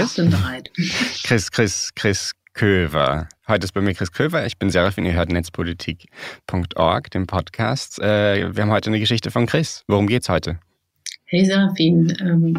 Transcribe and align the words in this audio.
Chris? 0.00 0.14
bin 0.14 0.30
bereit. 0.30 0.70
Chris, 1.24 1.50
Chris, 1.50 1.90
Chris 1.94 2.32
Köver. 2.54 3.28
Heute 3.46 3.64
ist 3.64 3.72
bei 3.72 3.82
mir 3.82 3.94
Chris 3.94 4.12
Köver. 4.12 4.46
Ich 4.46 4.56
bin 4.56 4.70
Serafin. 4.70 5.04
Ihr 5.04 5.12
hört 5.12 5.30
netzpolitik.org, 5.30 7.10
den 7.10 7.26
Podcast. 7.26 7.98
Äh, 8.00 8.54
wir 8.56 8.62
haben 8.62 8.70
heute 8.70 8.88
eine 8.88 8.98
Geschichte 8.98 9.30
von 9.30 9.46
Chris. 9.46 9.84
Worum 9.88 10.06
geht's 10.06 10.30
heute? 10.30 10.58
Hey 11.26 11.44
Serafin. 11.44 12.16
Ähm, 12.20 12.58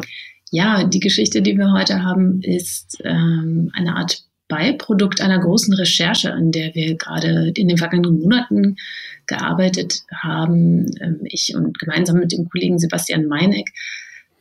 ja, 0.50 0.84
die 0.84 1.00
Geschichte, 1.00 1.42
die 1.42 1.58
wir 1.58 1.72
heute 1.72 2.04
haben, 2.04 2.40
ist 2.42 3.02
ähm, 3.04 3.72
eine 3.74 3.96
Art 3.96 4.22
Beiprodukt 4.46 5.20
einer 5.20 5.40
großen 5.40 5.74
Recherche, 5.74 6.32
an 6.32 6.52
der 6.52 6.74
wir 6.74 6.96
gerade 6.96 7.50
in 7.54 7.68
den 7.68 7.78
vergangenen 7.78 8.20
Monaten 8.20 8.76
gearbeitet 9.26 10.02
haben. 10.14 10.94
Ähm, 11.00 11.20
ich 11.24 11.56
und 11.56 11.78
gemeinsam 11.80 12.18
mit 12.18 12.30
dem 12.30 12.48
Kollegen 12.48 12.78
Sebastian 12.78 13.26
Meineck 13.26 13.70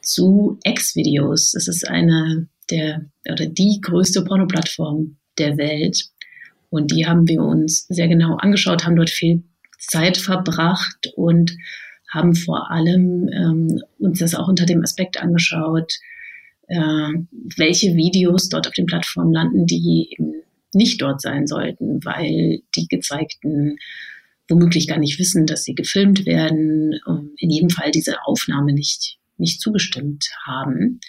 zu 0.01 0.59
X-Videos. 0.63 1.53
Das 1.53 1.67
ist 1.67 1.87
eine 1.87 2.47
der 2.71 3.05
oder 3.29 3.45
die 3.45 3.79
größte 3.81 4.23
Pornoplattform 4.23 5.17
der 5.37 5.57
Welt. 5.57 6.09
Und 6.69 6.91
die 6.91 7.05
haben 7.05 7.27
wir 7.27 7.41
uns 7.41 7.85
sehr 7.87 8.07
genau 8.07 8.35
angeschaut, 8.37 8.85
haben 8.85 8.95
dort 8.95 9.09
viel 9.09 9.43
Zeit 9.77 10.17
verbracht 10.17 11.11
und 11.15 11.55
haben 12.09 12.35
vor 12.35 12.71
allem 12.71 13.29
ähm, 13.29 13.81
uns 13.99 14.19
das 14.19 14.35
auch 14.35 14.47
unter 14.47 14.65
dem 14.65 14.81
Aspekt 14.81 15.21
angeschaut, 15.21 15.93
äh, 16.67 17.09
welche 17.57 17.95
Videos 17.95 18.49
dort 18.49 18.67
auf 18.67 18.73
den 18.73 18.85
Plattformen 18.85 19.33
landen, 19.33 19.65
die 19.65 20.09
eben 20.11 20.33
nicht 20.73 21.01
dort 21.01 21.21
sein 21.21 21.47
sollten, 21.47 22.03
weil 22.05 22.61
die 22.75 22.87
gezeigten 22.87 23.77
womöglich 24.47 24.87
gar 24.87 24.99
nicht 24.99 25.19
wissen, 25.19 25.45
dass 25.45 25.63
sie 25.63 25.75
gefilmt 25.75 26.25
werden, 26.25 26.93
in 27.37 27.49
jedem 27.49 27.69
Fall 27.69 27.91
diese 27.91 28.17
Aufnahme 28.25 28.73
nicht 28.73 29.17
nicht 29.41 29.59
zugestimmt 29.59 30.29
haben. 30.45 31.01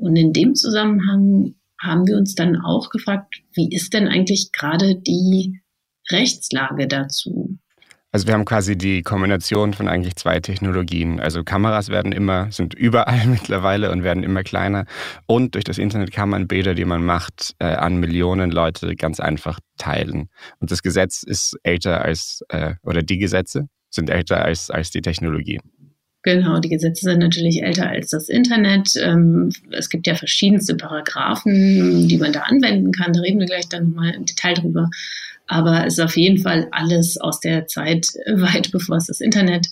Und 0.00 0.16
in 0.16 0.32
dem 0.32 0.54
Zusammenhang 0.54 1.54
haben 1.80 2.06
wir 2.06 2.16
uns 2.16 2.34
dann 2.34 2.56
auch 2.56 2.90
gefragt, 2.90 3.42
wie 3.54 3.68
ist 3.70 3.92
denn 3.92 4.08
eigentlich 4.08 4.50
gerade 4.52 4.96
die 4.96 5.60
Rechtslage 6.10 6.88
dazu? 6.88 7.58
Also 8.12 8.26
wir 8.26 8.34
haben 8.34 8.44
quasi 8.44 8.76
die 8.76 9.02
Kombination 9.02 9.72
von 9.72 9.86
eigentlich 9.86 10.16
zwei 10.16 10.40
Technologien. 10.40 11.20
Also 11.20 11.44
Kameras 11.44 11.90
werden 11.90 12.10
immer, 12.10 12.50
sind 12.50 12.74
überall 12.74 13.26
mittlerweile 13.28 13.92
und 13.92 14.02
werden 14.02 14.24
immer 14.24 14.42
kleiner. 14.42 14.84
Und 15.26 15.54
durch 15.54 15.64
das 15.64 15.78
Internet 15.78 16.10
kann 16.10 16.28
man 16.28 16.48
Bilder, 16.48 16.74
die 16.74 16.84
man 16.84 17.04
macht, 17.04 17.54
äh, 17.60 17.66
an 17.66 17.98
Millionen 17.98 18.50
Leute 18.50 18.96
ganz 18.96 19.20
einfach 19.20 19.60
teilen. 19.78 20.28
Und 20.58 20.70
das 20.70 20.82
Gesetz 20.82 21.22
ist 21.22 21.56
älter 21.62 22.02
als, 22.02 22.42
äh, 22.48 22.74
oder 22.82 23.02
die 23.02 23.18
Gesetze 23.18 23.68
sind 23.90 24.10
älter 24.10 24.44
als, 24.44 24.70
als 24.70 24.90
die 24.90 25.02
Technologie. 25.02 25.60
Genau, 26.22 26.58
die 26.58 26.68
Gesetze 26.68 27.04
sind 27.04 27.20
natürlich 27.20 27.62
älter 27.62 27.88
als 27.88 28.10
das 28.10 28.28
Internet. 28.28 28.90
Ähm, 28.96 29.50
es 29.70 29.88
gibt 29.88 30.06
ja 30.06 30.14
verschiedenste 30.14 30.74
Paragraphen, 30.74 32.08
die 32.08 32.18
man 32.18 32.32
da 32.32 32.40
anwenden 32.40 32.92
kann. 32.92 33.14
Da 33.14 33.20
reden 33.20 33.40
wir 33.40 33.46
gleich 33.46 33.68
dann 33.68 33.90
nochmal 33.90 34.14
im 34.14 34.26
Detail 34.26 34.54
drüber. 34.54 34.90
Aber 35.46 35.86
es 35.86 35.94
ist 35.94 36.04
auf 36.04 36.16
jeden 36.16 36.38
Fall 36.38 36.68
alles 36.72 37.16
aus 37.18 37.40
der 37.40 37.66
Zeit 37.66 38.06
weit 38.34 38.70
bevor 38.70 38.96
es 38.96 39.06
das 39.06 39.20
Internet 39.20 39.66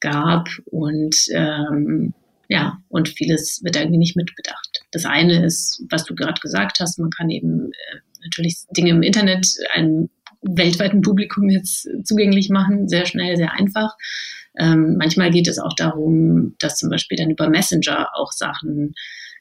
gab. 0.00 0.48
Und 0.64 1.16
ähm, 1.32 2.14
ja, 2.48 2.78
und 2.88 3.08
vieles 3.08 3.60
wird 3.62 3.76
irgendwie 3.76 3.98
nicht 3.98 4.16
mitbedacht. 4.16 4.84
Das 4.92 5.04
eine 5.04 5.44
ist, 5.44 5.84
was 5.90 6.04
du 6.04 6.14
gerade 6.14 6.40
gesagt 6.40 6.80
hast, 6.80 6.98
man 6.98 7.10
kann 7.10 7.28
eben 7.28 7.70
äh, 7.70 7.98
natürlich 8.24 8.64
Dinge 8.76 8.90
im 8.90 9.02
Internet 9.02 9.46
einem 9.74 10.08
weltweiten 10.42 11.02
Publikum 11.02 11.48
jetzt 11.48 11.88
zugänglich 12.04 12.48
machen, 12.48 12.88
sehr 12.88 13.06
schnell, 13.06 13.36
sehr 13.36 13.52
einfach. 13.52 13.96
Ähm, 14.58 14.96
manchmal 14.98 15.30
geht 15.30 15.48
es 15.48 15.58
auch 15.58 15.74
darum, 15.74 16.54
dass 16.58 16.76
zum 16.76 16.90
Beispiel 16.90 17.16
dann 17.16 17.30
über 17.30 17.48
Messenger 17.48 18.08
auch 18.14 18.32
Sachen 18.32 18.94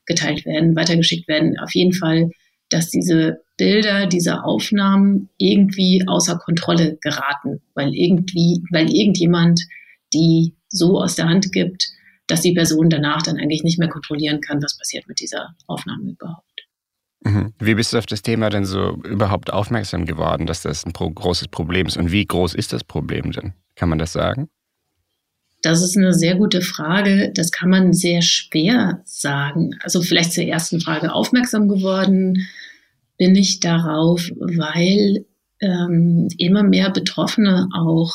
geteilt 0.06 0.46
werden, 0.46 0.76
weitergeschickt 0.76 1.28
werden. 1.28 1.60
Auf 1.60 1.74
jeden 1.74 1.94
Fall, 1.94 2.32
dass 2.70 2.90
diese 2.90 3.42
Bilder, 3.58 4.08
diese 4.08 4.44
Aufnahmen 4.44 5.30
irgendwie 5.38 6.04
außer 6.08 6.38
Kontrolle 6.38 6.98
geraten, 7.02 7.62
weil 7.76 7.94
irgendwie, 7.94 8.64
weil 8.72 8.90
irgendjemand 8.90 9.62
die 10.14 10.56
so 10.70 11.00
aus 11.00 11.16
der 11.16 11.28
Hand 11.28 11.52
gibt, 11.52 11.90
dass 12.28 12.42
die 12.42 12.54
Person 12.54 12.90
danach 12.90 13.22
dann 13.22 13.38
eigentlich 13.38 13.64
nicht 13.64 13.78
mehr 13.78 13.90
kontrollieren 13.90 14.42
kann, 14.42 14.64
was 14.64 14.78
passiert 14.78 15.08
mit 15.08 15.20
dieser 15.20 15.56
Aufnahme 15.68 16.12
überhaupt. 16.12 16.46
Mhm. 17.24 17.54
Wie 17.60 17.76
bist 17.76 17.94
du 17.94 17.98
auf 17.98 18.06
das 18.06 18.22
Thema 18.22 18.50
denn 18.50 18.66
so 18.66 18.96
überhaupt 19.04 19.54
aufmerksam 19.54 20.06
geworden, 20.06 20.48
dass 20.48 20.64
das 20.64 20.86
ein 20.86 20.94
großes 20.94 21.50
Problem 21.50 21.88
ist? 21.88 21.98
Und 21.98 22.12
wie 22.12 22.26
groß 22.26 22.56
ist 22.56 22.74
das 22.74 22.84
Problem 22.84 23.32
denn? 23.32 23.54
Kann 23.76 23.90
man 23.90 24.00
das 24.00 24.14
sagen? 24.14 24.50
Das 25.62 25.82
ist 25.82 25.96
eine 25.96 26.14
sehr 26.14 26.36
gute 26.36 26.62
Frage. 26.62 27.32
Das 27.34 27.52
kann 27.52 27.70
man 27.70 27.94
sehr 27.94 28.22
schwer 28.22 29.02
sagen. 29.06 29.76
Also 29.82 30.02
vielleicht 30.02 30.34
zur 30.34 30.44
ersten 30.44 30.82
Frage 30.82 31.14
aufmerksam 31.14 31.68
geworden 31.68 32.48
bin 33.18 33.36
ich 33.36 33.60
darauf, 33.60 34.30
weil 34.40 35.26
ähm, 35.62 36.28
immer 36.38 36.64
mehr 36.64 36.90
Betroffene 36.90 37.70
auch 37.76 38.14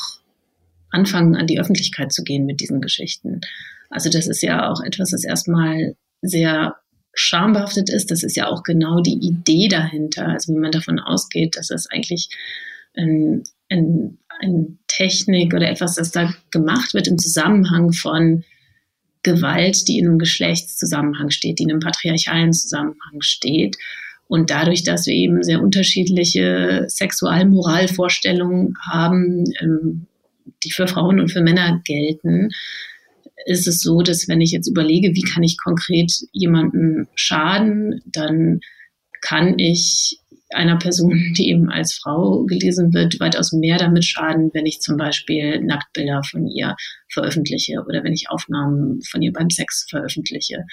anfangen, 0.89 1.35
an 1.35 1.47
die 1.47 1.59
Öffentlichkeit 1.59 2.11
zu 2.11 2.23
gehen 2.23 2.45
mit 2.45 2.59
diesen 2.59 2.81
Geschichten. 2.81 3.41
Also 3.89 4.09
das 4.09 4.27
ist 4.27 4.41
ja 4.41 4.69
auch 4.69 4.81
etwas, 4.83 5.11
das 5.11 5.23
erstmal 5.23 5.95
sehr 6.21 6.75
schambehaftet 7.13 7.89
ist. 7.89 8.11
Das 8.11 8.23
ist 8.23 8.35
ja 8.35 8.47
auch 8.47 8.63
genau 8.63 8.99
die 8.99 9.17
Idee 9.21 9.69
dahinter. 9.69 10.27
Also 10.27 10.53
wenn 10.53 10.61
man 10.61 10.71
davon 10.71 10.99
ausgeht, 10.99 11.55
dass 11.55 11.69
es 11.71 11.89
eigentlich 11.89 12.29
ein, 12.95 13.43
ein 13.69 14.17
eine 14.39 14.77
Technik 14.87 15.53
oder 15.53 15.69
etwas, 15.69 15.95
das 15.95 16.11
da 16.11 16.33
gemacht 16.51 16.93
wird 16.93 17.07
im 17.07 17.17
Zusammenhang 17.17 17.93
von 17.93 18.43
Gewalt, 19.23 19.87
die 19.87 19.99
in 19.99 20.07
einem 20.07 20.19
Geschlechtszusammenhang 20.19 21.29
steht, 21.31 21.59
die 21.59 21.63
in 21.63 21.71
einem 21.71 21.79
patriarchalen 21.79 22.53
Zusammenhang 22.53 23.21
steht. 23.21 23.75
Und 24.27 24.49
dadurch, 24.49 24.83
dass 24.83 25.07
wir 25.07 25.13
eben 25.13 25.43
sehr 25.43 25.61
unterschiedliche 25.61 26.85
Sexualmoralvorstellungen 26.87 28.75
haben, 28.89 29.45
ähm, 29.61 30.07
die 30.63 30.71
für 30.71 30.87
Frauen 30.87 31.19
und 31.19 31.31
für 31.31 31.41
Männer 31.41 31.81
gelten, 31.85 32.49
ist 33.45 33.67
es 33.67 33.81
so, 33.81 34.01
dass 34.01 34.27
wenn 34.27 34.41
ich 34.41 34.51
jetzt 34.51 34.67
überlege, 34.67 35.13
wie 35.13 35.21
kann 35.21 35.43
ich 35.43 35.57
konkret 35.57 36.11
jemandem 36.31 37.07
schaden, 37.15 38.01
dann 38.05 38.59
kann 39.21 39.57
ich 39.59 40.19
einer 40.49 40.77
Person, 40.77 41.33
die 41.37 41.49
eben 41.49 41.69
als 41.69 41.93
Frau 41.93 42.43
gelesen 42.45 42.93
wird, 42.93 43.19
weitaus 43.19 43.51
mehr 43.51 43.77
damit 43.77 44.05
schaden, 44.05 44.49
wenn 44.53 44.65
ich 44.65 44.79
zum 44.79 44.97
Beispiel 44.97 45.61
Nacktbilder 45.61 46.21
von 46.23 46.47
ihr 46.47 46.75
veröffentliche 47.11 47.83
oder 47.87 48.03
wenn 48.03 48.13
ich 48.13 48.29
Aufnahmen 48.29 49.01
von 49.01 49.21
ihr 49.21 49.33
beim 49.33 49.49
Sex 49.49 49.87
veröffentliche. 49.89 50.63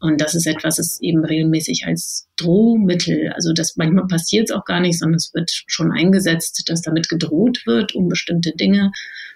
Und 0.00 0.20
das 0.20 0.34
ist 0.34 0.46
etwas, 0.46 0.76
das 0.76 1.00
eben 1.00 1.24
regelmäßig 1.24 1.84
als 1.86 2.28
Drohmittel, 2.36 3.32
also 3.34 3.52
das 3.52 3.76
manchmal 3.76 4.06
passiert 4.06 4.50
es 4.50 4.56
auch 4.56 4.64
gar 4.64 4.80
nicht, 4.80 4.98
sondern 4.98 5.16
es 5.16 5.32
wird 5.34 5.50
schon 5.66 5.92
eingesetzt, 5.92 6.64
dass 6.66 6.82
damit 6.82 7.08
gedroht 7.08 7.62
wird, 7.66 7.94
um 7.94 8.08
bestimmte 8.08 8.52
Dinge 8.52 8.90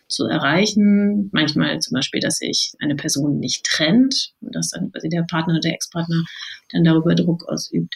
zu 0.09 0.27
erreichen. 0.27 1.31
Manchmal 1.33 1.79
zum 1.81 1.95
Beispiel, 1.95 2.21
dass 2.21 2.37
sich 2.39 2.73
eine 2.81 2.97
Person 2.97 3.39
nicht 3.39 3.65
trennt 3.65 4.33
und 4.41 4.55
dass 4.55 4.71
dann 4.71 4.91
quasi 4.93 5.09
der 5.09 5.25
Partner 5.29 5.55
oder 5.55 5.61
der 5.61 5.75
Ex-Partner 5.75 6.23
dann 6.73 6.85
darüber 6.85 7.15
Druck 7.15 7.49
ausübt. 7.49 7.94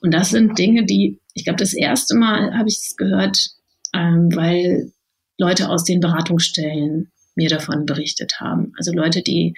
Und 0.00 0.12
das 0.12 0.30
sind 0.30 0.58
Dinge, 0.58 0.84
die, 0.84 1.20
ich 1.34 1.44
glaube, 1.44 1.58
das 1.58 1.74
erste 1.74 2.16
Mal 2.16 2.56
habe 2.56 2.68
ich 2.68 2.78
es 2.78 2.96
gehört, 2.96 3.50
ähm, 3.94 4.28
weil 4.34 4.92
Leute 5.38 5.68
aus 5.68 5.84
den 5.84 6.00
Beratungsstellen 6.00 7.10
mir 7.34 7.48
davon 7.48 7.86
berichtet 7.86 8.40
haben. 8.40 8.72
Also 8.76 8.92
Leute, 8.92 9.22
die 9.22 9.54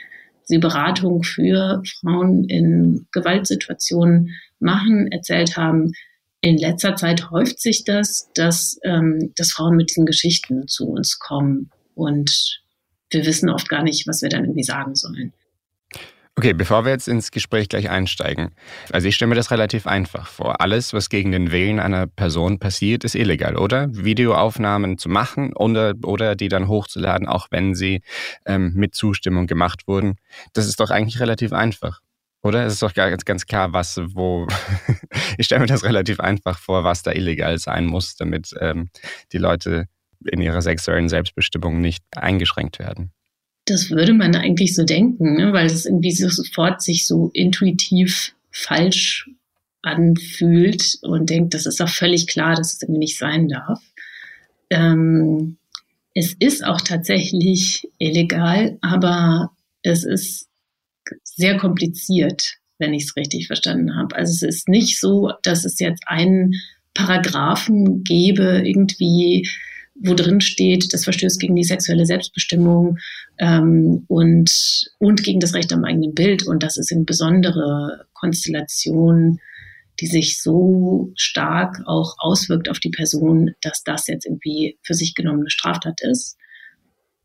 die 0.50 0.58
Beratung 0.58 1.22
für 1.22 1.82
Frauen 2.00 2.44
in 2.48 3.06
Gewaltsituationen 3.12 4.34
machen, 4.58 5.10
erzählt 5.10 5.56
haben, 5.56 5.92
in 6.40 6.58
letzter 6.58 6.96
Zeit 6.96 7.30
häuft 7.30 7.60
sich 7.60 7.84
das, 7.84 8.30
dass, 8.34 8.78
ähm, 8.82 9.32
dass 9.36 9.52
Frauen 9.52 9.76
mit 9.76 9.90
diesen 9.90 10.06
Geschichten 10.06 10.66
zu 10.68 10.88
uns 10.88 11.18
kommen 11.18 11.70
und 11.94 12.60
wir 13.10 13.26
wissen 13.26 13.50
oft 13.50 13.68
gar 13.68 13.82
nicht, 13.82 14.06
was 14.06 14.22
wir 14.22 14.28
dann 14.28 14.44
irgendwie 14.44 14.62
sagen 14.62 14.94
sollen. 14.94 15.32
Okay, 16.40 16.54
bevor 16.54 16.86
wir 16.86 16.92
jetzt 16.92 17.06
ins 17.06 17.32
Gespräch 17.32 17.68
gleich 17.68 17.90
einsteigen. 17.90 18.52
Also 18.90 19.06
ich 19.08 19.14
stelle 19.14 19.28
mir 19.28 19.34
das 19.34 19.50
relativ 19.50 19.86
einfach 19.86 20.26
vor. 20.26 20.62
Alles, 20.62 20.94
was 20.94 21.10
gegen 21.10 21.32
den 21.32 21.52
Willen 21.52 21.78
einer 21.78 22.06
Person 22.06 22.58
passiert, 22.58 23.04
ist 23.04 23.14
illegal, 23.14 23.58
oder? 23.58 23.88
Videoaufnahmen 23.92 24.96
zu 24.96 25.10
machen 25.10 25.52
oder, 25.54 25.92
oder 26.02 26.36
die 26.36 26.48
dann 26.48 26.66
hochzuladen, 26.66 27.28
auch 27.28 27.48
wenn 27.50 27.74
sie 27.74 28.00
ähm, 28.46 28.72
mit 28.74 28.94
Zustimmung 28.94 29.48
gemacht 29.48 29.86
wurden. 29.86 30.16
Das 30.54 30.64
ist 30.64 30.80
doch 30.80 30.90
eigentlich 30.90 31.20
relativ 31.20 31.52
einfach. 31.52 32.00
Oder? 32.42 32.64
Es 32.64 32.72
ist 32.72 32.82
doch 32.82 32.94
ganz, 32.94 33.26
ganz 33.26 33.44
klar, 33.44 33.74
was, 33.74 34.00
wo. 34.14 34.46
ich 35.36 35.44
stelle 35.44 35.60
mir 35.60 35.66
das 35.66 35.84
relativ 35.84 36.20
einfach 36.20 36.58
vor, 36.58 36.84
was 36.84 37.02
da 37.02 37.12
illegal 37.12 37.58
sein 37.58 37.84
muss, 37.84 38.16
damit 38.16 38.54
ähm, 38.58 38.88
die 39.34 39.38
Leute 39.38 39.88
in 40.24 40.40
ihrer 40.40 40.62
sexuellen 40.62 41.10
Selbstbestimmung 41.10 41.82
nicht 41.82 42.02
eingeschränkt 42.16 42.78
werden. 42.78 43.12
Das 43.66 43.90
würde 43.90 44.14
man 44.14 44.34
eigentlich 44.34 44.74
so 44.74 44.84
denken, 44.84 45.34
ne? 45.36 45.52
weil 45.52 45.66
es 45.66 45.86
irgendwie 45.86 46.12
so 46.12 46.28
sofort 46.28 46.82
sich 46.82 47.06
so 47.06 47.30
intuitiv 47.34 48.34
falsch 48.50 49.30
anfühlt 49.82 50.98
und 51.02 51.30
denkt, 51.30 51.54
das 51.54 51.66
ist 51.66 51.80
doch 51.80 51.88
völlig 51.88 52.26
klar, 52.26 52.54
dass 52.56 52.74
es 52.74 52.82
irgendwie 52.82 52.98
nicht 52.98 53.18
sein 53.18 53.48
darf. 53.48 53.80
Ähm, 54.70 55.56
es 56.14 56.34
ist 56.38 56.64
auch 56.64 56.80
tatsächlich 56.80 57.88
illegal, 57.98 58.78
aber 58.82 59.52
es 59.82 60.04
ist 60.04 60.48
sehr 61.24 61.56
kompliziert. 61.56 62.56
wenn 62.78 62.94
ich 62.94 63.04
es 63.04 63.16
richtig 63.16 63.46
verstanden 63.46 63.94
habe. 63.94 64.16
Also 64.16 64.32
es 64.32 64.42
ist 64.42 64.68
nicht 64.68 64.98
so, 64.98 65.32
dass 65.42 65.66
es 65.66 65.78
jetzt 65.80 66.02
einen 66.06 66.54
Paragraphen 66.94 68.04
gäbe, 68.04 68.62
irgendwie, 68.64 69.46
wo 70.02 70.14
drin 70.14 70.40
steht, 70.40 70.92
das 70.92 71.04
verstößt 71.04 71.38
gegen 71.38 71.54
die 71.54 71.64
sexuelle 71.64 72.06
Selbstbestimmung 72.06 72.98
ähm, 73.38 74.04
und, 74.08 74.90
und 74.98 75.22
gegen 75.22 75.40
das 75.40 75.54
Recht 75.54 75.72
am 75.72 75.84
eigenen 75.84 76.14
Bild. 76.14 76.46
Und 76.46 76.62
das 76.62 76.78
ist 76.78 76.90
eine 76.92 77.04
besondere 77.04 78.06
Konstellation, 78.14 79.38
die 80.00 80.06
sich 80.06 80.40
so 80.40 81.12
stark 81.16 81.82
auch 81.86 82.14
auswirkt 82.18 82.70
auf 82.70 82.78
die 82.78 82.90
Person, 82.90 83.52
dass 83.60 83.82
das 83.84 84.06
jetzt 84.06 84.24
irgendwie 84.24 84.78
für 84.82 84.94
sich 84.94 85.14
genommene 85.14 85.50
Straftat 85.50 86.00
ist, 86.00 86.38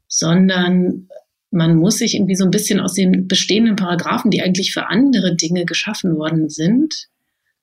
sondern 0.07 1.07
man 1.51 1.77
muss 1.77 1.99
sich 1.99 2.15
irgendwie 2.15 2.35
so 2.35 2.43
ein 2.43 2.51
bisschen 2.51 2.81
aus 2.81 2.93
den 2.93 3.29
bestehenden 3.29 3.77
Paragraphen, 3.77 4.29
die 4.29 4.41
eigentlich 4.41 4.73
für 4.73 4.89
andere 4.89 5.35
Dinge 5.35 5.63
geschaffen 5.63 6.17
worden 6.17 6.49
sind, 6.49 7.07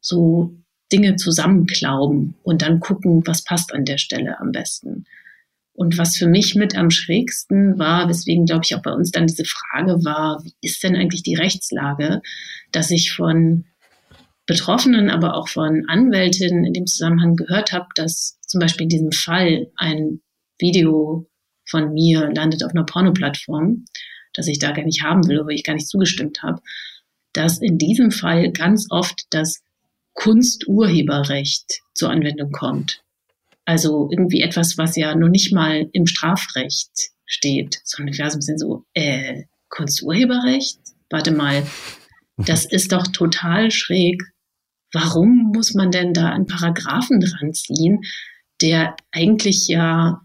so 0.00 0.54
Dinge 0.92 1.16
zusammenklauben 1.16 2.34
und 2.42 2.62
dann 2.62 2.80
gucken, 2.80 3.22
was 3.26 3.42
passt 3.42 3.72
an 3.72 3.84
der 3.84 3.98
Stelle 3.98 4.38
am 4.38 4.52
besten. 4.52 5.06
Und 5.74 5.96
was 5.96 6.16
für 6.16 6.26
mich 6.26 6.54
mit 6.54 6.76
am 6.76 6.90
schrägsten 6.90 7.78
war, 7.78 8.08
weswegen, 8.08 8.44
glaube 8.44 8.62
ich, 8.64 8.74
auch 8.74 8.82
bei 8.82 8.92
uns 8.92 9.10
dann 9.10 9.26
diese 9.26 9.46
Frage 9.46 10.04
war, 10.04 10.42
wie 10.44 10.54
ist 10.60 10.82
denn 10.82 10.94
eigentlich 10.94 11.22
die 11.22 11.34
Rechtslage, 11.34 12.20
dass 12.72 12.90
ich 12.90 13.12
von 13.12 13.64
Betroffenen, 14.46 15.08
aber 15.08 15.34
auch 15.34 15.48
von 15.48 15.84
Anwältinnen 15.88 16.64
in 16.64 16.74
dem 16.74 16.86
Zusammenhang 16.86 17.36
gehört 17.36 17.72
habe, 17.72 17.86
dass 17.94 18.38
zum 18.46 18.60
Beispiel 18.60 18.84
in 18.84 18.90
diesem 18.90 19.12
Fall 19.12 19.68
ein 19.76 20.20
Video 20.58 21.26
von 21.64 21.94
mir 21.94 22.30
landet 22.34 22.64
auf 22.64 22.72
einer 22.72 22.84
Porno-Plattform, 22.84 23.84
das 24.34 24.48
ich 24.48 24.58
da 24.58 24.72
gar 24.72 24.84
nicht 24.84 25.02
haben 25.02 25.26
will, 25.26 25.40
wo 25.44 25.48
ich 25.48 25.64
gar 25.64 25.74
nicht 25.74 25.88
zugestimmt 25.88 26.42
habe, 26.42 26.60
dass 27.32 27.62
in 27.62 27.78
diesem 27.78 28.10
Fall 28.10 28.52
ganz 28.52 28.88
oft 28.90 29.26
das 29.30 29.61
Kunsturheberrecht 30.14 31.82
zur 31.94 32.10
Anwendung 32.10 32.52
kommt. 32.52 33.02
Also 33.64 34.08
irgendwie 34.10 34.42
etwas, 34.42 34.76
was 34.76 34.96
ja 34.96 35.14
noch 35.14 35.28
nicht 35.28 35.52
mal 35.52 35.88
im 35.92 36.06
Strafrecht 36.06 36.90
steht, 37.24 37.80
sondern 37.84 38.16
wir 38.16 38.30
sind 38.30 38.58
so, 38.58 38.84
äh, 38.94 39.44
Kunsturheberrecht? 39.68 40.78
Warte 41.10 41.32
mal, 41.32 41.66
das 42.36 42.64
ist 42.64 42.92
doch 42.92 43.06
total 43.08 43.70
schräg. 43.70 44.22
Warum 44.92 45.52
muss 45.54 45.74
man 45.74 45.90
denn 45.90 46.12
da 46.12 46.30
einen 46.30 46.46
Paragraphen 46.46 47.20
dran 47.20 47.54
ziehen, 47.54 48.02
der 48.60 48.96
eigentlich 49.10 49.66
ja 49.68 50.21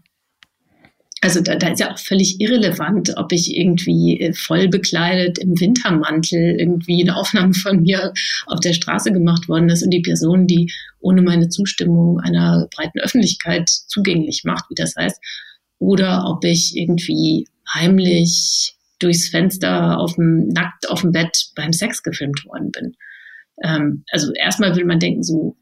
also 1.20 1.40
da, 1.40 1.56
da 1.56 1.68
ist 1.68 1.80
ja 1.80 1.92
auch 1.92 1.98
völlig 1.98 2.40
irrelevant, 2.40 3.14
ob 3.16 3.32
ich 3.32 3.56
irgendwie 3.56 4.20
äh, 4.20 4.32
voll 4.32 4.68
bekleidet 4.68 5.38
im 5.38 5.58
Wintermantel 5.58 6.56
irgendwie 6.58 7.02
eine 7.02 7.16
Aufnahme 7.16 7.54
von 7.54 7.82
mir 7.82 8.12
auf 8.46 8.60
der 8.60 8.72
Straße 8.72 9.12
gemacht 9.12 9.48
worden 9.48 9.68
ist 9.68 9.82
und 9.82 9.90
die 9.90 10.02
Person, 10.02 10.46
die 10.46 10.72
ohne 11.00 11.22
meine 11.22 11.48
Zustimmung 11.48 12.20
einer 12.20 12.68
breiten 12.74 13.00
Öffentlichkeit 13.00 13.68
zugänglich 13.68 14.42
macht, 14.44 14.64
wie 14.70 14.74
das 14.74 14.94
heißt, 14.96 15.20
oder 15.78 16.24
ob 16.28 16.44
ich 16.44 16.76
irgendwie 16.76 17.48
heimlich 17.72 18.74
durchs 18.98 19.28
Fenster 19.28 19.98
auf 19.98 20.14
dem, 20.14 20.48
nackt 20.48 20.88
auf 20.88 21.02
dem 21.02 21.12
Bett 21.12 21.50
beim 21.54 21.72
Sex 21.72 22.02
gefilmt 22.02 22.44
worden 22.44 22.70
bin. 22.70 22.96
Ähm, 23.62 24.04
also 24.10 24.32
erstmal 24.32 24.76
will 24.76 24.84
man 24.84 24.98
denken, 24.98 25.22
so 25.22 25.56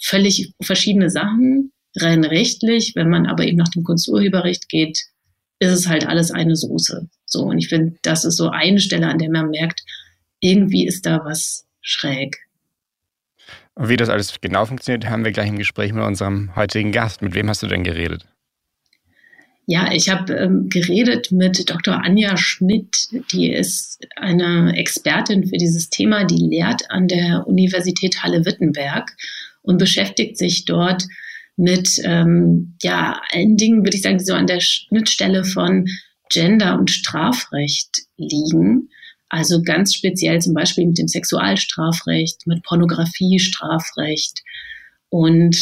völlig 0.00 0.52
verschiedene 0.62 1.10
Sachen 1.10 1.72
rein 1.96 2.24
rechtlich, 2.24 2.92
wenn 2.94 3.08
man 3.08 3.26
aber 3.26 3.44
eben 3.44 3.56
nach 3.56 3.68
dem 3.68 3.84
Kunsturheberrecht 3.84 4.68
geht, 4.68 4.98
ist 5.58 5.72
es 5.72 5.88
halt 5.88 6.06
alles 6.06 6.30
eine 6.30 6.56
Soße. 6.56 7.08
So, 7.26 7.42
und 7.42 7.58
ich 7.58 7.68
finde, 7.68 7.96
das 8.02 8.24
ist 8.24 8.36
so 8.36 8.48
eine 8.48 8.80
Stelle, 8.80 9.08
an 9.08 9.18
der 9.18 9.30
man 9.30 9.50
merkt, 9.50 9.82
irgendwie 10.40 10.86
ist 10.86 11.06
da 11.06 11.24
was 11.24 11.66
schräg. 11.82 12.38
Und 13.74 13.88
wie 13.88 13.96
das 13.96 14.08
alles 14.08 14.40
genau 14.40 14.64
funktioniert, 14.66 15.08
haben 15.08 15.24
wir 15.24 15.32
gleich 15.32 15.48
im 15.48 15.58
Gespräch 15.58 15.92
mit 15.92 16.04
unserem 16.04 16.54
heutigen 16.56 16.92
Gast. 16.92 17.22
Mit 17.22 17.34
wem 17.34 17.48
hast 17.48 17.62
du 17.62 17.66
denn 17.66 17.84
geredet? 17.84 18.26
Ja, 19.66 19.92
ich 19.92 20.08
habe 20.08 20.34
ähm, 20.34 20.68
geredet 20.68 21.30
mit 21.30 21.70
Dr. 21.70 22.02
Anja 22.02 22.36
Schmidt, 22.36 23.08
die 23.32 23.52
ist 23.52 24.04
eine 24.16 24.76
Expertin 24.76 25.46
für 25.46 25.58
dieses 25.58 25.90
Thema, 25.90 26.24
die 26.24 26.38
lehrt 26.38 26.90
an 26.90 27.06
der 27.06 27.46
Universität 27.46 28.22
Halle-Wittenberg 28.22 29.16
und 29.62 29.78
beschäftigt 29.78 30.38
sich 30.38 30.64
dort 30.64 31.04
mit 31.60 32.00
ähm, 32.04 32.74
ja 32.82 33.20
allen 33.32 33.56
Dingen, 33.56 33.84
würde 33.84 33.96
ich 33.96 34.02
sagen, 34.02 34.18
die 34.18 34.24
so 34.24 34.34
an 34.34 34.46
der 34.46 34.60
Schnittstelle 34.60 35.44
von 35.44 35.86
Gender 36.30 36.78
und 36.78 36.90
Strafrecht 36.90 38.02
liegen. 38.16 38.88
Also 39.28 39.62
ganz 39.62 39.94
speziell 39.94 40.40
zum 40.40 40.54
Beispiel 40.54 40.86
mit 40.86 40.98
dem 40.98 41.06
Sexualstrafrecht, 41.06 42.46
mit 42.46 42.62
Pornografiestrafrecht. 42.62 44.42
Und 45.10 45.56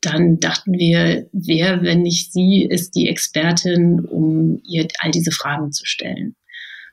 dann 0.00 0.40
dachten 0.40 0.72
wir, 0.72 1.28
wer, 1.32 1.82
wenn 1.82 2.02
nicht 2.02 2.32
sie, 2.32 2.66
ist 2.68 2.94
die 2.94 3.08
Expertin, 3.08 4.00
um 4.00 4.60
ihr 4.64 4.88
all 5.00 5.10
diese 5.10 5.30
Fragen 5.30 5.72
zu 5.72 5.84
stellen. 5.84 6.36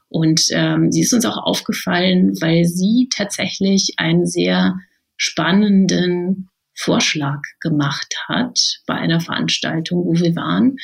Und 0.10 0.44
ähm, 0.52 0.92
sie 0.92 1.02
ist 1.02 1.14
uns 1.14 1.26
auch 1.26 1.38
aufgefallen, 1.38 2.34
weil 2.42 2.66
sie 2.66 3.08
tatsächlich 3.16 3.94
einen 3.98 4.28
sehr 4.28 4.76
spannenden 5.16 6.50
Vorschlag 6.76 7.42
gemacht 7.62 8.16
hat 8.28 8.60
bei 8.86 8.96
einer 8.96 9.20
Veranstaltung, 9.20 10.06
wo 10.06 10.14
wir 10.14 10.36
waren, 10.36 10.78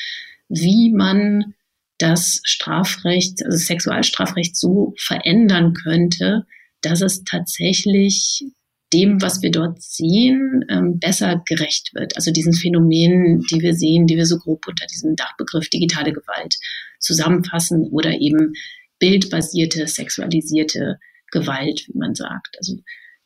wie 0.48 0.92
man 0.92 1.56
das 1.98 2.42
Strafrecht, 2.44 3.46
also 3.46 3.58
Sexualstrafrecht 3.58 4.56
so 4.56 4.94
verändern 4.98 5.74
könnte, 5.74 6.46
dass 6.82 7.02
es 7.02 7.24
tatsächlich 7.24 8.46
dem, 8.94 9.22
was 9.22 9.42
wir 9.42 9.52
dort 9.52 9.82
sehen, 9.82 10.66
ähm, 10.70 11.00
besser 11.00 11.44
gerecht 11.46 11.94
wird. 11.94 12.16
Also 12.16 12.32
diesen 12.32 12.54
Phänomenen, 12.54 13.42
die 13.52 13.62
wir 13.62 13.76
sehen, 13.76 14.08
die 14.08 14.18
wir 14.18 14.26
so 14.26 14.38
grob 14.38 14.66
unter 14.68 14.88
diesem 14.88 15.16
Dachbegriff 15.16 15.70
digitale 15.70 16.12
Gewalt 16.12 16.56
zusammenfassen 17.00 17.88
oder 17.92 18.20
eben 18.20 18.54
bildbasierte, 18.98 19.88
sexualisierte 19.88 21.00
Gewalt, 21.32 21.86
wie 21.88 21.98
man 21.98 22.16
sagt. 22.16 22.56
Also 22.58 22.78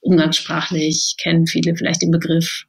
umgangssprachlich 0.04 1.16
kennen 1.22 1.48
viele 1.48 1.76
vielleicht 1.76 2.02
den 2.02 2.12
Begriff 2.12 2.66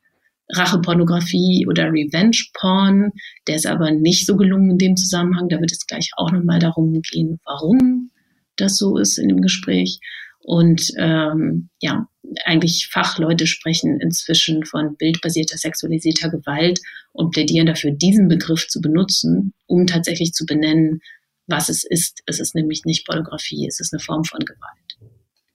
Rachepornografie 0.51 1.67
oder 1.69 1.85
Revenge 1.85 2.37
Porn. 2.55 3.11
Der 3.47 3.57
ist 3.57 3.67
aber 3.67 3.91
nicht 3.91 4.27
so 4.27 4.37
gelungen 4.37 4.73
in 4.73 4.79
dem 4.79 4.97
Zusammenhang. 4.97 5.49
Da 5.49 5.61
wird 5.61 5.73
es 5.73 5.87
gleich 5.87 6.11
auch 6.17 6.31
nochmal 6.31 6.59
darum 6.59 7.01
gehen, 7.03 7.41
warum 7.45 8.11
das 8.57 8.77
so 8.77 8.99
ist 8.99 9.19
in 9.19 9.29
dem 9.29 9.41
Gespräch. 9.41 9.99
Und 10.41 10.93
ähm, 10.99 11.71
ja, 11.81 12.07
eigentlich 12.45 12.89
Fachleute 12.91 13.47
sprechen 13.47 13.99
inzwischen 14.01 14.65
von 14.65 14.97
bildbasierter 14.97 15.57
sexualisierter 15.57 16.31
Gewalt 16.31 16.81
und 17.13 17.31
plädieren 17.31 17.67
dafür, 17.67 17.93
diesen 17.93 18.29
Begriff 18.29 18.69
zu 18.69 18.81
benutzen, 18.81 19.55
um 19.67 19.87
tatsächlich 19.87 20.33
zu 20.33 20.45
benennen, 20.45 21.01
was 21.47 21.71
es 21.71 21.85
ist. 21.85 22.23
Es 22.27 22.41
ist 22.41 22.55
nämlich 22.55 22.85
nicht 22.85 23.07
Pornografie, 23.07 23.67
es 23.67 23.81
ist 23.81 23.95
eine 23.95 24.01
Form 24.01 24.25
von 24.25 24.41
Gewalt. 24.41 24.84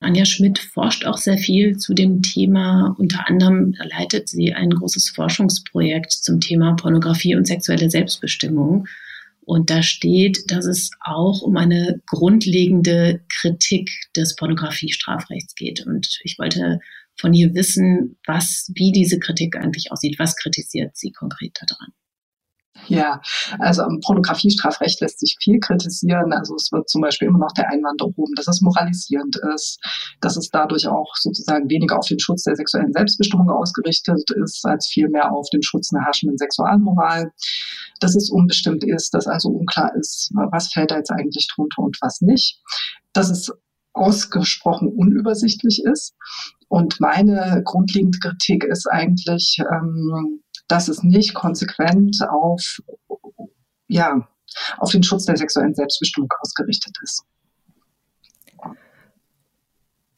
Anja 0.01 0.25
Schmidt 0.25 0.60
forscht 0.60 1.06
auch 1.06 1.18
sehr 1.18 1.38
viel 1.38 1.77
zu 1.77 1.94
dem 1.94 2.22
Thema. 2.22 2.96
Unter 2.98 3.27
anderem 3.27 3.75
leitet 3.77 4.29
sie 4.29 4.53
ein 4.53 4.70
großes 4.70 5.10
Forschungsprojekt 5.10 6.12
zum 6.12 6.39
Thema 6.39 6.75
Pornografie 6.75 7.36
und 7.36 7.46
sexuelle 7.46 7.89
Selbstbestimmung. 7.89 8.88
Und 9.41 9.70
da 9.70 9.84
steht, 9.84 10.51
dass 10.51 10.65
es 10.65 10.91
auch 11.01 11.41
um 11.41 11.58
eine 11.58 12.01
grundlegende 12.06 13.22
Kritik 13.41 13.89
des 14.15 14.36
Pornografiestrafrechts 14.36 15.56
geht. 15.56 15.86
Und 15.86 16.20
ich 16.24 16.38
wollte 16.39 16.79
von 17.18 17.34
ihr 17.34 17.53
wissen, 17.53 18.18
was, 18.25 18.72
wie 18.75 18.91
diese 18.91 19.20
Kritik 19.20 19.58
eigentlich 19.58 19.91
aussieht. 19.91 20.18
Was 20.20 20.36
kritisiert 20.38 20.96
sie 20.96 21.12
konkret 21.12 21.58
daran? 21.60 21.91
Ja, 22.88 23.21
also 23.59 23.83
am 23.83 24.00
Pornografiestrafrecht 24.00 25.01
lässt 25.01 25.19
sich 25.19 25.38
viel 25.41 25.59
kritisieren. 25.59 26.33
Also 26.33 26.55
es 26.55 26.71
wird 26.71 26.89
zum 26.89 27.01
Beispiel 27.01 27.27
immer 27.27 27.39
noch 27.39 27.53
der 27.53 27.69
Einwand 27.69 28.01
erhoben, 28.01 28.33
dass 28.36 28.48
es 28.48 28.62
moralisierend 28.62 29.38
ist, 29.55 29.79
dass 30.21 30.38
es 30.38 30.50
dadurch 30.50 30.88
auch 30.88 31.13
sozusagen 31.15 31.69
weniger 31.69 31.98
auf 31.98 32.07
den 32.07 32.19
Schutz 32.19 32.43
der 32.43 32.55
sexuellen 32.55 32.93
Selbstbestimmung 32.93 33.50
ausgerichtet 33.50 34.29
ist, 34.43 34.65
als 34.65 34.88
vielmehr 34.88 35.31
auf 35.31 35.48
den 35.51 35.62
Schutz 35.62 35.93
einer 35.93 36.05
herrschenden 36.05 36.38
Sexualmoral. 36.38 37.31
Dass 38.00 38.15
es 38.15 38.29
unbestimmt 38.29 38.83
ist, 38.83 39.13
dass 39.13 39.27
also 39.27 39.50
unklar 39.50 39.93
ist, 39.95 40.31
was 40.51 40.71
fällt 40.71 40.91
da 40.91 40.98
jetzt 40.98 41.12
eigentlich 41.12 41.48
drunter 41.53 41.81
und 41.81 41.98
was 42.01 42.21
nicht. 42.21 42.62
Dass 43.13 43.29
es 43.29 43.51
ausgesprochen 43.93 44.89
unübersichtlich 44.89 45.83
ist. 45.83 46.15
Und 46.67 47.00
meine 47.00 47.62
grundlegende 47.65 48.19
Kritik 48.19 48.63
ist 48.63 48.88
eigentlich, 48.88 49.57
ähm, 49.59 50.41
dass 50.69 50.88
es 50.88 51.03
nicht 51.03 51.33
konsequent 51.33 52.21
auf, 52.29 52.81
ja, 53.88 54.27
auf 54.77 54.91
den 54.91 55.03
Schutz 55.03 55.25
der 55.25 55.35
sexuellen 55.35 55.75
Selbstbestimmung 55.75 56.29
ausgerichtet 56.39 56.95
ist. 57.03 57.25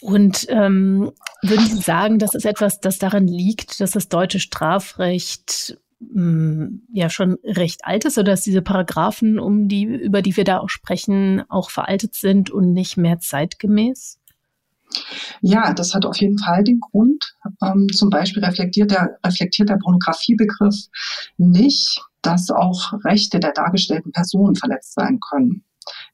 Und 0.01 0.48
ähm, 0.50 1.12
würden 1.41 1.65
Sie 1.67 1.81
sagen, 1.81 2.20
das 2.20 2.34
ist 2.36 2.46
etwas, 2.46 2.79
das 2.79 2.98
daran 2.98 3.27
liegt, 3.27 3.79
dass 3.79 3.91
das 3.91 4.10
deutsche 4.10 4.39
Strafrecht 4.39 5.79
mh, 6.00 6.15
hm, 6.15 6.81
ja 6.91 7.10
schon 7.10 7.38
recht 7.43 7.86
alt 7.86 8.05
ist 8.05 8.17
oder 8.17 8.31
dass 8.31 8.41
diese 8.41 8.62
Paragraphen, 8.62 9.39
um 9.39 9.67
die, 9.67 9.84
über 9.84 10.22
die 10.22 10.36
wir 10.36 10.43
da 10.43 10.60
auch 10.60 10.70
sprechen, 10.70 11.43
auch 11.50 11.70
veraltet 11.70 12.15
sind 12.15 12.50
und 12.50 12.74
nicht 12.74 12.98
mehr 12.98 13.20
zeitgemäß? 13.20 14.21
Ja, 15.42 15.74
das 15.74 15.94
hat 15.94 16.06
auf 16.06 16.18
jeden 16.18 16.38
Fall 16.38 16.64
den 16.64 16.80
Grund. 16.80 17.36
Ähm, 17.64 17.88
zum 17.94 18.10
Beispiel 18.10 18.44
reflektiert 18.44 18.92
der, 18.92 19.18
reflektiert 19.26 19.70
der 19.70 19.78
Pornografiebegriff 19.78 20.76
nicht, 21.38 22.02
dass 22.22 22.52
auch 22.52 22.94
Rechte 23.04 23.40
der 23.40 23.52
dargestellten 23.54 24.12
Personen 24.12 24.56
verletzt 24.56 24.94
sein 24.94 25.20
können. 25.20 25.64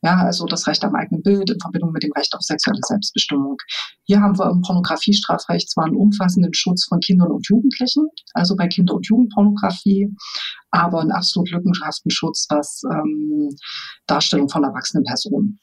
Ja, 0.01 0.17
also 0.17 0.45
das 0.45 0.67
Recht 0.67 0.83
am 0.85 0.95
eigenen 0.95 1.23
Bild 1.23 1.49
in 1.49 1.59
Verbindung 1.59 1.91
mit 1.91 2.03
dem 2.03 2.11
Recht 2.13 2.33
auf 2.35 2.41
sexuelle 2.41 2.79
Selbstbestimmung. 2.81 3.57
Hier 4.03 4.21
haben 4.21 4.37
wir 4.39 4.49
im 4.49 4.61
Pornografiestrafrecht 4.61 5.69
zwar 5.69 5.85
einen 5.85 5.95
umfassenden 5.95 6.53
Schutz 6.53 6.85
von 6.85 6.99
Kindern 6.99 7.31
und 7.31 7.47
Jugendlichen, 7.47 8.07
also 8.33 8.55
bei 8.55 8.67
Kinder- 8.67 8.95
und 8.95 9.07
Jugendpornografie, 9.07 10.09
aber 10.71 11.01
einen 11.01 11.11
absolut 11.11 11.51
lückenhaften 11.51 12.11
Schutz, 12.11 12.45
was 12.49 12.83
ähm, 12.91 13.49
Darstellung 14.05 14.49
von 14.49 14.63
erwachsenen 14.63 15.03
Personen, 15.03 15.59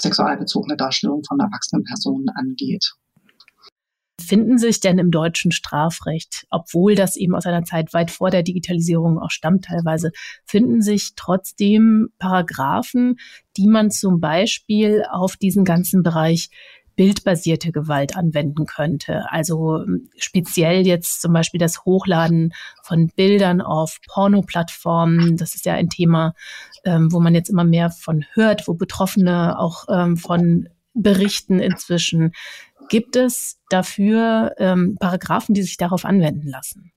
sexualbezogene 0.00 0.76
Darstellung 0.76 1.22
von 1.24 1.40
erwachsenen 1.40 1.84
Personen 1.84 2.28
angeht. 2.30 2.92
Finden 4.20 4.58
sich 4.58 4.80
denn 4.80 4.98
im 4.98 5.10
deutschen 5.10 5.52
Strafrecht, 5.52 6.46
obwohl 6.50 6.94
das 6.96 7.16
eben 7.16 7.34
aus 7.36 7.46
einer 7.46 7.64
Zeit 7.64 7.92
weit 7.92 8.10
vor 8.10 8.30
der 8.30 8.42
Digitalisierung 8.42 9.18
auch 9.18 9.30
stammt 9.30 9.66
teilweise, 9.66 10.10
finden 10.44 10.82
sich 10.82 11.12
trotzdem 11.14 12.08
Paragraphen, 12.18 13.16
die 13.56 13.68
man 13.68 13.90
zum 13.90 14.18
Beispiel 14.18 15.04
auf 15.10 15.36
diesen 15.36 15.64
ganzen 15.64 16.02
Bereich 16.02 16.48
bildbasierte 16.96 17.72
Gewalt 17.72 18.16
anwenden 18.16 18.66
könnte. 18.66 19.30
Also 19.30 19.82
ähm, 19.82 20.08
speziell 20.16 20.86
jetzt 20.86 21.20
zum 21.20 21.32
Beispiel 21.32 21.60
das 21.60 21.84
Hochladen 21.84 22.52
von 22.82 23.08
Bildern 23.08 23.60
auf 23.60 23.98
Pornoplattformen. 24.08 25.36
Das 25.36 25.54
ist 25.54 25.66
ja 25.66 25.74
ein 25.74 25.90
Thema, 25.90 26.34
ähm, 26.84 27.12
wo 27.12 27.20
man 27.20 27.34
jetzt 27.34 27.50
immer 27.50 27.64
mehr 27.64 27.90
von 27.90 28.24
hört, 28.32 28.66
wo 28.66 28.74
Betroffene 28.74 29.58
auch 29.58 29.84
ähm, 29.88 30.16
von 30.16 30.68
berichten 30.94 31.60
inzwischen. 31.60 32.32
Gibt 32.88 33.16
es 33.16 33.58
dafür 33.68 34.54
ähm, 34.58 34.96
Paragraphen, 34.98 35.54
die 35.54 35.62
sich 35.62 35.76
darauf 35.76 36.04
anwenden 36.04 36.48
lassen? 36.48 36.92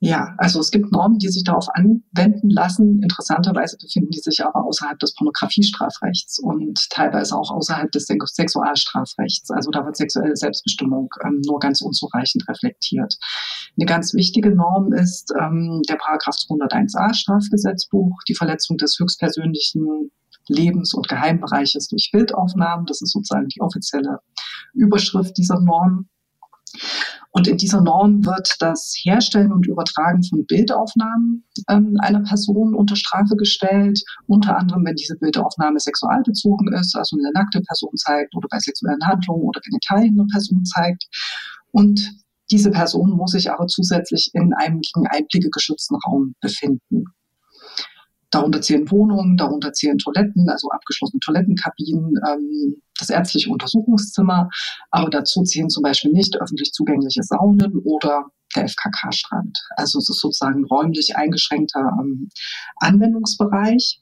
Ja, 0.00 0.34
also 0.36 0.60
es 0.60 0.70
gibt 0.70 0.92
Normen, 0.92 1.18
die 1.18 1.28
sich 1.28 1.42
darauf 1.42 1.68
anwenden 1.72 2.50
lassen. 2.50 3.02
Interessanterweise 3.02 3.78
befinden 3.78 4.10
die 4.10 4.18
sich 4.18 4.44
aber 4.44 4.66
außerhalb 4.66 4.98
des 4.98 5.14
Pornografiestrafrechts 5.14 6.38
und 6.38 6.78
teilweise 6.90 7.34
auch 7.34 7.50
außerhalb 7.50 7.90
des 7.92 8.06
Sexualstrafrechts. 8.06 9.50
Also 9.50 9.70
da 9.70 9.86
wird 9.86 9.96
sexuelle 9.96 10.36
Selbstbestimmung 10.36 11.08
ähm, 11.24 11.40
nur 11.46 11.58
ganz 11.60 11.80
unzureichend 11.80 12.46
reflektiert. 12.46 13.16
Eine 13.78 13.86
ganz 13.86 14.12
wichtige 14.12 14.54
Norm 14.54 14.92
ist 14.92 15.32
ähm, 15.40 15.80
der 15.88 15.96
Paragraph 15.96 16.36
201a 16.36 17.14
Strafgesetzbuch, 17.14 18.18
die 18.28 18.34
Verletzung 18.34 18.76
des 18.76 18.98
höchstpersönlichen 18.98 20.10
Lebens- 20.48 20.92
und 20.92 21.08
Geheimbereiches 21.08 21.88
durch 21.88 22.10
Bildaufnahmen. 22.12 22.84
Das 22.84 23.00
ist 23.00 23.12
sozusagen 23.12 23.48
die 23.48 23.62
offizielle 23.62 24.20
Überschrift 24.74 25.38
dieser 25.38 25.58
Norm. 25.58 26.10
Und 27.36 27.46
in 27.46 27.58
dieser 27.58 27.82
Norm 27.82 28.24
wird 28.24 28.56
das 28.60 28.94
Herstellen 29.04 29.52
und 29.52 29.66
Übertragen 29.66 30.22
von 30.24 30.46
Bildaufnahmen 30.46 31.44
ähm, 31.68 31.98
einer 32.00 32.22
Person 32.22 32.74
unter 32.74 32.96
Strafe 32.96 33.36
gestellt, 33.36 34.02
unter 34.26 34.56
anderem, 34.56 34.86
wenn 34.86 34.94
diese 34.94 35.18
Bildaufnahme 35.18 35.78
sexualbezogen 35.78 36.72
ist, 36.72 36.96
also 36.96 37.14
eine 37.18 37.30
nackte 37.34 37.60
Person 37.60 37.94
zeigt 37.96 38.34
oder 38.34 38.48
bei 38.50 38.58
sexuellen 38.58 39.06
Handlungen 39.06 39.42
oder 39.42 39.60
Genitalien 39.60 40.18
eine 40.18 40.26
Person 40.32 40.64
zeigt. 40.64 41.04
Und 41.72 42.10
diese 42.50 42.70
Person 42.70 43.10
muss 43.10 43.32
sich 43.32 43.50
aber 43.52 43.66
zusätzlich 43.66 44.30
in 44.32 44.54
einem 44.54 44.80
gegen 44.80 45.06
Einblicke 45.06 45.50
geschützten 45.50 45.96
Raum 46.06 46.34
befinden. 46.40 47.04
Darunter 48.30 48.62
zählen 48.62 48.90
Wohnungen, 48.90 49.36
darunter 49.36 49.74
zählen 49.74 49.98
Toiletten, 49.98 50.48
also 50.48 50.70
abgeschlossene 50.70 51.20
Toilettenkabinen, 51.20 52.14
ähm, 52.30 52.76
das 52.98 53.10
ärztliche 53.10 53.50
Untersuchungszimmer. 53.50 54.48
Aber 54.90 55.10
dazu 55.10 55.42
zählen 55.42 55.68
zum 55.68 55.82
Beispiel 55.82 56.12
nicht 56.12 56.36
öffentlich 56.40 56.72
zugängliche 56.72 57.22
Saunen 57.22 57.78
oder 57.84 58.26
der 58.54 58.68
FKK-Strand. 58.68 59.58
Also 59.76 59.98
es 59.98 60.08
ist 60.08 60.20
sozusagen 60.20 60.60
ein 60.60 60.64
räumlich 60.64 61.16
eingeschränkter 61.16 61.90
ähm, 62.00 62.28
Anwendungsbereich. 62.76 64.00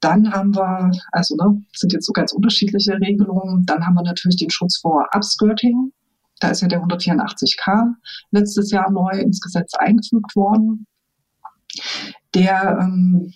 Dann 0.00 0.32
haben 0.32 0.54
wir, 0.54 0.90
also 1.12 1.36
ne, 1.36 1.62
sind 1.74 1.92
jetzt 1.92 2.06
so 2.06 2.12
ganz 2.12 2.32
unterschiedliche 2.32 2.94
Regelungen. 2.94 3.64
Dann 3.66 3.84
haben 3.84 3.94
wir 3.94 4.02
natürlich 4.02 4.36
den 4.36 4.50
Schutz 4.50 4.78
vor 4.78 5.06
Upskirting. 5.14 5.92
Da 6.40 6.48
ist 6.48 6.62
ja 6.62 6.68
der 6.68 6.82
184k 6.82 7.92
letztes 8.30 8.70
Jahr 8.70 8.90
neu 8.90 9.10
ins 9.10 9.40
Gesetz 9.40 9.74
eingefügt 9.74 10.34
worden. 10.34 10.86
Der 12.34 12.78
ähm, 12.80 13.32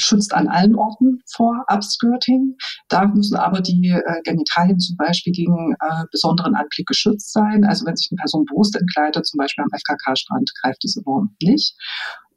schützt 0.00 0.34
an 0.34 0.48
allen 0.48 0.74
Orten 0.74 1.20
vor 1.26 1.64
Upskirting. 1.68 2.56
Da 2.88 3.06
müssen 3.06 3.36
aber 3.36 3.60
die 3.60 3.88
äh, 3.88 4.22
Genitalien 4.24 4.78
zum 4.78 4.96
Beispiel 4.96 5.32
gegen 5.32 5.74
äh, 5.80 6.04
besonderen 6.10 6.54
Anblick 6.54 6.86
geschützt 6.86 7.32
sein. 7.32 7.64
Also 7.64 7.86
wenn 7.86 7.96
sich 7.96 8.08
eine 8.10 8.18
Person 8.18 8.44
bewusst 8.44 8.76
entkleidet, 8.76 9.26
zum 9.26 9.38
Beispiel 9.38 9.64
am 9.64 9.70
FKK-Strand, 9.78 10.50
greift 10.60 10.82
diese 10.82 11.02
Norm 11.02 11.34
nicht. 11.42 11.74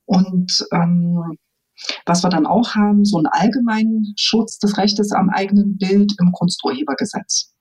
Und 0.06 0.66
ähm, 0.74 1.38
was 2.06 2.24
wir 2.24 2.30
dann 2.30 2.46
auch 2.46 2.76
haben, 2.76 3.04
so 3.06 3.18
einen 3.18 3.28
allgemeinen 3.28 4.14
Schutz 4.18 4.60
des 4.60 4.78
Rechtes 4.78 5.12
am 5.12 5.30
eigenen 5.30 5.78
Bild 5.78 6.14
im 6.20 6.32
Kunsturhebergesetz. 6.32 7.54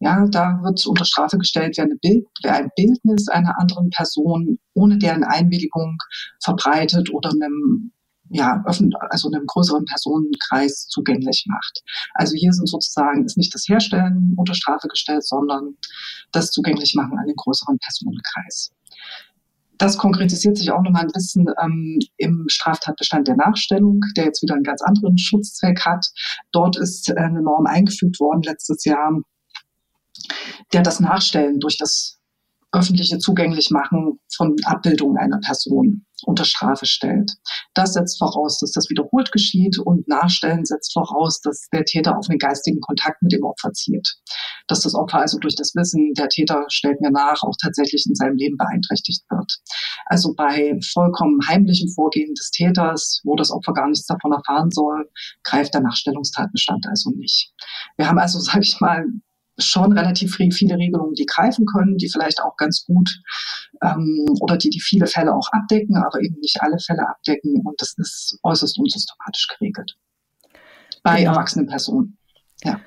Ja, 0.00 0.26
da 0.30 0.60
wird 0.62 0.86
unter 0.86 1.04
Strafe 1.04 1.38
gestellt, 1.38 1.76
wer, 1.76 1.86
Bild, 2.00 2.26
wer 2.42 2.54
ein 2.54 2.70
Bildnis 2.76 3.28
einer 3.28 3.58
anderen 3.58 3.90
Person 3.90 4.58
ohne 4.74 4.96
deren 4.98 5.24
Einwilligung 5.24 5.98
verbreitet 6.40 7.12
oder 7.12 7.30
einem 7.30 7.92
ja, 8.30 8.62
öffnet, 8.66 8.94
also 9.10 9.30
einem 9.30 9.46
größeren 9.46 9.84
Personenkreis 9.84 10.86
zugänglich 10.88 11.46
macht. 11.48 11.82
Also 12.14 12.34
hier 12.34 12.52
sind 12.52 12.68
sozusagen, 12.68 13.24
ist 13.24 13.38
nicht 13.38 13.54
das 13.54 13.68
Herstellen 13.68 14.34
unter 14.36 14.54
Strafe 14.54 14.88
gestellt, 14.88 15.26
sondern 15.26 15.76
das 16.32 16.50
zugänglich 16.50 16.94
machen 16.94 17.18
an 17.18 17.26
den 17.26 17.36
größeren 17.36 17.78
Personenkreis. 17.78 18.70
Das 19.78 19.96
konkretisiert 19.96 20.58
sich 20.58 20.72
auch 20.72 20.82
nochmal 20.82 21.02
ein 21.02 21.12
bisschen 21.12 21.46
ähm, 21.62 22.00
im 22.16 22.46
Straftatbestand 22.48 23.28
der 23.28 23.36
Nachstellung, 23.36 24.00
der 24.16 24.24
jetzt 24.24 24.42
wieder 24.42 24.54
einen 24.54 24.64
ganz 24.64 24.82
anderen 24.82 25.16
Schutzzweck 25.18 25.84
hat. 25.86 26.04
Dort 26.50 26.76
ist 26.76 27.10
äh, 27.10 27.14
eine 27.14 27.42
Norm 27.42 27.66
eingefügt 27.66 28.18
worden 28.18 28.42
letztes 28.42 28.84
Jahr, 28.84 29.22
der 30.72 30.82
das 30.82 30.98
Nachstellen 30.98 31.60
durch 31.60 31.78
das 31.78 32.17
öffentliche 32.72 33.18
zugänglich 33.18 33.70
machen 33.70 34.20
von 34.34 34.56
Abbildungen 34.64 35.16
einer 35.16 35.40
Person 35.40 36.04
unter 36.24 36.44
Strafe 36.44 36.86
stellt. 36.86 37.32
Das 37.74 37.92
setzt 37.94 38.18
voraus, 38.18 38.58
dass 38.58 38.72
das 38.72 38.90
wiederholt 38.90 39.30
geschieht 39.32 39.78
und 39.78 40.08
Nachstellen 40.08 40.64
setzt 40.64 40.92
voraus, 40.92 41.40
dass 41.40 41.68
der 41.72 41.84
Täter 41.84 42.18
auf 42.18 42.28
einen 42.28 42.38
geistigen 42.38 42.80
Kontakt 42.80 43.22
mit 43.22 43.32
dem 43.32 43.44
Opfer 43.44 43.72
zielt. 43.72 44.16
Dass 44.66 44.80
das 44.80 44.94
Opfer 44.94 45.20
also 45.20 45.38
durch 45.38 45.54
das 45.54 45.74
Wissen, 45.74 46.12
der 46.14 46.28
Täter 46.28 46.64
stellt 46.68 47.00
mir 47.00 47.10
nach, 47.10 47.42
auch 47.42 47.54
tatsächlich 47.62 48.04
in 48.06 48.14
seinem 48.14 48.36
Leben 48.36 48.56
beeinträchtigt 48.56 49.22
wird. 49.30 49.58
Also 50.06 50.34
bei 50.34 50.78
vollkommen 50.92 51.38
heimlichem 51.48 51.90
Vorgehen 51.90 52.34
des 52.34 52.50
Täters, 52.50 53.20
wo 53.24 53.36
das 53.36 53.50
Opfer 53.50 53.72
gar 53.72 53.88
nichts 53.88 54.06
davon 54.06 54.32
erfahren 54.32 54.70
soll, 54.70 55.08
greift 55.44 55.74
der 55.74 55.82
Nachstellungstatbestand 55.82 56.86
also 56.88 57.10
nicht. 57.10 57.52
Wir 57.96 58.08
haben 58.08 58.18
also, 58.18 58.38
sage 58.40 58.62
ich 58.62 58.80
mal, 58.80 59.04
schon 59.58 59.92
relativ 59.92 60.36
viele 60.36 60.76
Regelungen, 60.76 61.14
die 61.14 61.26
greifen 61.26 61.66
können, 61.66 61.96
die 61.96 62.08
vielleicht 62.08 62.40
auch 62.40 62.56
ganz 62.56 62.84
gut 62.84 63.10
ähm, 63.82 64.26
oder 64.40 64.56
die 64.56 64.70
die 64.70 64.80
viele 64.80 65.06
Fälle 65.06 65.34
auch 65.34 65.48
abdecken, 65.52 65.96
aber 65.96 66.20
eben 66.20 66.36
nicht 66.40 66.60
alle 66.60 66.78
Fälle 66.78 67.08
abdecken 67.08 67.60
und 67.64 67.80
das 67.80 67.94
ist 67.96 68.38
äußerst 68.42 68.78
unsystematisch 68.78 69.48
geregelt. 69.48 69.96
Bei 71.02 71.18
genau. 71.18 71.32
erwachsenen 71.32 71.66
Personen. 71.66 72.18
Ja. 72.62 72.80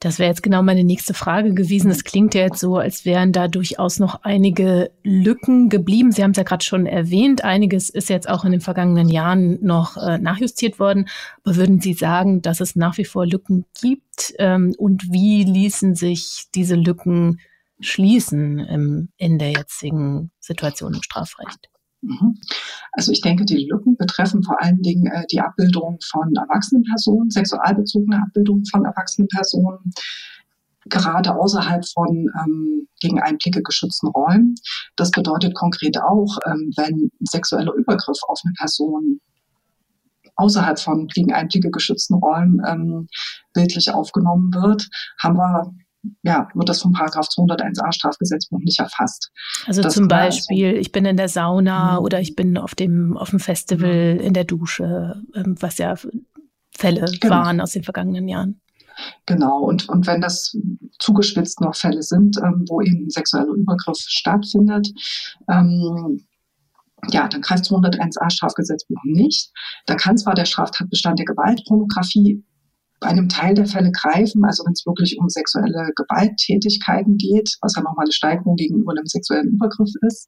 Das 0.00 0.18
wäre 0.18 0.28
jetzt 0.28 0.42
genau 0.42 0.62
meine 0.62 0.84
nächste 0.84 1.14
Frage 1.14 1.54
gewesen. 1.54 1.90
Es 1.90 2.04
klingt 2.04 2.34
ja 2.34 2.42
jetzt 2.42 2.60
so, 2.60 2.76
als 2.76 3.04
wären 3.04 3.32
da 3.32 3.48
durchaus 3.48 3.98
noch 3.98 4.22
einige 4.22 4.90
Lücken 5.02 5.68
geblieben. 5.68 6.12
Sie 6.12 6.22
haben 6.22 6.32
es 6.32 6.36
ja 6.36 6.42
gerade 6.42 6.64
schon 6.64 6.86
erwähnt. 6.86 7.42
Einiges 7.44 7.90
ist 7.90 8.08
jetzt 8.08 8.28
auch 8.28 8.44
in 8.44 8.52
den 8.52 8.60
vergangenen 8.60 9.08
Jahren 9.08 9.58
noch 9.64 9.96
äh, 9.96 10.18
nachjustiert 10.18 10.78
worden. 10.78 11.08
Aber 11.42 11.56
würden 11.56 11.80
Sie 11.80 11.94
sagen, 11.94 12.42
dass 12.42 12.60
es 12.60 12.76
nach 12.76 12.98
wie 12.98 13.04
vor 13.04 13.26
Lücken 13.26 13.64
gibt? 13.80 14.34
Ähm, 14.38 14.74
und 14.76 15.10
wie 15.10 15.44
ließen 15.44 15.94
sich 15.94 16.44
diese 16.54 16.76
Lücken 16.76 17.40
schließen 17.80 18.58
im, 18.60 19.08
in 19.16 19.38
der 19.38 19.52
jetzigen 19.52 20.30
Situation 20.40 20.94
im 20.94 21.02
Strafrecht? 21.02 21.70
Mhm. 22.04 22.38
Also 22.92 23.12
ich 23.12 23.20
denke, 23.20 23.44
die 23.44 23.66
Lücken 23.70 23.96
betreffen 23.96 24.42
vor 24.42 24.62
allen 24.62 24.82
Dingen 24.82 25.06
äh, 25.06 25.24
die 25.30 25.40
Abbildung 25.40 25.98
von 26.04 26.34
erwachsenen 26.34 26.84
Personen, 26.84 27.30
sexualbezogene 27.30 28.20
Abbildungen 28.22 28.64
von 28.66 28.84
erwachsenen 28.84 29.28
Personen, 29.28 29.92
gerade 30.86 31.34
außerhalb 31.34 31.84
von 31.86 32.28
ähm, 32.44 32.88
gegen 33.00 33.20
Einblicke 33.20 33.62
geschützten 33.62 34.08
Räumen. 34.08 34.54
Das 34.96 35.10
bedeutet 35.10 35.54
konkret 35.54 35.98
auch, 35.98 36.38
ähm, 36.46 36.72
wenn 36.76 37.10
sexueller 37.20 37.72
Übergriff 37.74 38.18
auf 38.28 38.40
eine 38.44 38.52
Person 38.54 39.20
außerhalb 40.36 40.78
von 40.78 41.06
gegen 41.06 41.32
Einblicke 41.32 41.70
geschützten 41.70 42.14
Räumen 42.14 42.60
ähm, 42.66 43.08
bildlich 43.52 43.90
aufgenommen 43.92 44.52
wird, 44.52 44.88
haben 45.22 45.36
wir 45.36 45.72
ja, 46.22 46.48
wird 46.54 46.68
das 46.68 46.82
vom 46.82 46.92
Paragraph 46.92 47.28
201a 47.28 47.92
Strafgesetzbuch 47.92 48.60
nicht 48.60 48.80
erfasst. 48.80 49.30
Also 49.66 49.82
das 49.82 49.94
zum 49.94 50.08
Beispiel, 50.08 50.68
also, 50.68 50.80
ich 50.80 50.92
bin 50.92 51.04
in 51.04 51.16
der 51.16 51.28
Sauna 51.28 51.98
mhm. 51.98 52.04
oder 52.04 52.20
ich 52.20 52.36
bin 52.36 52.58
auf 52.58 52.74
dem, 52.74 53.16
auf 53.16 53.30
dem 53.30 53.40
Festival 53.40 54.14
mhm. 54.14 54.20
in 54.20 54.34
der 54.34 54.44
Dusche, 54.44 55.22
ähm, 55.34 55.56
was 55.60 55.78
ja 55.78 55.94
Fälle 56.76 57.06
genau. 57.20 57.34
waren 57.34 57.60
aus 57.60 57.72
den 57.72 57.84
vergangenen 57.84 58.28
Jahren. 58.28 58.60
Genau, 59.26 59.58
und, 59.58 59.88
und 59.88 60.06
wenn 60.06 60.20
das 60.20 60.56
zugespitzt 60.98 61.60
noch 61.60 61.74
Fälle 61.74 62.02
sind, 62.02 62.36
ähm, 62.38 62.64
wo 62.68 62.80
eben 62.80 63.10
sexueller 63.10 63.52
Übergriff 63.54 63.98
stattfindet. 63.98 64.88
Ähm, 65.48 66.24
ja, 67.10 67.28
dann 67.28 67.42
greift 67.42 67.64
201a 67.64 68.30
Strafgesetzbuch 68.30 69.02
nicht. 69.04 69.50
Da 69.86 69.94
kann 69.94 70.16
zwar 70.16 70.34
der 70.34 70.44
Straftatbestand 70.44 71.18
der 71.18 71.26
Gewaltpornografie 71.26 72.44
bei 73.04 73.10
einem 73.10 73.28
Teil 73.28 73.52
der 73.52 73.66
Fälle 73.66 73.92
greifen, 73.92 74.46
also 74.46 74.64
wenn 74.64 74.72
es 74.72 74.86
wirklich 74.86 75.18
um 75.18 75.28
sexuelle 75.28 75.92
Gewalttätigkeiten 75.94 77.18
geht, 77.18 77.50
was 77.60 77.74
ja 77.76 77.82
nochmal 77.82 78.06
eine 78.06 78.12
Steigerung 78.12 78.56
gegenüber 78.56 78.92
einem 78.92 79.04
sexuellen 79.04 79.48
Übergriff 79.48 79.90
ist. 80.08 80.26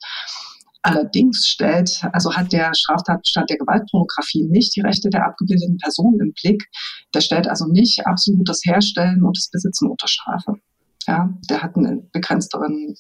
Allerdings 0.83 1.47
stellt, 1.47 2.05
also 2.13 2.37
hat 2.37 2.53
der 2.53 2.73
Straftatbestand 2.75 3.49
der 3.49 3.57
Gewaltpornografie 3.57 4.45
nicht 4.45 4.77
die 4.77 4.83
Rechte 4.83 5.09
der 5.09 5.25
abgebildeten 5.25 5.79
Personen 5.79 6.21
im 6.21 6.35
Blick. 6.35 6.69
Der 7.15 7.23
stellt 7.23 7.49
also 7.49 7.65
nicht 7.67 8.07
absolut 8.07 8.47
das 8.47 8.61
Herstellen 8.67 9.25
und 9.25 9.39
das 9.39 9.49
Besitzen 9.51 9.89
unter 9.89 10.07
Strafe. 10.07 10.57
Ja, 11.07 11.31
der 11.49 11.63
hat 11.63 11.77
einen 11.77 12.11
begrenzteren 12.11 12.95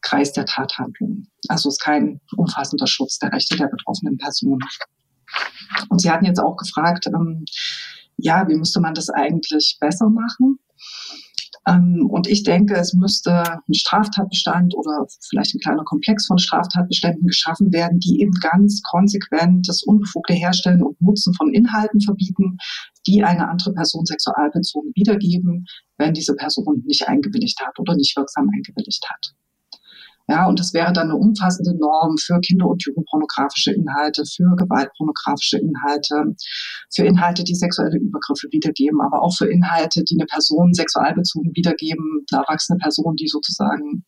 Kreis 0.00 0.32
der 0.32 0.46
Tathandlungen. 0.46 1.30
Also 1.46 1.68
ist 1.68 1.80
kein 1.80 2.20
umfassender 2.36 2.88
Schutz 2.88 3.20
der 3.20 3.32
Rechte 3.32 3.56
der 3.56 3.68
betroffenen 3.68 4.18
Person. 4.18 4.58
Und 5.90 6.00
Sie 6.00 6.10
hatten 6.10 6.24
jetzt 6.24 6.40
auch 6.40 6.56
gefragt, 6.56 7.06
ähm, 7.06 7.44
ja, 8.16 8.48
wie 8.48 8.56
müsste 8.56 8.80
man 8.80 8.94
das 8.94 9.10
eigentlich 9.10 9.76
besser 9.80 10.08
machen? 10.08 10.58
Ähm, 11.68 12.08
und 12.10 12.28
ich 12.28 12.44
denke, 12.44 12.74
es 12.74 12.94
müsste 12.94 13.42
ein 13.42 13.74
Straftatbestand 13.74 14.74
oder 14.76 15.06
vielleicht 15.28 15.54
ein 15.54 15.60
kleiner 15.60 15.84
Komplex 15.84 16.26
von 16.26 16.38
Straftatbeständen 16.38 17.26
geschaffen 17.26 17.72
werden, 17.72 17.98
die 17.98 18.20
eben 18.20 18.32
ganz 18.40 18.82
konsequent 18.82 19.68
das 19.68 19.82
unbefugte 19.82 20.34
Herstellen 20.34 20.82
und 20.82 21.00
Nutzen 21.00 21.34
von 21.34 21.52
Inhalten 21.52 22.00
verbieten, 22.00 22.58
die 23.06 23.24
eine 23.24 23.48
andere 23.48 23.72
Person 23.72 24.06
sexualbezogen 24.06 24.92
wiedergeben, 24.94 25.66
wenn 25.98 26.14
diese 26.14 26.34
Person 26.34 26.82
nicht 26.86 27.08
eingewilligt 27.08 27.60
hat 27.66 27.78
oder 27.78 27.96
nicht 27.96 28.16
wirksam 28.16 28.48
eingewilligt 28.54 29.04
hat. 29.10 29.34
Ja, 30.28 30.46
und 30.48 30.58
das 30.58 30.74
wäre 30.74 30.92
dann 30.92 31.10
eine 31.10 31.16
umfassende 31.16 31.76
Norm 31.78 32.16
für 32.18 32.40
Kinder- 32.40 32.66
und 32.66 32.84
Jugendpornografische 32.84 33.72
Inhalte, 33.72 34.24
für 34.24 34.56
gewaltpornografische 34.56 35.58
Inhalte, 35.58 36.34
für 36.92 37.04
Inhalte, 37.04 37.44
die 37.44 37.54
sexuelle 37.54 37.96
Übergriffe 37.96 38.48
wiedergeben, 38.50 39.00
aber 39.00 39.22
auch 39.22 39.36
für 39.36 39.46
Inhalte, 39.46 40.02
die 40.02 40.16
eine 40.18 40.26
Person 40.26 40.74
sexualbezogen 40.74 41.52
wiedergeben, 41.54 42.26
eine 42.32 42.42
erwachsene 42.42 42.78
Person, 42.78 43.14
die 43.14 43.28
sozusagen 43.28 44.04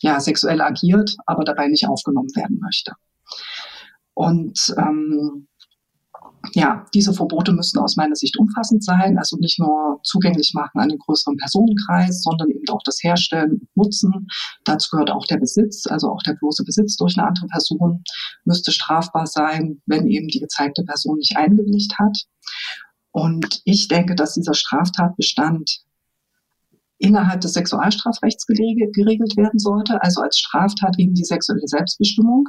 ja 0.00 0.20
sexuell 0.20 0.60
agiert, 0.60 1.16
aber 1.24 1.44
dabei 1.44 1.68
nicht 1.68 1.88
aufgenommen 1.88 2.30
werden 2.34 2.58
möchte. 2.60 2.92
Und 4.12 4.74
ähm, 4.76 5.48
ja, 6.52 6.86
diese 6.94 7.12
Verbote 7.12 7.52
müssen 7.52 7.78
aus 7.78 7.96
meiner 7.96 8.16
Sicht 8.16 8.38
umfassend 8.38 8.84
sein, 8.84 9.18
also 9.18 9.36
nicht 9.36 9.58
nur 9.58 10.00
zugänglich 10.02 10.52
machen 10.54 10.80
an 10.80 10.88
den 10.88 10.98
größeren 10.98 11.36
Personenkreis, 11.36 12.22
sondern 12.22 12.50
eben 12.50 12.68
auch 12.70 12.82
das 12.84 13.02
Herstellen 13.02 13.52
und 13.52 13.76
Nutzen. 13.76 14.26
Dazu 14.64 14.90
gehört 14.90 15.10
auch 15.10 15.26
der 15.26 15.38
Besitz, 15.38 15.86
also 15.86 16.10
auch 16.10 16.22
der 16.22 16.34
bloße 16.34 16.64
Besitz 16.64 16.96
durch 16.96 17.16
eine 17.16 17.28
andere 17.28 17.46
Person 17.46 18.02
müsste 18.44 18.72
strafbar 18.72 19.26
sein, 19.26 19.80
wenn 19.86 20.06
eben 20.06 20.28
die 20.28 20.40
gezeigte 20.40 20.84
Person 20.84 21.18
nicht 21.18 21.36
eingewilligt 21.36 21.94
hat. 21.98 22.18
Und 23.12 23.62
ich 23.64 23.88
denke, 23.88 24.14
dass 24.14 24.34
dieser 24.34 24.54
Straftatbestand 24.54 25.84
innerhalb 26.98 27.40
des 27.40 27.54
Sexualstrafrechts 27.54 28.46
geregelt 28.46 29.36
werden 29.36 29.58
sollte, 29.58 30.02
also 30.02 30.20
als 30.20 30.38
Straftat 30.38 30.96
gegen 30.96 31.14
die 31.14 31.24
sexuelle 31.24 31.66
Selbstbestimmung, 31.66 32.48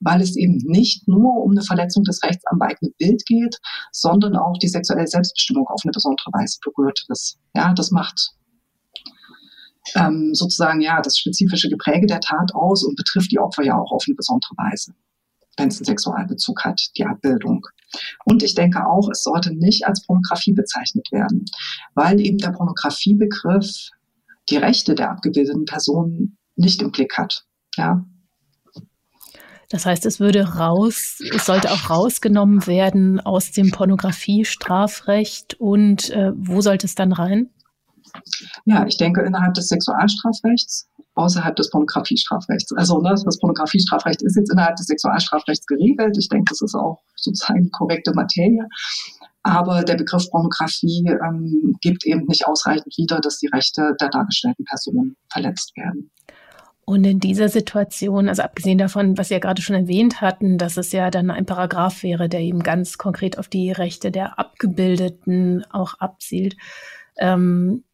weil 0.00 0.20
es 0.20 0.36
eben 0.36 0.58
nicht 0.64 1.08
nur 1.08 1.42
um 1.42 1.50
eine 1.50 1.62
Verletzung 1.62 2.04
des 2.04 2.22
Rechts 2.22 2.44
am 2.46 2.60
eigenen 2.62 2.94
Bild 2.98 3.24
geht, 3.26 3.58
sondern 3.90 4.36
auch 4.36 4.58
die 4.58 4.68
sexuelle 4.68 5.06
Selbstbestimmung 5.06 5.66
auf 5.66 5.80
eine 5.84 5.92
besondere 5.92 6.30
Weise 6.32 6.58
berührt 6.62 7.04
ist. 7.08 7.38
Ja, 7.54 7.74
das 7.74 7.90
macht 7.90 8.34
ähm, 9.94 10.34
sozusagen 10.34 10.80
ja 10.80 11.00
das 11.02 11.18
spezifische 11.18 11.68
Gepräge 11.68 12.06
der 12.06 12.20
Tat 12.20 12.54
aus 12.54 12.84
und 12.84 12.96
betrifft 12.96 13.32
die 13.32 13.38
Opfer 13.38 13.64
ja 13.64 13.76
auch 13.76 13.92
auf 13.92 14.04
eine 14.06 14.14
besondere 14.14 14.54
Weise, 14.56 14.94
wenn 15.56 15.68
es 15.68 15.78
einen 15.78 15.86
Sexualbezug 15.86 16.64
hat, 16.64 16.90
die 16.96 17.04
Abbildung. 17.04 17.66
Und 18.24 18.42
ich 18.42 18.54
denke 18.54 18.86
auch, 18.86 19.08
es 19.10 19.22
sollte 19.22 19.54
nicht 19.54 19.86
als 19.86 20.04
Pornografie 20.06 20.52
bezeichnet 20.52 21.08
werden, 21.12 21.44
weil 21.94 22.20
eben 22.20 22.38
der 22.38 22.52
Pornografiebegriff 22.52 23.90
die 24.48 24.56
Rechte 24.56 24.94
der 24.94 25.10
abgebildeten 25.10 25.64
Personen 25.64 26.38
nicht 26.56 26.82
im 26.82 26.90
Blick 26.90 27.16
hat. 27.18 27.44
Ja. 27.76 28.04
Das 29.68 29.86
heißt, 29.86 30.04
es 30.04 30.20
würde 30.20 30.56
raus, 30.56 31.18
es 31.34 31.46
sollte 31.46 31.70
auch 31.70 31.88
rausgenommen 31.88 32.66
werden 32.66 33.20
aus 33.20 33.52
dem 33.52 33.70
Pornografiestrafrecht 33.70 35.54
und 35.54 36.10
äh, 36.10 36.32
wo 36.34 36.60
sollte 36.60 36.86
es 36.86 36.94
dann 36.94 37.12
rein? 37.12 37.48
Ja, 38.64 38.86
ich 38.86 38.96
denke 38.96 39.22
innerhalb 39.22 39.54
des 39.54 39.68
Sexualstrafrechts 39.68 40.88
außerhalb 41.14 41.54
des 41.56 41.70
Pornografiestrafrechts. 41.70 42.72
Also 42.72 43.00
ne, 43.00 43.10
das 43.10 43.38
Pornografiestrafrecht 43.38 44.22
ist 44.22 44.36
jetzt 44.36 44.50
innerhalb 44.50 44.76
des 44.76 44.86
Sexualstrafrechts 44.86 45.66
geregelt. 45.66 46.16
Ich 46.18 46.28
denke, 46.28 46.50
das 46.50 46.62
ist 46.62 46.74
auch 46.74 47.02
sozusagen 47.16 47.64
die 47.64 47.70
korrekte 47.70 48.12
Materie. 48.14 48.66
Aber 49.42 49.82
der 49.82 49.96
Begriff 49.96 50.30
Pornografie 50.30 51.04
ähm, 51.06 51.76
gibt 51.80 52.06
eben 52.06 52.26
nicht 52.26 52.46
ausreichend 52.46 52.96
wieder, 52.96 53.20
dass 53.20 53.38
die 53.38 53.48
Rechte 53.48 53.94
der 54.00 54.08
dargestellten 54.08 54.64
Person 54.64 55.16
verletzt 55.30 55.76
werden. 55.76 56.10
Und 56.84 57.04
in 57.04 57.20
dieser 57.20 57.48
Situation, 57.48 58.28
also 58.28 58.42
abgesehen 58.42 58.78
davon, 58.78 59.16
was 59.16 59.28
Sie 59.28 59.34
ja 59.34 59.40
gerade 59.40 59.62
schon 59.62 59.76
erwähnt 59.76 60.20
hatten, 60.20 60.58
dass 60.58 60.76
es 60.76 60.92
ja 60.92 61.10
dann 61.10 61.30
ein 61.30 61.46
Paragraph 61.46 62.02
wäre, 62.02 62.28
der 62.28 62.40
eben 62.40 62.62
ganz 62.62 62.98
konkret 62.98 63.38
auf 63.38 63.48
die 63.48 63.70
Rechte 63.70 64.10
der 64.10 64.38
Abgebildeten 64.38 65.64
auch 65.70 65.94
abzielt, 65.94 66.56
ähm, 67.18 67.84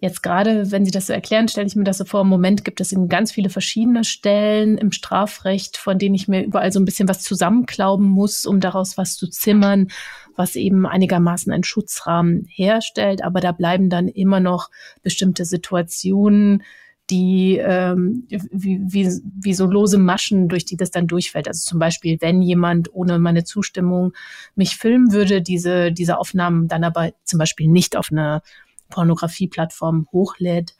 Jetzt 0.00 0.22
gerade, 0.22 0.70
wenn 0.70 0.84
Sie 0.84 0.92
das 0.92 1.08
so 1.08 1.12
erklären, 1.12 1.48
stelle 1.48 1.66
ich 1.66 1.74
mir 1.74 1.82
das 1.82 1.98
so 1.98 2.04
vor, 2.04 2.20
im 2.20 2.28
Moment 2.28 2.64
gibt 2.64 2.80
es 2.80 2.92
eben 2.92 3.08
ganz 3.08 3.32
viele 3.32 3.50
verschiedene 3.50 4.04
Stellen 4.04 4.78
im 4.78 4.92
Strafrecht, 4.92 5.76
von 5.76 5.98
denen 5.98 6.14
ich 6.14 6.28
mir 6.28 6.44
überall 6.44 6.70
so 6.70 6.78
ein 6.78 6.84
bisschen 6.84 7.08
was 7.08 7.22
zusammenklauben 7.22 8.06
muss, 8.06 8.46
um 8.46 8.60
daraus 8.60 8.96
was 8.96 9.16
zu 9.16 9.28
zimmern, 9.28 9.88
was 10.36 10.54
eben 10.54 10.86
einigermaßen 10.86 11.52
einen 11.52 11.64
Schutzrahmen 11.64 12.46
herstellt. 12.48 13.24
Aber 13.24 13.40
da 13.40 13.50
bleiben 13.50 13.90
dann 13.90 14.06
immer 14.06 14.38
noch 14.38 14.70
bestimmte 15.02 15.44
Situationen, 15.44 16.62
die 17.10 17.56
ähm, 17.56 18.28
wie, 18.28 18.80
wie, 18.84 19.10
wie 19.40 19.54
so 19.54 19.66
lose 19.66 19.98
Maschen, 19.98 20.48
durch 20.48 20.64
die 20.64 20.76
das 20.76 20.92
dann 20.92 21.08
durchfällt. 21.08 21.48
Also 21.48 21.66
zum 21.66 21.78
Beispiel, 21.80 22.18
wenn 22.20 22.40
jemand 22.42 22.94
ohne 22.94 23.18
meine 23.18 23.44
Zustimmung 23.44 24.12
mich 24.54 24.76
filmen 24.76 25.12
würde, 25.12 25.42
diese, 25.42 25.90
diese 25.90 26.18
Aufnahmen 26.18 26.68
dann 26.68 26.84
aber 26.84 27.10
zum 27.24 27.38
Beispiel 27.38 27.66
nicht 27.66 27.96
auf 27.96 28.08
eine 28.12 28.42
Pornografieplattformen 28.88 30.06
hochlädt, 30.12 30.74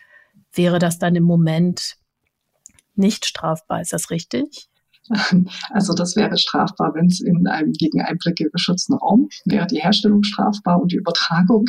wäre 0.53 0.79
das 0.79 0.99
dann 0.99 1.17
im 1.17 1.25
Moment 1.25 1.97
nicht 2.95 3.27
strafbar. 3.27 3.81
Ist 3.81 3.93
das 3.93 4.11
richtig? 4.11 4.69
Also 5.71 5.95
das 5.95 6.17
wäre 6.17 6.37
strafbar, 6.37 6.95
wenn 6.95 7.07
es 7.07 7.21
in 7.21 7.47
einem 7.47 7.73
gegen 7.73 8.03
Einblicke 8.03 8.51
geschützten 8.51 8.95
Raum 8.95 9.29
wäre 9.47 9.67
die 9.67 9.81
Herstellung 9.81 10.23
strafbar 10.23 10.81
und 10.81 10.93
die 10.93 10.97
Übertragung. 10.97 11.67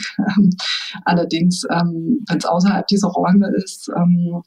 allerdings, 1.06 1.64
ähm, 1.70 2.20
wenn 2.28 2.38
es 2.38 2.46
außerhalb 2.46 2.86
dieser 2.88 3.08
Räume 3.08 3.50
ist, 3.56 3.90
ähm, 3.96 4.42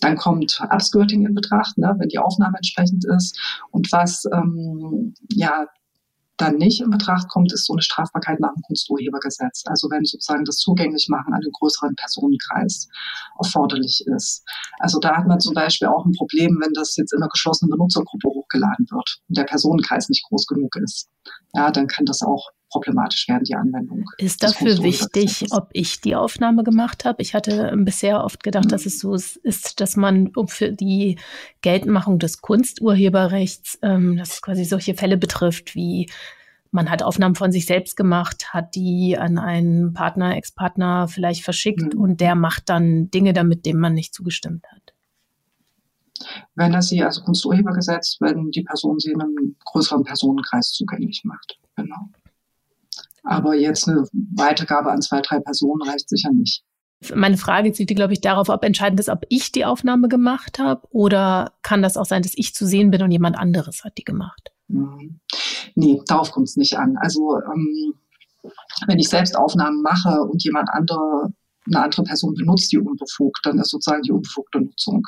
dann 0.00 0.16
kommt 0.16 0.60
Upskirting 0.70 1.26
in 1.26 1.34
Betracht, 1.34 1.76
ne, 1.76 1.94
wenn 1.98 2.08
die 2.08 2.18
Aufnahme 2.18 2.56
entsprechend 2.56 3.04
ist. 3.04 3.38
Und 3.70 3.90
was 3.90 4.24
ähm, 4.32 5.14
ja 5.32 5.66
dann 6.38 6.56
nicht 6.56 6.80
in 6.80 6.90
Betracht 6.90 7.28
kommt, 7.28 7.52
ist 7.52 7.66
so 7.66 7.74
eine 7.74 7.82
Strafbarkeit 7.82 8.40
nach 8.40 8.54
dem 8.54 8.62
Kunsturhebergesetz. 8.62 9.64
Also 9.66 9.90
wenn 9.90 10.04
sozusagen 10.04 10.44
das 10.44 10.56
Zugänglichmachen 10.56 11.34
an 11.34 11.40
den 11.40 11.52
größeren 11.52 11.94
Personenkreis 11.96 12.88
erforderlich 13.38 14.04
ist. 14.06 14.44
Also 14.78 14.98
da 15.00 15.16
hat 15.16 15.26
man 15.26 15.40
zum 15.40 15.54
Beispiel 15.54 15.88
auch 15.88 16.06
ein 16.06 16.12
Problem, 16.12 16.58
wenn 16.62 16.72
das 16.72 16.96
jetzt 16.96 17.12
in 17.12 17.20
einer 17.20 17.28
geschlossenen 17.28 17.70
Benutzergruppe 17.70 18.28
hochgeladen 18.28 18.86
wird 18.90 19.20
und 19.28 19.36
der 19.36 19.44
Personenkreis 19.44 20.08
nicht 20.08 20.24
groß 20.28 20.46
genug 20.46 20.76
ist. 20.76 21.08
Ja, 21.54 21.70
dann 21.70 21.88
kann 21.88 22.06
das 22.06 22.22
auch 22.22 22.50
problematisch 22.70 23.28
werden, 23.28 23.44
die 23.44 23.54
Anwendung. 23.54 24.04
Ist 24.18 24.42
dafür 24.42 24.82
wichtig, 24.82 25.46
ob 25.50 25.70
ich 25.72 26.00
die 26.00 26.14
Aufnahme 26.14 26.64
gemacht 26.64 27.04
habe? 27.04 27.22
Ich 27.22 27.34
hatte 27.34 27.72
bisher 27.76 28.24
oft 28.24 28.42
gedacht, 28.42 28.66
mhm. 28.66 28.70
dass 28.70 28.86
es 28.86 28.98
so 28.98 29.14
ist, 29.14 29.80
dass 29.80 29.96
man 29.96 30.32
für 30.46 30.72
die 30.72 31.18
Geltmachung 31.62 32.18
des 32.18 32.40
Kunsturheberrechts, 32.40 33.78
ähm, 33.82 34.16
das 34.16 34.42
quasi 34.42 34.64
solche 34.64 34.94
Fälle 34.94 35.16
betrifft, 35.16 35.74
wie 35.74 36.08
man 36.70 36.90
hat 36.90 37.02
Aufnahmen 37.02 37.34
von 37.34 37.50
sich 37.50 37.66
selbst 37.66 37.96
gemacht, 37.96 38.52
hat 38.52 38.74
die 38.74 39.16
an 39.16 39.38
einen 39.38 39.94
Partner, 39.94 40.36
Ex-Partner 40.36 41.08
vielleicht 41.08 41.42
verschickt 41.42 41.94
mhm. 41.94 42.00
und 42.00 42.20
der 42.20 42.34
macht 42.34 42.68
dann 42.68 43.10
Dinge 43.10 43.32
damit, 43.32 43.64
dem 43.64 43.78
man 43.78 43.94
nicht 43.94 44.14
zugestimmt 44.14 44.66
hat. 44.70 44.94
Wenn 46.56 46.74
er 46.74 46.82
sie, 46.82 47.02
also 47.02 47.22
Kunsturhebergesetz, 47.22 48.16
wenn 48.20 48.50
die 48.50 48.62
Person 48.62 48.98
sie 48.98 49.12
in 49.12 49.20
einem 49.20 49.56
größeren 49.64 50.04
Personenkreis 50.04 50.72
zugänglich 50.72 51.22
macht. 51.24 51.58
Genau. 51.76 52.10
Aber 53.28 53.54
jetzt 53.54 53.86
eine 53.86 54.04
Weitergabe 54.36 54.90
an 54.90 55.02
zwei, 55.02 55.20
drei 55.20 55.38
Personen 55.38 55.82
reicht 55.82 56.08
sicher 56.08 56.30
nicht. 56.32 56.62
Meine 57.14 57.36
Frage 57.36 57.72
zieht, 57.72 57.94
glaube 57.94 58.14
ich, 58.14 58.22
darauf, 58.22 58.48
ob 58.48 58.64
entscheidend 58.64 58.98
ist, 58.98 59.10
ob 59.10 59.24
ich 59.28 59.52
die 59.52 59.66
Aufnahme 59.66 60.08
gemacht 60.08 60.58
habe 60.58 60.82
oder 60.90 61.52
kann 61.62 61.82
das 61.82 61.98
auch 61.98 62.06
sein, 62.06 62.22
dass 62.22 62.32
ich 62.34 62.54
zu 62.54 62.66
sehen 62.66 62.90
bin 62.90 63.02
und 63.02 63.10
jemand 63.10 63.38
anderes 63.38 63.84
hat 63.84 63.98
die 63.98 64.04
gemacht? 64.04 64.50
Mhm. 64.68 65.20
Nee, 65.74 66.00
darauf 66.06 66.32
kommt 66.32 66.48
es 66.48 66.56
nicht 66.56 66.78
an. 66.78 66.96
Also 66.96 67.36
ähm, 67.36 67.94
wenn 68.86 68.98
ich 68.98 69.10
selbst 69.10 69.36
Aufnahmen 69.36 69.82
mache 69.82 70.22
und 70.22 70.42
jemand 70.42 70.70
andere 70.70 71.32
eine 71.66 71.84
andere 71.84 72.02
Person 72.02 72.34
benutzt 72.34 72.72
die 72.72 72.78
unbefugt, 72.78 73.40
dann 73.44 73.58
ist 73.58 73.70
sozusagen 73.70 74.00
die 74.00 74.12
unbefugte 74.12 74.60
Nutzung 74.60 75.02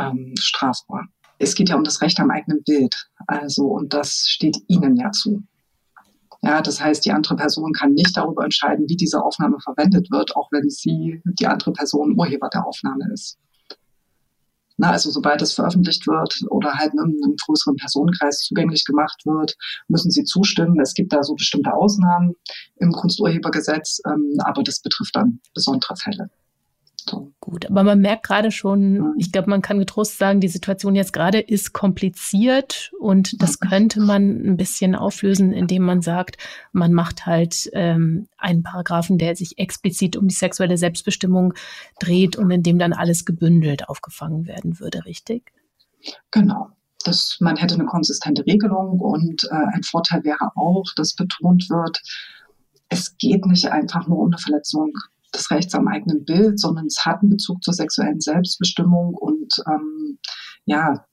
ähm, 0.00 0.32
strafbar. 0.38 1.08
Es 1.38 1.54
geht 1.54 1.68
ja 1.68 1.76
um 1.76 1.84
das 1.84 2.00
Recht 2.00 2.18
am 2.20 2.30
eigenen 2.30 2.62
Bild. 2.64 3.10
Also, 3.26 3.66
und 3.66 3.92
das 3.92 4.24
steht 4.26 4.56
Ihnen 4.68 4.96
ja 4.96 5.10
zu. 5.10 5.42
Ja, 6.44 6.60
das 6.60 6.78
heißt, 6.78 7.06
die 7.06 7.10
andere 7.10 7.36
Person 7.36 7.72
kann 7.72 7.94
nicht 7.94 8.14
darüber 8.14 8.44
entscheiden, 8.44 8.84
wie 8.86 8.96
diese 8.96 9.22
Aufnahme 9.22 9.56
verwendet 9.60 10.10
wird, 10.10 10.36
auch 10.36 10.48
wenn 10.52 10.68
sie, 10.68 11.22
die 11.40 11.46
andere 11.46 11.72
Person, 11.72 12.18
Urheber 12.18 12.50
der 12.52 12.66
Aufnahme 12.66 13.10
ist. 13.14 13.38
Na, 14.76 14.90
also 14.90 15.10
sobald 15.10 15.40
es 15.40 15.54
veröffentlicht 15.54 16.06
wird 16.06 16.40
oder 16.50 16.74
halt 16.74 16.92
einem, 16.92 17.16
einem 17.22 17.36
größeren 17.46 17.76
Personenkreis 17.76 18.40
zugänglich 18.40 18.84
gemacht 18.84 19.22
wird, 19.24 19.54
müssen 19.88 20.10
sie 20.10 20.24
zustimmen. 20.24 20.78
Es 20.80 20.92
gibt 20.92 21.14
da 21.14 21.22
so 21.22 21.34
bestimmte 21.34 21.72
Ausnahmen 21.72 22.34
im 22.76 22.90
Kunsturhebergesetz, 22.90 24.00
ähm, 24.06 24.36
aber 24.44 24.62
das 24.62 24.82
betrifft 24.82 25.16
dann 25.16 25.40
besondere 25.54 25.96
Fälle. 25.96 26.28
So. 27.06 27.32
Gut, 27.38 27.66
aber 27.66 27.84
man 27.84 28.00
merkt 28.00 28.26
gerade 28.26 28.50
schon, 28.50 29.14
ich 29.18 29.30
glaube, 29.30 29.50
man 29.50 29.60
kann 29.60 29.78
getrost 29.78 30.16
sagen, 30.16 30.40
die 30.40 30.48
Situation 30.48 30.94
jetzt 30.94 31.12
gerade 31.12 31.38
ist 31.38 31.74
kompliziert 31.74 32.92
und 32.98 33.42
das 33.42 33.60
könnte 33.60 34.00
man 34.00 34.40
ein 34.42 34.56
bisschen 34.56 34.94
auflösen, 34.94 35.52
indem 35.52 35.82
man 35.82 36.00
sagt, 36.00 36.38
man 36.72 36.94
macht 36.94 37.26
halt 37.26 37.68
ähm, 37.74 38.26
einen 38.38 38.62
Paragraphen, 38.62 39.18
der 39.18 39.36
sich 39.36 39.58
explizit 39.58 40.16
um 40.16 40.28
die 40.28 40.34
sexuelle 40.34 40.78
Selbstbestimmung 40.78 41.52
dreht 41.98 42.36
und 42.36 42.50
in 42.50 42.62
dem 42.62 42.78
dann 42.78 42.94
alles 42.94 43.26
gebündelt 43.26 43.86
aufgefangen 43.90 44.46
werden 44.46 44.80
würde, 44.80 45.04
richtig? 45.04 45.52
Genau. 46.30 46.70
Das, 47.04 47.36
man 47.40 47.56
hätte 47.56 47.74
eine 47.74 47.84
konsistente 47.84 48.46
Regelung 48.46 48.98
und 48.98 49.44
äh, 49.44 49.74
ein 49.74 49.82
Vorteil 49.82 50.24
wäre 50.24 50.52
auch, 50.56 50.86
dass 50.96 51.14
betont 51.14 51.68
wird, 51.68 52.00
es 52.88 53.18
geht 53.18 53.44
nicht 53.44 53.66
einfach 53.66 54.06
nur 54.06 54.20
um 54.20 54.28
eine 54.28 54.38
Verletzung 54.38 54.90
des 55.34 55.50
Rechts 55.50 55.74
am 55.74 55.88
eigenen 55.88 56.24
Bild, 56.24 56.60
sondern 56.60 56.86
es 56.86 57.04
hat 57.04 57.20
einen 57.20 57.30
Bezug 57.30 57.62
zur 57.62 57.74
sexuellen 57.74 58.20
Selbstbestimmung 58.20 59.14
und 59.14 59.54
ähm, 59.68 60.18
ja, 60.64 61.04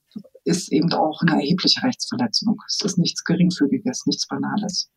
ist 0.44 0.72
eben 0.72 0.92
auch 0.92 1.20
eine 1.22 1.40
erhebliche 1.40 1.82
Rechtsverletzung. 1.82 2.56
Es 2.66 2.80
ist 2.84 2.98
nichts 2.98 3.24
Geringfügiges, 3.24 4.06
nichts 4.06 4.26
Banales. 4.26 4.90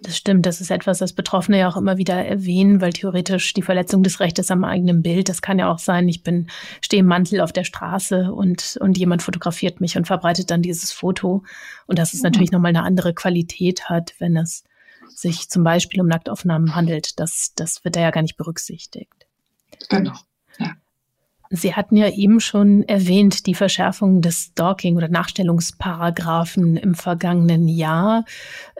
Das 0.00 0.16
stimmt, 0.16 0.46
das 0.46 0.62
ist 0.62 0.70
etwas, 0.70 0.98
das 0.98 1.12
Betroffene 1.12 1.58
ja 1.58 1.68
auch 1.68 1.76
immer 1.76 1.98
wieder 1.98 2.14
erwähnen, 2.14 2.80
weil 2.80 2.94
theoretisch 2.94 3.52
die 3.52 3.60
Verletzung 3.60 4.02
des 4.02 4.20
Rechtes 4.20 4.50
am 4.50 4.64
eigenen 4.64 5.02
Bild, 5.02 5.28
das 5.28 5.42
kann 5.42 5.58
ja 5.58 5.70
auch 5.70 5.78
sein, 5.78 6.08
ich 6.08 6.22
bin, 6.22 6.48
stehe 6.80 7.00
im 7.00 7.06
Mantel 7.06 7.42
auf 7.42 7.52
der 7.52 7.64
Straße 7.64 8.32
und, 8.32 8.78
und 8.80 8.96
jemand 8.96 9.20
fotografiert 9.20 9.82
mich 9.82 9.98
und 9.98 10.06
verbreitet 10.06 10.50
dann 10.50 10.62
dieses 10.62 10.92
Foto. 10.92 11.42
Und 11.86 11.98
dass 11.98 12.14
es 12.14 12.22
natürlich 12.22 12.52
nochmal 12.52 12.70
eine 12.70 12.84
andere 12.84 13.12
Qualität 13.12 13.90
hat, 13.90 14.14
wenn 14.18 14.36
es 14.36 14.64
sich 15.08 15.48
zum 15.48 15.64
Beispiel 15.64 16.00
um 16.00 16.06
Nacktaufnahmen 16.06 16.74
handelt. 16.74 17.18
Das, 17.20 17.52
das 17.54 17.84
wird 17.84 17.96
da 17.96 18.00
ja 18.00 18.10
gar 18.10 18.22
nicht 18.22 18.36
berücksichtigt. 18.36 19.26
Genau. 19.88 20.14
Sie 21.54 21.74
hatten 21.74 21.96
ja 21.96 22.08
eben 22.08 22.40
schon 22.40 22.82
erwähnt, 22.84 23.44
die 23.46 23.54
Verschärfung 23.54 24.22
des 24.22 24.52
Stalking- 24.52 24.96
oder 24.96 25.08
Nachstellungsparagraphen 25.08 26.78
im 26.78 26.94
vergangenen 26.94 27.68
Jahr. 27.68 28.24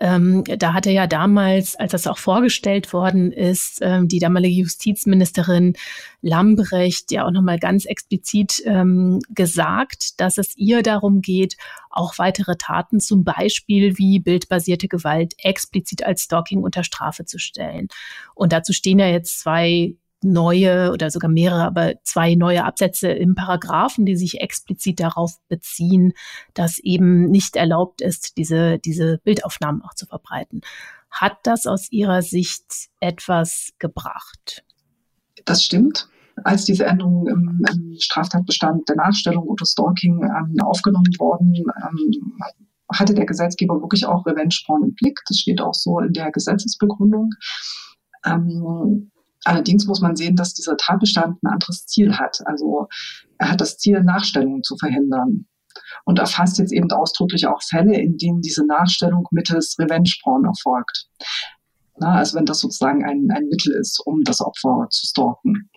Ähm, 0.01 0.43
da 0.45 0.73
hatte 0.73 0.91
ja 0.91 1.07
damals, 1.07 1.77
als 1.77 1.93
das 1.93 2.07
auch 2.07 2.17
vorgestellt 2.17 2.95
worden 2.95 3.31
ist, 3.31 3.81
ähm, 3.83 4.09
die 4.09 4.21
damalige 4.21 4.63
Justizministerin 4.63 5.75
Lambrecht 6.23 7.13
ja 7.13 7.27
auch 7.27 7.31
nochmal 7.31 7.59
ganz 7.59 7.85
explizit 7.85 8.63
ähm, 8.65 9.21
gesagt, 9.29 10.19
dass 10.19 10.39
es 10.39 10.57
ihr 10.57 10.83
darum 10.83 11.21
geht, 11.21 11.59
auch 11.91 12.17
weitere 12.17 12.57
Taten, 12.57 13.01
zum 13.01 13.23
Beispiel 13.23 13.99
wie 13.99 14.19
bildbasierte 14.19 14.89
Gewalt, 14.89 15.35
explizit 15.37 16.05
als 16.05 16.23
Stalking 16.23 16.63
unter 16.63 16.85
Strafe 16.85 17.27
zu 17.27 17.39
stellen. 17.39 17.89
Und 18.35 18.55
dazu 18.55 18.73
stehen 18.73 18.99
ja 18.99 19.09
jetzt 19.09 19.41
zwei 19.41 19.95
neue 20.25 20.93
oder 20.93 21.11
sogar 21.11 21.31
mehrere, 21.31 21.65
aber 21.65 21.95
zwei 22.05 22.35
neue 22.35 22.65
Absätze 22.65 23.09
im 23.09 23.35
Paragraphen, 23.35 24.07
die 24.07 24.17
sich 24.17 24.41
explizit 24.41 25.01
darauf 25.01 25.39
beziehen, 25.49 26.13
dass 26.55 26.79
eben 26.79 27.31
nicht 27.31 27.57
erlaubt 27.57 28.01
ist, 28.01 28.37
diese, 28.37 28.79
diese 28.79 29.19
Bildaufnahmen 29.25 29.83
auch 29.83 29.95
zu 29.95 30.07
verbreiten. 30.07 30.63
Hat 31.11 31.39
das 31.43 31.67
aus 31.67 31.93
Ihrer 31.93 32.23
Sicht 32.23 32.89
etwas 33.01 33.73
gebracht? 33.79 34.65
Das 35.45 35.63
stimmt. 35.63 36.09
Als 36.45 36.65
diese 36.65 36.87
Änderungen 36.87 37.27
im, 37.29 37.67
im 37.71 37.97
Straftatbestand 37.99 38.89
der 38.89 38.97
Nachstellung 38.97 39.45
oder 39.45 39.67
Stalking 39.67 40.23
ähm, 40.23 40.57
aufgenommen 40.63 41.13
wurden, 41.19 41.55
ähm, 41.55 42.33
hatte 42.91 43.15
der 43.15 43.27
Gesetzgeber 43.27 43.81
wirklich 43.81 44.07
auch 44.07 44.27
Revenge-Porn 44.27 44.85
im 44.85 44.95
Blick. 44.95 45.21
Das 45.29 45.39
steht 45.39 45.61
auch 45.61 45.75
so 45.75 46.01
in 46.01 46.13
der 46.13 46.31
Gesetzesbegründung. 46.31 47.31
Ähm, 48.25 49.11
Allerdings 49.45 49.87
muss 49.87 50.01
man 50.01 50.17
sehen, 50.17 50.37
dass 50.37 50.55
dieser 50.55 50.77
Tatbestand 50.77 51.43
ein 51.43 51.53
anderes 51.53 51.87
Ziel 51.87 52.17
hat. 52.17 52.39
Also 52.45 52.89
er 53.39 53.51
hat 53.51 53.61
das 53.61 53.79
Ziel, 53.79 54.03
Nachstellungen 54.03 54.63
zu 54.63 54.77
verhindern 54.77 55.47
und 56.05 56.19
erfasst 56.19 56.59
jetzt 56.59 56.73
eben 56.73 56.91
ausdrücklich 56.91 57.47
auch 57.47 57.63
Fälle, 57.63 58.01
in 58.01 58.17
denen 58.19 58.41
diese 58.41 58.67
Nachstellung 58.67 59.27
mittels 59.31 59.77
Revenge-Porn 59.79 60.45
erfolgt. 60.45 61.09
Na, 61.99 62.17
also 62.17 62.39
wenn 62.39 62.47
das 62.47 62.61
sozusagen 62.61 63.05
ein, 63.05 63.29
ein 63.31 63.49
Mittel 63.49 63.75
ist, 63.75 64.01
um 64.05 64.23
das 64.25 64.41
Opfer 64.41 64.87
zu 64.91 65.07
stalken. 65.07 65.71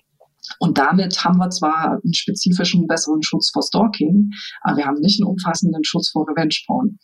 Und 0.60 0.78
damit 0.78 1.24
haben 1.24 1.38
wir 1.38 1.50
zwar 1.50 2.00
einen 2.04 2.14
spezifischen 2.14 2.88
besseren 2.88 3.24
Schutz 3.24 3.50
vor 3.52 3.64
Stalking, 3.64 4.32
aber 4.62 4.78
wir 4.78 4.86
haben 4.86 5.00
nicht 5.00 5.20
einen 5.20 5.30
umfassenden 5.30 5.84
Schutz 5.84 6.10
vor 6.10 6.28
Revenge-Porn 6.28 7.00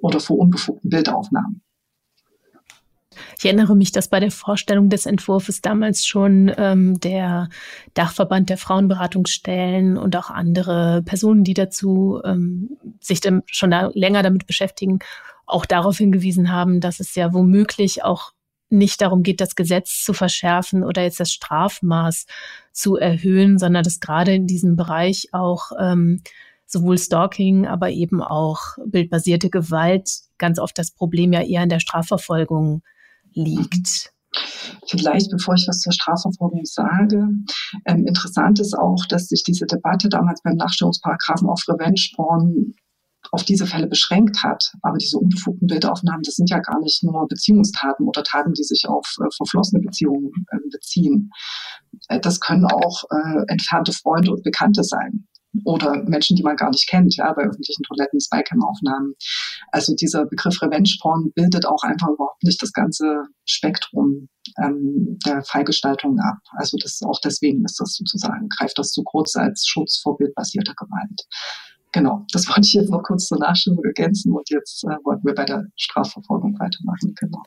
oder 0.00 0.20
vor 0.20 0.38
unbefugten 0.38 0.90
Bildaufnahmen. 0.90 1.62
Ich 3.38 3.44
erinnere 3.44 3.76
mich, 3.76 3.92
dass 3.92 4.08
bei 4.08 4.20
der 4.20 4.30
Vorstellung 4.30 4.88
des 4.90 5.06
Entwurfs 5.06 5.60
damals 5.60 6.06
schon 6.06 6.52
ähm, 6.56 7.00
der 7.00 7.48
Dachverband 7.94 8.50
der 8.50 8.58
Frauenberatungsstellen 8.58 9.96
und 9.96 10.16
auch 10.16 10.30
andere 10.30 11.02
Personen, 11.04 11.44
die 11.44 11.54
dazu 11.54 12.20
ähm, 12.24 12.76
sich 13.00 13.20
dann 13.20 13.42
schon 13.46 13.70
da 13.70 13.90
länger 13.94 14.22
damit 14.22 14.46
beschäftigen, 14.46 14.98
auch 15.46 15.66
darauf 15.66 15.98
hingewiesen 15.98 16.52
haben, 16.52 16.80
dass 16.80 17.00
es 17.00 17.14
ja 17.14 17.32
womöglich 17.32 18.04
auch 18.04 18.32
nicht 18.70 19.00
darum 19.00 19.22
geht, 19.22 19.40
das 19.40 19.54
Gesetz 19.54 20.04
zu 20.04 20.12
verschärfen 20.12 20.84
oder 20.84 21.02
jetzt 21.02 21.20
das 21.20 21.32
Strafmaß 21.32 22.26
zu 22.72 22.96
erhöhen, 22.96 23.58
sondern 23.58 23.82
dass 23.82 24.00
gerade 24.00 24.34
in 24.34 24.46
diesem 24.46 24.76
Bereich 24.76 25.28
auch 25.32 25.72
ähm, 25.80 26.20
sowohl 26.66 26.98
Stalking, 26.98 27.66
aber 27.66 27.90
eben 27.90 28.22
auch 28.22 28.76
bildbasierte 28.84 29.48
Gewalt 29.48 30.10
ganz 30.36 30.58
oft 30.58 30.76
das 30.76 30.90
Problem 30.90 31.32
ja 31.32 31.40
eher 31.40 31.62
in 31.62 31.70
der 31.70 31.80
Strafverfolgung 31.80 32.82
liegt. 33.38 34.12
Vielleicht, 34.86 35.30
bevor 35.30 35.54
ich 35.54 35.66
was 35.66 35.80
zur 35.80 35.92
Strafverfolgung 35.92 36.64
sage, 36.64 37.28
ähm, 37.86 38.06
interessant 38.06 38.60
ist 38.60 38.74
auch, 38.74 39.04
dass 39.08 39.28
sich 39.28 39.42
diese 39.42 39.66
Debatte 39.66 40.08
damals 40.08 40.42
beim 40.42 40.56
Nachstellungsparagraphen 40.56 41.48
auf 41.48 41.64
Revenge-Porn 41.68 42.74
auf 43.32 43.44
diese 43.44 43.66
Fälle 43.66 43.86
beschränkt 43.86 44.42
hat. 44.42 44.72
Aber 44.82 44.96
diese 44.96 45.18
unbefugten 45.18 45.66
Bildaufnahmen, 45.66 46.22
das 46.22 46.36
sind 46.36 46.50
ja 46.50 46.60
gar 46.60 46.80
nicht 46.80 47.02
nur 47.02 47.26
Beziehungstaten 47.28 48.06
oder 48.06 48.22
Taten, 48.22 48.52
die 48.52 48.62
sich 48.62 48.86
auf 48.88 49.06
äh, 49.20 49.28
verflossene 49.36 49.82
Beziehungen 49.82 50.30
äh, 50.50 50.56
beziehen. 50.70 51.30
Äh, 52.08 52.20
das 52.20 52.40
können 52.40 52.66
auch 52.66 53.04
äh, 53.10 53.42
entfernte 53.48 53.92
Freunde 53.92 54.32
und 54.32 54.42
Bekannte 54.42 54.84
sein 54.84 55.26
oder 55.64 56.02
Menschen, 56.04 56.36
die 56.36 56.42
man 56.42 56.56
gar 56.56 56.70
nicht 56.70 56.88
kennt, 56.88 57.16
ja, 57.16 57.32
bei 57.32 57.42
öffentlichen 57.42 57.82
Toiletten, 57.82 58.20
Spycam-Aufnahmen. 58.20 59.14
Also 59.72 59.94
dieser 59.94 60.26
Begriff 60.26 60.60
Revenge-Porn 60.60 61.32
bildet 61.34 61.66
auch 61.66 61.82
einfach 61.82 62.08
überhaupt 62.08 62.42
nicht 62.42 62.62
das 62.62 62.72
ganze 62.72 63.24
Spektrum 63.46 64.28
ähm, 64.62 65.18
der 65.26 65.42
Fallgestaltung 65.42 66.18
ab. 66.20 66.38
Also 66.52 66.76
das 66.80 67.00
auch 67.02 67.20
deswegen 67.24 67.64
ist 67.64 67.80
das 67.80 67.94
sozusagen, 67.94 68.48
greift 68.58 68.78
das 68.78 68.90
zu 68.90 69.02
kurz 69.04 69.36
als 69.36 69.66
Schutz 69.66 69.98
vor 69.98 70.16
bildbasierter 70.18 70.74
Gewalt. 70.74 71.26
Genau, 71.92 72.26
das 72.32 72.46
wollte 72.48 72.62
ich 72.62 72.74
jetzt 72.74 72.90
noch 72.90 73.02
kurz 73.02 73.26
zur 73.26 73.38
Nachstellung 73.38 73.82
ergänzen 73.84 74.32
und 74.32 74.48
jetzt 74.50 74.84
äh, 74.84 74.96
wollten 75.04 75.26
wir 75.26 75.34
bei 75.34 75.44
der 75.44 75.64
Strafverfolgung 75.76 76.58
weitermachen. 76.58 77.14
Genau. 77.18 77.42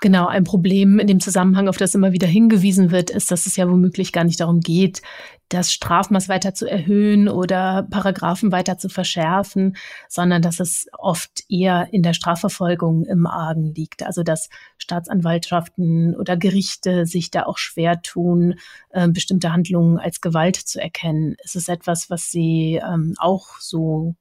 Genau, 0.00 0.28
ein 0.28 0.44
Problem 0.44 1.00
in 1.00 1.08
dem 1.08 1.18
Zusammenhang, 1.18 1.66
auf 1.66 1.76
das 1.76 1.96
immer 1.96 2.12
wieder 2.12 2.28
hingewiesen 2.28 2.92
wird, 2.92 3.10
ist, 3.10 3.32
dass 3.32 3.46
es 3.46 3.56
ja 3.56 3.68
womöglich 3.68 4.12
gar 4.12 4.22
nicht 4.22 4.38
darum 4.38 4.60
geht, 4.60 5.02
das 5.48 5.72
Strafmaß 5.72 6.28
weiter 6.28 6.54
zu 6.54 6.70
erhöhen 6.70 7.28
oder 7.28 7.86
Paragraphen 7.90 8.52
weiter 8.52 8.78
zu 8.78 8.88
verschärfen, 8.88 9.76
sondern 10.08 10.42
dass 10.42 10.60
es 10.60 10.86
oft 10.98 11.44
eher 11.48 11.88
in 11.92 12.02
der 12.02 12.12
Strafverfolgung 12.12 13.04
im 13.06 13.26
Argen 13.26 13.74
liegt. 13.74 14.02
Also 14.02 14.22
dass 14.22 14.50
Staatsanwaltschaften 14.76 16.14
oder 16.16 16.36
Gerichte 16.36 17.06
sich 17.06 17.30
da 17.30 17.44
auch 17.44 17.58
schwer 17.58 18.02
tun, 18.02 18.56
äh, 18.90 19.08
bestimmte 19.08 19.52
Handlungen 19.52 19.98
als 19.98 20.20
Gewalt 20.20 20.56
zu 20.56 20.80
erkennen. 20.80 21.36
Ist 21.42 21.56
es 21.56 21.68
etwas, 21.68 22.10
was 22.10 22.30
Sie 22.30 22.80
ähm, 22.84 23.14
auch 23.18 23.58
so 23.58 24.14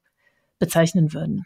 bezeichnen 0.60 1.14
würden? 1.14 1.46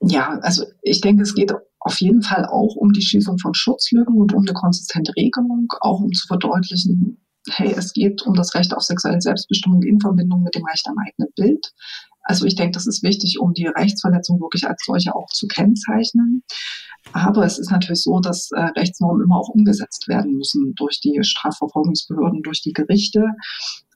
Ja, 0.00 0.38
also 0.42 0.64
ich 0.82 1.00
denke, 1.00 1.22
es 1.22 1.34
geht 1.34 1.52
auf 1.80 2.00
jeden 2.00 2.22
Fall 2.22 2.44
auch 2.46 2.74
um 2.74 2.92
die 2.92 3.02
Schließung 3.02 3.38
von 3.38 3.54
Schutzlücken 3.54 4.16
und 4.16 4.34
um 4.34 4.42
eine 4.42 4.52
konsistente 4.52 5.14
Regelung, 5.16 5.68
auch 5.80 6.00
um 6.00 6.12
zu 6.12 6.26
verdeutlichen, 6.26 7.25
hey, 7.50 7.74
es 7.76 7.92
geht 7.92 8.22
um 8.22 8.34
das 8.34 8.54
Recht 8.54 8.74
auf 8.74 8.82
sexuelle 8.82 9.20
Selbstbestimmung 9.20 9.82
in 9.82 10.00
Verbindung 10.00 10.42
mit 10.42 10.54
dem 10.54 10.64
Recht 10.64 10.86
am 10.88 10.96
eigenen 10.98 11.32
Bild. 11.36 11.72
Also 12.22 12.44
ich 12.44 12.56
denke, 12.56 12.72
das 12.72 12.86
ist 12.86 13.04
wichtig, 13.04 13.38
um 13.38 13.52
die 13.52 13.66
Rechtsverletzung 13.66 14.40
wirklich 14.40 14.66
als 14.66 14.82
solche 14.84 15.14
auch 15.14 15.28
zu 15.28 15.46
kennzeichnen. 15.46 16.42
Aber 17.12 17.44
es 17.44 17.58
ist 17.58 17.70
natürlich 17.70 18.02
so, 18.02 18.18
dass 18.18 18.50
äh, 18.50 18.60
Rechtsnormen 18.60 19.22
immer 19.22 19.38
auch 19.38 19.48
umgesetzt 19.48 20.08
werden 20.08 20.32
müssen 20.32 20.74
durch 20.74 21.00
die 21.00 21.18
Strafverfolgungsbehörden, 21.22 22.42
durch 22.42 22.62
die 22.62 22.72
Gerichte. 22.72 23.24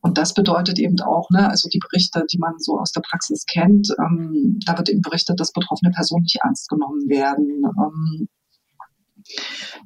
Und 0.02 0.16
das 0.16 0.32
bedeutet 0.32 0.78
eben 0.78 0.98
auch, 1.00 1.28
ne, 1.30 1.48
also 1.50 1.68
die 1.68 1.80
Berichte, 1.80 2.24
die 2.32 2.38
man 2.38 2.54
so 2.58 2.78
aus 2.78 2.92
der 2.92 3.02
Praxis 3.02 3.44
kennt, 3.46 3.88
ähm, 3.98 4.60
da 4.64 4.78
wird 4.78 4.88
eben 4.88 5.02
berichtet, 5.02 5.40
dass 5.40 5.52
betroffene 5.52 5.90
Personen 5.90 6.22
nicht 6.22 6.38
ernst 6.42 6.68
genommen 6.68 7.08
werden. 7.08 7.62
Ähm, 7.64 8.28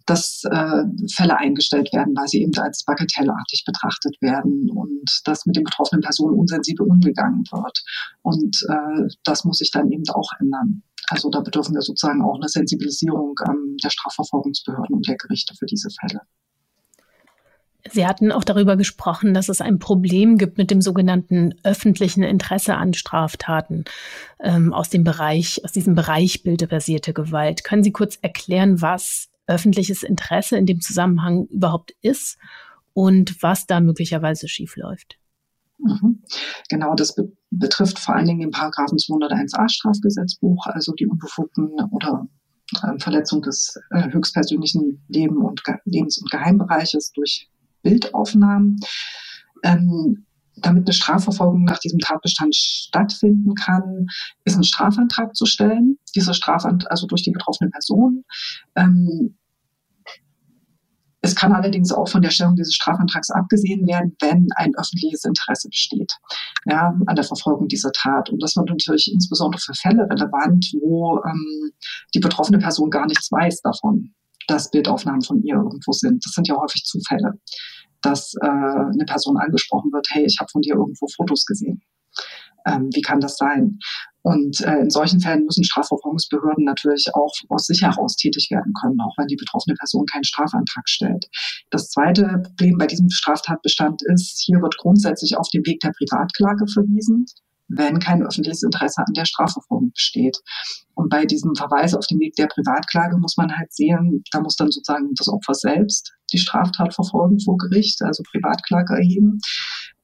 dass 0.06 0.42
äh, 0.44 0.82
Fälle 1.12 1.36
eingestellt 1.36 1.92
werden, 1.92 2.14
weil 2.16 2.28
sie 2.28 2.42
eben 2.42 2.56
als 2.58 2.84
bagatellartig 2.84 3.64
betrachtet 3.66 4.16
werden 4.20 4.70
und 4.70 5.20
dass 5.24 5.46
mit 5.46 5.56
den 5.56 5.64
betroffenen 5.64 6.02
Personen 6.02 6.38
unsensibel 6.38 6.86
umgegangen 6.86 7.44
wird. 7.50 7.82
Und 8.22 8.56
äh, 8.68 9.08
das 9.24 9.44
muss 9.44 9.58
sich 9.58 9.70
dann 9.70 9.90
eben 9.90 10.04
auch 10.12 10.30
ändern. 10.40 10.82
Also 11.08 11.30
da 11.30 11.40
bedürfen 11.40 11.74
wir 11.74 11.82
sozusagen 11.82 12.22
auch 12.22 12.36
eine 12.36 12.48
Sensibilisierung 12.48 13.34
ähm, 13.46 13.76
der 13.82 13.90
Strafverfolgungsbehörden 13.90 14.96
und 14.96 15.06
der 15.06 15.16
Gerichte 15.16 15.54
für 15.54 15.66
diese 15.66 15.88
Fälle. 16.00 16.22
Sie 17.90 18.06
hatten 18.06 18.32
auch 18.32 18.44
darüber 18.44 18.76
gesprochen, 18.76 19.34
dass 19.34 19.48
es 19.48 19.60
ein 19.60 19.78
Problem 19.78 20.38
gibt 20.38 20.56
mit 20.56 20.70
dem 20.70 20.80
sogenannten 20.80 21.54
öffentlichen 21.64 22.22
Interesse 22.22 22.76
an 22.76 22.94
Straftaten 22.94 23.84
ähm, 24.40 24.72
aus 24.72 24.88
dem 24.88 25.04
Bereich, 25.04 25.62
aus 25.64 25.72
diesem 25.72 25.94
Bereich 25.94 26.42
bildebasierte 26.42 27.12
Gewalt. 27.12 27.62
Können 27.62 27.84
Sie 27.84 27.92
kurz 27.92 28.16
erklären, 28.22 28.80
was 28.80 29.28
öffentliches 29.46 30.02
Interesse 30.02 30.56
in 30.56 30.64
dem 30.64 30.80
Zusammenhang 30.80 31.44
überhaupt 31.46 31.92
ist 32.00 32.38
und 32.94 33.42
was 33.42 33.66
da 33.66 33.80
möglicherweise 33.80 34.48
schiefläuft. 34.48 35.18
Mhm. 35.78 36.22
Genau, 36.70 36.94
das 36.94 37.14
be 37.14 37.30
betrifft 37.50 38.00
vor 38.00 38.16
allen 38.16 38.26
Dingen 38.26 38.40
den 38.40 38.50
Paragraphen 38.50 38.98
201a 38.98 39.68
Strafgesetzbuch, 39.68 40.66
also 40.66 40.92
die 40.92 41.06
unbefugten 41.06 41.70
oder 41.92 42.26
äh, 42.82 42.98
Verletzung 42.98 43.42
des 43.42 43.78
äh, 43.90 44.10
höchstpersönlichen 44.10 45.04
Leben 45.08 45.44
und 45.44 45.62
Lebens- 45.84 46.18
und 46.18 46.30
Geheimbereiches 46.32 47.12
durch 47.12 47.48
Bildaufnahmen. 47.84 48.80
Ähm, 49.62 50.26
damit 50.56 50.86
eine 50.86 50.94
Strafverfolgung 50.94 51.64
nach 51.64 51.78
diesem 51.78 51.98
Tatbestand 51.98 52.54
stattfinden 52.54 53.54
kann, 53.54 54.06
ist 54.44 54.56
ein 54.56 54.64
Strafantrag 54.64 55.34
zu 55.34 55.46
stellen. 55.46 55.98
Dieser 56.14 56.34
Strafantrag, 56.34 56.90
also 56.90 57.06
durch 57.06 57.22
die 57.22 57.32
betroffene 57.32 57.70
Person. 57.70 58.24
Ähm, 58.76 59.36
es 61.24 61.34
kann 61.34 61.54
allerdings 61.54 61.90
auch 61.90 62.06
von 62.08 62.20
der 62.20 62.30
Stellung 62.30 62.54
dieses 62.54 62.74
Strafantrags 62.74 63.30
abgesehen 63.30 63.86
werden, 63.86 64.14
wenn 64.20 64.46
ein 64.56 64.74
öffentliches 64.76 65.24
Interesse 65.24 65.68
besteht 65.70 66.12
ja, 66.66 66.94
an 67.06 67.16
der 67.16 67.24
Verfolgung 67.24 67.66
dieser 67.66 67.92
Tat. 67.92 68.28
Und 68.28 68.42
das 68.42 68.56
wird 68.56 68.68
natürlich 68.68 69.10
insbesondere 69.10 69.60
für 69.60 69.72
Fälle 69.72 70.02
relevant, 70.10 70.70
wo 70.82 71.22
ähm, 71.24 71.72
die 72.14 72.20
betroffene 72.20 72.58
Person 72.58 72.90
gar 72.90 73.06
nichts 73.06 73.32
weiß 73.32 73.62
davon, 73.62 74.12
dass 74.48 74.70
Bildaufnahmen 74.70 75.22
von 75.22 75.42
ihr 75.42 75.54
irgendwo 75.54 75.92
sind. 75.92 76.24
Das 76.26 76.34
sind 76.34 76.46
ja 76.46 76.56
häufig 76.56 76.84
Zufälle 76.84 77.32
dass 78.04 78.34
äh, 78.42 78.46
eine 78.46 79.04
Person 79.06 79.36
angesprochen 79.36 79.92
wird, 79.92 80.06
hey, 80.10 80.24
ich 80.24 80.38
habe 80.40 80.50
von 80.50 80.62
dir 80.62 80.74
irgendwo 80.74 81.06
Fotos 81.16 81.44
gesehen. 81.44 81.82
Ähm, 82.66 82.88
wie 82.94 83.02
kann 83.02 83.20
das 83.20 83.36
sein? 83.36 83.78
Und 84.22 84.62
äh, 84.62 84.78
in 84.80 84.90
solchen 84.90 85.20
Fällen 85.20 85.44
müssen 85.44 85.64
Strafverfolgungsbehörden 85.64 86.64
natürlich 86.64 87.08
auch 87.12 87.32
aus 87.50 87.66
sich 87.66 87.82
heraus 87.82 88.16
tätig 88.16 88.48
werden 88.50 88.72
können, 88.80 88.98
auch 89.00 89.12
wenn 89.18 89.26
die 89.26 89.36
betroffene 89.36 89.76
Person 89.76 90.06
keinen 90.06 90.24
Strafantrag 90.24 90.88
stellt. 90.88 91.26
Das 91.70 91.90
zweite 91.90 92.40
Problem 92.42 92.78
bei 92.78 92.86
diesem 92.86 93.10
Straftatbestand 93.10 94.00
ist, 94.06 94.42
hier 94.46 94.62
wird 94.62 94.78
grundsätzlich 94.78 95.36
auf 95.36 95.48
den 95.52 95.66
Weg 95.66 95.80
der 95.80 95.92
Privatklage 95.92 96.66
verwiesen 96.72 97.26
wenn 97.76 97.98
kein 97.98 98.22
öffentliches 98.22 98.62
Interesse 98.62 99.02
an 99.06 99.12
der 99.14 99.24
Strafverfolgung 99.24 99.92
besteht. 99.92 100.38
Und 100.94 101.08
bei 101.08 101.24
diesem 101.24 101.54
Verweis 101.54 101.94
auf 101.94 102.06
den 102.06 102.20
Weg 102.20 102.34
der 102.36 102.46
Privatklage 102.46 103.18
muss 103.18 103.36
man 103.36 103.56
halt 103.56 103.72
sehen, 103.72 104.22
da 104.30 104.40
muss 104.40 104.56
dann 104.56 104.70
sozusagen 104.70 105.10
das 105.16 105.28
Opfer 105.28 105.54
selbst 105.54 106.12
die 106.32 106.38
Straftat 106.38 106.94
verfolgen 106.94 107.38
vor 107.40 107.56
Gericht, 107.58 108.00
also 108.02 108.22
Privatklage 108.30 108.94
erheben, 108.94 109.38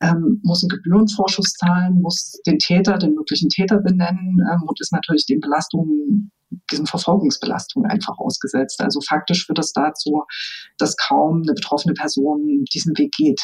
ähm, 0.03 0.41
muss 0.43 0.63
einen 0.63 0.69
Gebührenvorschuss 0.69 1.55
zahlen, 1.55 2.01
muss 2.01 2.41
den 2.47 2.59
Täter, 2.59 2.99
den 2.99 3.15
möglichen 3.15 3.49
Täter 3.49 3.79
benennen 3.81 4.39
ähm, 4.41 4.63
und 4.67 4.81
ist 4.81 4.93
natürlich 4.93 5.27
den 5.27 5.41
Belastungen 5.41 6.31
diesen 6.71 6.87
Verfolgungsbelastungen 6.87 7.91
einfach 7.91 8.19
ausgesetzt. 8.19 8.81
Also 8.81 9.01
faktisch 9.01 9.47
führt 9.47 9.59
das 9.59 9.73
dazu, 9.73 10.25
dass 10.79 10.97
kaum 10.97 11.43
eine 11.43 11.55
betroffene 11.55 11.95
Person 11.95 12.65
diesen 12.73 12.97
Weg 12.99 13.13
geht. 13.17 13.41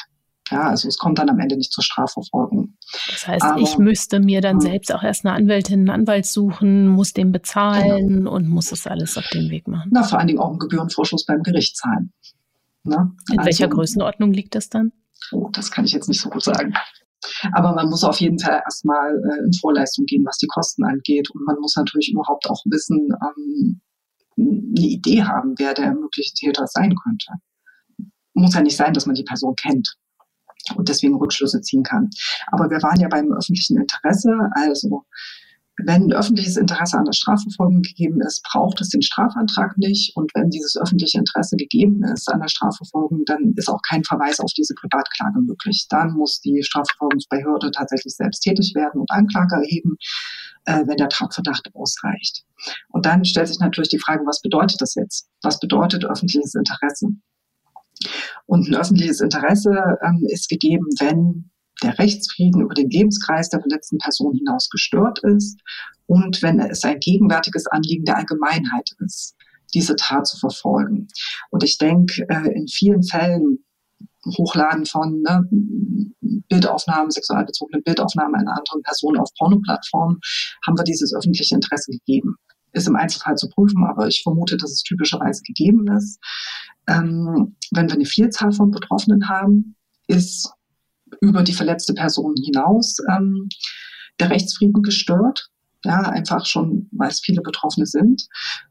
Ja, 0.51 0.69
also 0.69 0.87
es 0.87 0.97
kommt 0.97 1.19
dann 1.19 1.29
am 1.29 1.41
Ende 1.41 1.57
nicht 1.57 1.73
zur 1.73 1.83
Strafverfolgung. 1.83 2.77
Das 3.09 3.27
heißt, 3.27 3.43
Aber, 3.43 3.61
ich 3.61 3.79
müsste 3.79 4.21
mir 4.21 4.41
dann. 4.41 4.57
Hm. 4.57 4.61
selbst 4.61 4.95
auch 4.95 5.03
erst 5.03 5.25
eine 5.25 5.35
Anwältin, 5.35 5.81
einen 5.81 5.91
Anwalt 5.91 6.27
suchen, 6.27 6.89
muss 6.89 7.13
den 7.13 7.33
bezahlen 7.33 8.09
genau. 8.09 8.33
und 8.35 8.49
muss 8.49 8.67
das 8.67 8.87
alles 8.87 9.17
auf 9.17 9.29
dem 9.33 9.51
Weg 9.51 9.67
machen. 9.67 9.91
Na, 9.93 10.05
vor 10.05 10.19
allen 10.19 10.29
Dingen 10.29 10.39
auch 10.39 10.51
einen 10.51 10.59
Gebührenvorschuss 10.59 11.27
beim 11.27 11.43
Gericht 11.43 11.77
zahlen. 11.77 12.13
Ne? 12.85 13.13
In 13.33 13.39
also, 13.39 13.47
welcher 13.47 13.69
Größenordnung 13.69 14.33
liegt 14.33 14.55
das 14.55 14.69
dann? 14.69 14.93
Oh, 15.33 15.49
das 15.53 15.71
kann 15.71 15.85
ich 15.85 15.93
jetzt 15.93 16.09
nicht 16.09 16.21
so 16.21 16.31
gut 16.31 16.45
sagen. 16.45 16.75
Aber 17.53 17.75
man 17.75 17.89
muss 17.89 18.05
auf 18.05 18.21
jeden 18.21 18.39
Fall 18.39 18.63
erstmal 18.65 19.11
äh, 19.11 19.45
in 19.45 19.53
Vorleistung 19.61 20.05
gehen, 20.05 20.25
was 20.25 20.37
die 20.37 20.47
Kosten 20.47 20.85
angeht. 20.85 21.29
Und 21.31 21.45
man 21.45 21.57
muss 21.61 21.75
natürlich 21.75 22.13
überhaupt 22.13 22.49
auch 22.49 22.63
wissen, 22.67 23.09
ähm, 23.21 23.81
eine 24.39 24.87
Idee 24.87 25.25
haben, 25.25 25.55
wer 25.59 25.75
der 25.75 25.93
mögliche 25.95 26.35
Täter 26.35 26.67
sein 26.69 26.95
könnte. 26.95 27.33
Muss 28.35 28.55
ja 28.55 28.61
nicht 28.61 28.77
sein, 28.77 28.93
dass 28.93 29.07
man 29.07 29.17
die 29.17 29.25
Person 29.25 29.55
kennt 29.57 29.97
und 30.75 30.89
deswegen 30.89 31.17
Rückschlüsse 31.17 31.61
ziehen 31.61 31.83
kann. 31.83 32.11
Aber 32.49 32.71
wir 32.71 32.83
waren 32.83 33.01
ja 33.01 33.09
beim 33.09 33.33
öffentlichen 33.33 33.79
Interesse, 33.79 34.33
also 34.55 35.05
wenn 35.85 36.11
öffentliches 36.13 36.57
Interesse 36.57 36.97
an 36.97 37.05
der 37.05 37.13
Strafverfolgung 37.13 37.83
gegeben 37.83 38.21
ist, 38.23 38.43
braucht 38.51 38.81
es 38.81 38.89
den 38.89 39.03
Strafantrag 39.03 39.77
nicht. 39.77 40.17
Und 40.17 40.31
wenn 40.35 40.49
dieses 40.49 40.77
öffentliche 40.77 41.19
Interesse 41.19 41.57
gegeben 41.57 42.03
ist 42.05 42.33
an 42.33 42.41
der 42.41 42.49
Strafverfolgung, 42.49 43.25
dann 43.27 43.53
ist 43.57 43.69
auch 43.69 43.81
kein 43.87 44.03
Verweis 44.03 44.41
auf 44.41 44.51
diese 44.57 44.75
Privatklage 44.75 45.41
möglich. 45.41 45.87
Dann 45.91 46.13
muss 46.13 46.41
die 46.41 46.63
Strafverfolgungsbehörde 46.63 47.71
tatsächlich 47.73 48.15
selbst 48.15 48.41
tätig 48.41 48.75
werden 48.75 49.01
und 49.03 49.11
Anklage 49.11 49.57
erheben, 49.57 49.97
äh, 50.65 50.87
wenn 50.87 50.97
der 50.97 51.11
Tatverdacht 51.11 51.69
ausreicht. 51.75 52.45
Und 52.89 53.05
dann 53.05 53.25
stellt 53.27 53.49
sich 53.49 53.59
natürlich 53.59 53.91
die 53.91 53.99
Frage, 53.99 54.25
was 54.25 54.41
bedeutet 54.41 54.81
das 54.81 54.95
jetzt? 54.95 55.29
Was 55.43 55.61
bedeutet 55.61 56.07
öffentliches 56.07 56.55
Interesse? 56.55 57.09
Und 58.47 58.69
ein 58.69 58.75
öffentliches 58.75 59.21
Interesse 59.21 59.99
ähm, 60.03 60.25
ist 60.29 60.49
gegeben, 60.49 60.87
wenn 60.99 61.51
der 61.83 61.99
Rechtsfrieden 61.99 62.63
über 62.63 62.75
den 62.75 62.91
Lebenskreis 62.91 63.49
der 63.51 63.61
verletzten 63.61 63.99
Person 63.99 64.35
hinaus 64.35 64.69
gestört 64.71 65.19
ist 65.25 65.61
und 66.07 66.43
wenn 66.43 66.61
es 66.61 66.85
ein 66.85 67.01
gegenwärtiges 67.01 67.67
Anliegen 67.67 68.05
der 68.05 68.17
Allgemeinheit 68.17 68.91
ist, 69.05 69.35
diese 69.75 69.97
Tat 69.97 70.27
zu 70.27 70.39
verfolgen. 70.39 71.09
Und 71.51 71.65
ich 71.65 71.77
denke, 71.79 72.27
äh, 72.29 72.53
in 72.55 72.69
vielen 72.69 73.03
Fällen 73.03 73.59
Hochladen 74.39 74.87
von 74.87 75.23
ne, 75.23 75.49
Bildaufnahmen, 76.49 77.11
sexualbezogenen 77.11 77.83
Bildaufnahmen 77.85 78.35
einer 78.35 78.57
anderen 78.59 78.83
Person 78.83 79.17
auf 79.19 79.31
Pornoplattformen, 79.39 80.19
haben 80.67 80.79
wir 80.79 80.85
dieses 80.85 81.15
öffentliche 81.15 81.55
Interesse 81.55 81.93
gegeben. 81.93 82.37
Ist 82.73 82.89
im 82.89 82.97
Einzelfall 82.97 83.37
zu 83.37 83.49
prüfen, 83.49 83.85
aber 83.85 84.07
ich 84.09 84.23
vermute, 84.23 84.57
dass 84.57 84.71
es 84.71 84.83
typischerweise 84.83 85.43
gegeben 85.43 85.87
ist. 85.97 86.19
Ähm, 86.89 87.57
wenn 87.73 87.89
wir 87.89 87.95
eine 87.95 88.05
Vielzahl 88.05 88.53
von 88.53 88.71
Betroffenen 88.71 89.29
haben, 89.29 89.77
ist 90.07 90.51
über 91.21 91.43
die 91.43 91.53
verletzte 91.53 91.95
Person 91.95 92.35
hinaus 92.43 92.97
ähm, 93.11 93.49
der 94.21 94.31
Rechtsfrieden 94.31 94.83
gestört. 94.83 95.51
Ja, 95.85 96.01
einfach 96.03 96.47
schon, 96.47 96.89
weil 96.93 97.11
es 97.11 97.21
viele 97.21 97.43
Betroffene 97.43 97.87
sind. 97.87 98.27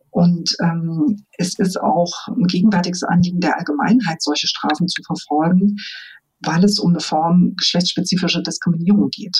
Und 0.09 0.55
ähm, 0.61 1.25
es 1.37 1.59
ist 1.59 1.79
auch 1.79 2.13
ein 2.27 2.47
gegenwärtiges 2.47 3.03
Anliegen 3.03 3.41
der 3.41 3.57
Allgemeinheit, 3.57 4.21
solche 4.21 4.47
Strafen 4.47 4.87
zu 4.87 5.01
verfolgen, 5.03 5.75
weil 6.39 6.63
es 6.63 6.79
um 6.79 6.91
eine 6.91 7.01
Form 7.01 7.53
geschlechtsspezifischer 7.57 8.41
Diskriminierung 8.41 9.09
geht 9.09 9.37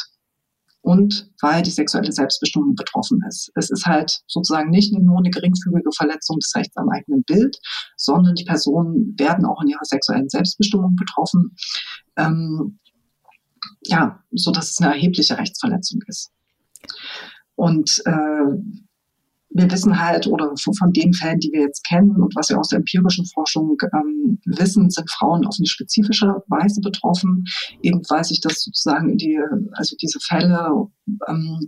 und 0.86 1.32
weil 1.42 1.64
die 1.64 1.72
sexuelle 1.72 2.12
Selbstbestimmung 2.12 2.76
betroffen 2.76 3.20
ist. 3.28 3.52
Es 3.56 3.72
ist 3.72 3.88
halt 3.88 4.22
sozusagen 4.28 4.70
nicht 4.70 4.94
nur 4.94 5.18
eine 5.18 5.32
geringfügige 5.32 5.90
Verletzung 5.98 6.38
des 6.38 6.56
Rechts 6.56 6.78
am 6.78 6.90
eigenen 6.90 7.24
Bild, 7.24 7.58
sondern 7.98 8.36
die 8.36 8.46
Personen 8.46 9.16
werden 9.18 9.46
auch 9.46 9.60
in 9.64 9.70
ihrer 9.70 9.84
sexuellen 9.84 10.30
Selbstbestimmung 10.30 10.96
betroffen. 10.96 11.56
Ähm, 12.18 12.80
ja, 13.88 14.24
so 14.32 14.52
dass 14.52 14.70
es 14.70 14.78
eine 14.80 14.94
erhebliche 14.94 15.40
Rechtsverletzung 15.40 16.02
ist. 16.06 16.32
Und 17.56 18.04
äh, 18.06 18.46
wir 19.58 19.72
wissen 19.72 20.00
halt, 20.00 20.28
oder 20.28 20.54
von 20.78 20.92
den 20.92 21.14
Fällen, 21.14 21.40
die 21.40 21.52
wir 21.52 21.62
jetzt 21.62 21.84
kennen 21.88 22.22
und 22.22 22.36
was 22.36 22.50
wir 22.50 22.60
aus 22.60 22.70
der 22.70 22.80
empirischen 22.80 23.26
Forschung 23.34 23.76
ähm, 23.94 24.25
wissen, 24.58 24.90
sind 24.90 25.10
Frauen 25.12 25.46
auf 25.46 25.56
eine 25.58 25.68
spezifische 25.68 26.28
Weise 26.48 26.82
betroffen, 26.82 27.46
eben 27.82 28.02
weil 28.10 28.24
sich 28.24 28.42
das 28.42 28.62
sozusagen 28.62 29.10
in 29.10 29.18
die, 29.18 29.40
also 29.74 29.96
diese 30.02 30.20
Fälle 30.20 30.70
ähm, 31.28 31.68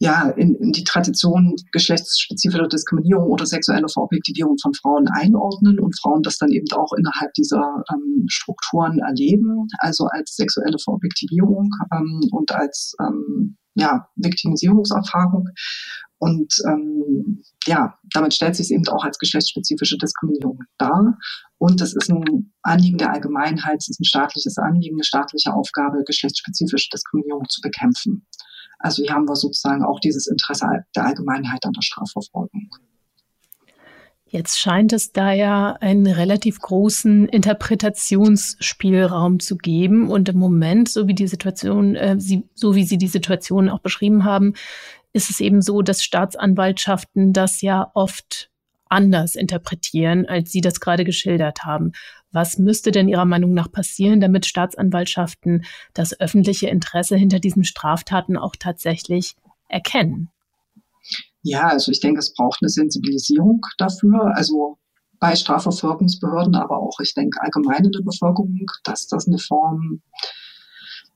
ja, 0.00 0.28
in, 0.30 0.54
in 0.56 0.72
die 0.72 0.84
Tradition 0.84 1.54
geschlechtsspezifischer 1.72 2.68
Diskriminierung 2.68 3.30
oder 3.30 3.46
sexuelle 3.46 3.88
Verobjektivierung 3.88 4.56
von 4.60 4.74
Frauen 4.74 5.06
einordnen 5.08 5.78
und 5.78 5.98
Frauen 5.98 6.22
das 6.22 6.36
dann 6.36 6.50
eben 6.50 6.66
auch 6.76 6.92
innerhalb 6.92 7.32
dieser 7.34 7.82
ähm, 7.92 8.26
Strukturen 8.28 8.98
erleben, 8.98 9.66
also 9.78 10.06
als 10.06 10.36
sexuelle 10.36 10.78
Verobjektivierung 10.78 11.70
ähm, 11.92 12.20
und 12.32 12.52
als 12.52 12.94
ähm, 13.00 13.56
ja, 13.76 14.06
Viktimisierungserfahrung. 14.16 15.48
Und 16.24 16.56
ähm, 16.66 17.42
ja, 17.66 17.98
damit 18.14 18.32
stellt 18.32 18.56
sich 18.56 18.64
es 18.64 18.70
eben 18.70 18.88
auch 18.88 19.04
als 19.04 19.18
geschlechtsspezifische 19.18 19.98
Diskriminierung 19.98 20.58
dar. 20.78 21.18
Und 21.58 21.82
es 21.82 21.94
ist 21.94 22.10
ein 22.10 22.50
Anliegen 22.62 22.96
der 22.96 23.12
Allgemeinheit, 23.12 23.76
es 23.80 23.90
ist 23.90 24.00
ein 24.00 24.06
staatliches 24.06 24.56
Anliegen, 24.56 24.96
eine 24.96 25.04
staatliche 25.04 25.52
Aufgabe, 25.52 26.02
geschlechtsspezifische 26.06 26.88
Diskriminierung 26.90 27.44
zu 27.50 27.60
bekämpfen. 27.60 28.26
Also 28.78 29.02
hier 29.02 29.12
haben 29.12 29.28
wir 29.28 29.36
sozusagen 29.36 29.84
auch 29.84 30.00
dieses 30.00 30.26
Interesse 30.26 30.66
der 30.96 31.04
Allgemeinheit 31.04 31.62
an 31.66 31.74
der 31.74 31.82
Strafverfolgung. 31.82 32.70
Jetzt 34.24 34.58
scheint 34.58 34.94
es 34.94 35.12
da 35.12 35.30
ja 35.30 35.74
einen 35.74 36.06
relativ 36.06 36.58
großen 36.58 37.28
Interpretationsspielraum 37.28 39.40
zu 39.40 39.58
geben. 39.58 40.08
Und 40.08 40.30
im 40.30 40.38
Moment, 40.38 40.88
so 40.88 41.06
wie 41.06 41.14
die 41.14 41.26
Situation, 41.26 41.96
äh, 41.96 42.18
sie, 42.18 42.44
so 42.54 42.74
wie 42.74 42.84
Sie 42.84 42.96
die 42.96 43.08
Situation 43.08 43.68
auch 43.68 43.80
beschrieben 43.80 44.24
haben, 44.24 44.54
ist 45.14 45.30
es 45.30 45.40
eben 45.40 45.62
so, 45.62 45.80
dass 45.80 46.04
Staatsanwaltschaften 46.04 47.32
das 47.32 47.62
ja 47.62 47.90
oft 47.94 48.50
anders 48.88 49.34
interpretieren, 49.34 50.26
als 50.26 50.52
Sie 50.52 50.60
das 50.60 50.80
gerade 50.80 51.04
geschildert 51.04 51.64
haben. 51.64 51.92
Was 52.32 52.58
müsste 52.58 52.90
denn 52.90 53.08
Ihrer 53.08 53.24
Meinung 53.24 53.54
nach 53.54 53.70
passieren, 53.70 54.20
damit 54.20 54.44
Staatsanwaltschaften 54.44 55.64
das 55.94 56.18
öffentliche 56.20 56.68
Interesse 56.68 57.16
hinter 57.16 57.38
diesen 57.38 57.64
Straftaten 57.64 58.36
auch 58.36 58.56
tatsächlich 58.58 59.36
erkennen? 59.68 60.30
Ja, 61.42 61.68
also 61.68 61.92
ich 61.92 62.00
denke, 62.00 62.18
es 62.18 62.34
braucht 62.34 62.58
eine 62.60 62.68
Sensibilisierung 62.68 63.60
dafür. 63.78 64.32
Also 64.34 64.78
bei 65.20 65.36
Strafverfolgungsbehörden, 65.36 66.56
aber 66.56 66.78
auch, 66.78 66.98
ich 67.00 67.14
denke, 67.14 67.40
allgemein 67.40 67.84
in 67.84 67.92
der 67.92 68.02
Bevölkerung, 68.02 68.66
dass 68.82 69.06
das 69.06 69.28
eine 69.28 69.38
Form, 69.38 70.02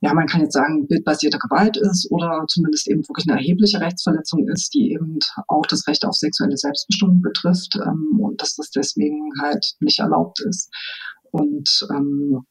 ja, 0.00 0.14
man 0.14 0.26
kann 0.26 0.42
jetzt 0.42 0.52
sagen, 0.52 0.86
bildbasierte 0.86 1.38
Gewalt 1.38 1.76
ist 1.76 2.10
oder 2.10 2.44
zumindest 2.48 2.88
eben 2.88 3.06
wirklich 3.08 3.28
eine 3.28 3.38
erhebliche 3.38 3.80
Rechtsverletzung 3.80 4.46
ist, 4.48 4.72
die 4.74 4.92
eben 4.92 5.18
auch 5.48 5.66
das 5.66 5.86
Recht 5.88 6.04
auf 6.04 6.14
sexuelle 6.14 6.56
Selbstbestimmung 6.56 7.20
betrifft 7.20 7.76
ähm, 7.84 8.20
und 8.20 8.40
dass 8.40 8.54
das 8.54 8.70
deswegen 8.70 9.30
halt 9.42 9.74
nicht 9.80 9.98
erlaubt 9.98 10.40
ist. 10.40 10.70
Und 11.32 11.86
ähm, 11.90 12.44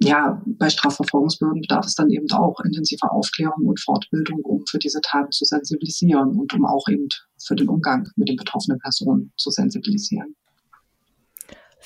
ja, 0.00 0.42
bei 0.46 0.68
Strafverfolgungsbehörden 0.68 1.60
bedarf 1.60 1.86
es 1.86 1.94
dann 1.94 2.10
eben 2.10 2.30
auch 2.32 2.58
intensiver 2.64 3.12
Aufklärung 3.12 3.66
und 3.66 3.78
Fortbildung, 3.78 4.40
um 4.40 4.64
für 4.68 4.78
diese 4.78 5.00
Taten 5.00 5.30
zu 5.30 5.44
sensibilisieren 5.44 6.30
und 6.30 6.52
um 6.54 6.66
auch 6.66 6.88
eben 6.88 7.06
für 7.40 7.54
den 7.54 7.68
Umgang 7.68 8.08
mit 8.16 8.28
den 8.28 8.36
betroffenen 8.36 8.80
Personen 8.80 9.32
zu 9.36 9.50
sensibilisieren. 9.50 10.34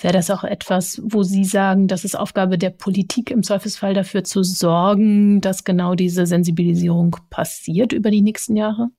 Wäre 0.01 0.13
das 0.13 0.31
auch 0.31 0.45
etwas, 0.45 1.01
wo 1.03 1.23
Sie 1.23 1.45
sagen, 1.45 1.89
das 1.89 2.05
ist 2.05 2.19
Aufgabe 2.19 2.59
der 2.59 2.71
Politik 2.71 3.31
im 3.31 3.43
Zweifelsfall 3.43 3.95
dafür 3.95 4.25
zu 4.25 4.43
sorgen, 4.43 5.41
dass 5.41 5.65
genau 5.65 5.95
diese 5.95 6.27
Sensibilisierung 6.27 7.17
passiert 7.31 7.93
über 7.93 8.11
die 8.11 8.23
nächsten 8.23 8.57
Jahre? 8.57 8.91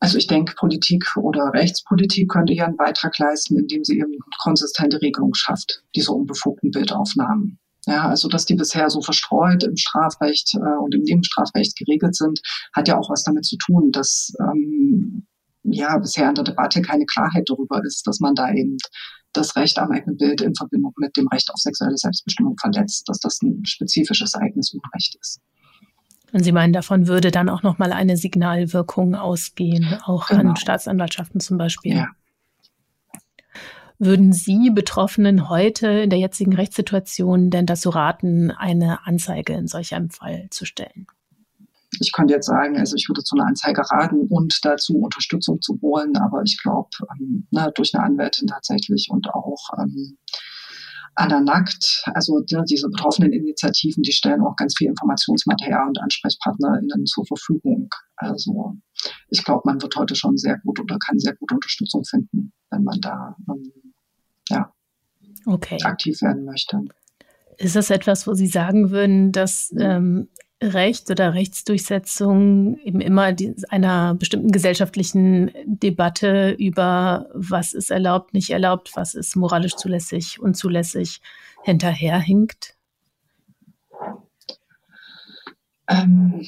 Also 0.00 0.18
ich 0.18 0.28
denke, 0.28 0.54
Politik 0.56 1.04
oder 1.16 1.52
Rechtspolitik 1.52 2.30
könnte 2.30 2.52
hier 2.52 2.66
einen 2.66 2.76
Beitrag 2.76 3.18
leisten, 3.18 3.58
indem 3.58 3.82
sie 3.82 3.98
eben 3.98 4.16
konsistente 4.40 5.02
Regelung 5.02 5.34
schafft, 5.34 5.82
diese 5.96 6.12
unbefugten 6.12 6.70
Bildaufnahmen. 6.70 7.58
Ja, 7.86 8.06
also 8.06 8.28
dass 8.28 8.44
die 8.44 8.54
bisher 8.54 8.90
so 8.90 9.00
verstreut 9.00 9.64
im 9.64 9.76
Strafrecht 9.76 10.54
äh, 10.54 10.78
und 10.82 10.94
im 10.94 11.02
Nebenstrafrecht 11.02 11.76
geregelt 11.76 12.14
sind, 12.14 12.40
hat 12.74 12.86
ja 12.86 12.98
auch 12.98 13.08
was 13.08 13.24
damit 13.24 13.46
zu 13.46 13.56
tun, 13.56 13.90
dass 13.92 14.32
ähm, 14.40 14.77
ja 15.72 15.98
bisher 15.98 16.28
in 16.28 16.34
der 16.34 16.44
Debatte 16.44 16.82
keine 16.82 17.06
Klarheit 17.06 17.48
darüber 17.48 17.82
ist, 17.84 18.06
dass 18.06 18.20
man 18.20 18.34
da 18.34 18.52
eben 18.52 18.76
das 19.32 19.56
Recht 19.56 19.78
am 19.78 19.90
eigenen 19.90 20.16
Bild 20.16 20.40
in 20.40 20.54
Verbindung 20.54 20.92
mit 20.96 21.16
dem 21.16 21.28
Recht 21.28 21.50
auf 21.50 21.58
sexuelle 21.58 21.96
Selbstbestimmung 21.96 22.56
verletzt, 22.58 23.08
dass 23.08 23.18
das 23.20 23.40
ein 23.42 23.64
spezifisches 23.64 24.34
eigenes 24.34 24.72
Unrecht 24.72 25.16
ist. 25.20 25.40
Und 26.32 26.44
Sie 26.44 26.52
meinen, 26.52 26.72
davon 26.72 27.06
würde 27.06 27.30
dann 27.30 27.48
auch 27.48 27.62
nochmal 27.62 27.92
eine 27.92 28.16
Signalwirkung 28.16 29.14
ausgehen, 29.14 29.98
auch 30.04 30.28
genau. 30.28 30.50
an 30.50 30.56
Staatsanwaltschaften 30.56 31.40
zum 31.40 31.56
Beispiel. 31.56 31.96
Ja. 31.96 32.08
Würden 33.98 34.32
Sie 34.32 34.70
Betroffenen 34.70 35.48
heute 35.48 35.88
in 35.88 36.10
der 36.10 36.18
jetzigen 36.18 36.54
Rechtssituation 36.54 37.50
denn 37.50 37.66
dazu 37.66 37.90
raten, 37.90 38.50
eine 38.50 39.06
Anzeige 39.06 39.54
in 39.54 39.66
solch 39.66 39.94
einem 39.94 40.10
Fall 40.10 40.48
zu 40.50 40.66
stellen? 40.66 41.06
Ich 42.00 42.12
könnte 42.12 42.34
jetzt 42.34 42.46
sagen, 42.46 42.76
also 42.76 42.96
ich 42.96 43.08
würde 43.08 43.22
zu 43.22 43.36
einer 43.36 43.46
Anzeige 43.46 43.82
raten 43.90 44.26
und 44.28 44.58
dazu 44.62 44.98
Unterstützung 44.98 45.60
zu 45.60 45.78
holen, 45.82 46.16
aber 46.16 46.42
ich 46.44 46.58
glaube, 46.62 46.88
ähm, 47.18 47.46
ne, 47.50 47.72
durch 47.74 47.94
eine 47.94 48.04
Anwältin 48.04 48.48
tatsächlich 48.48 49.08
und 49.10 49.28
auch 49.34 49.70
ähm, 49.78 50.18
Anna 51.14 51.40
Nackt, 51.40 52.04
also 52.14 52.40
ne, 52.50 52.64
diese 52.68 52.88
betroffenen 52.88 53.32
Initiativen, 53.32 54.02
die 54.02 54.12
stellen 54.12 54.40
auch 54.42 54.54
ganz 54.56 54.76
viel 54.76 54.88
Informationsmaterial 54.88 55.88
und 55.88 56.00
AnsprechpartnerInnen 56.00 57.06
zur 57.06 57.26
Verfügung. 57.26 57.88
Also 58.16 58.76
ich 59.28 59.44
glaube, 59.44 59.62
man 59.64 59.82
wird 59.82 59.96
heute 59.96 60.14
schon 60.14 60.36
sehr 60.36 60.58
gut 60.58 60.78
oder 60.80 60.96
kann 60.98 61.18
sehr 61.18 61.34
gut 61.34 61.52
Unterstützung 61.52 62.04
finden, 62.04 62.52
wenn 62.70 62.84
man 62.84 63.00
da 63.00 63.36
ähm, 63.48 63.72
ja, 64.48 64.72
okay. 65.46 65.78
aktiv 65.82 66.22
werden 66.22 66.44
möchte. 66.44 66.80
Ist 67.58 67.74
das 67.74 67.90
etwas, 67.90 68.28
wo 68.28 68.34
Sie 68.34 68.46
sagen 68.46 68.90
würden, 68.90 69.32
dass 69.32 69.74
ähm, 69.76 70.28
Recht 70.60 71.08
oder 71.10 71.34
Rechtsdurchsetzung 71.34 72.78
eben 72.78 73.00
immer 73.00 73.34
einer 73.68 74.14
bestimmten 74.14 74.50
gesellschaftlichen 74.50 75.52
Debatte 75.66 76.56
über 76.58 77.28
was 77.32 77.74
ist 77.74 77.90
erlaubt, 77.90 78.34
nicht 78.34 78.50
erlaubt, 78.50 78.90
was 78.96 79.14
ist 79.14 79.36
moralisch 79.36 79.76
zulässig, 79.76 80.40
unzulässig 80.40 81.20
hinterherhinkt? 81.62 82.74
Ähm, 85.88 86.44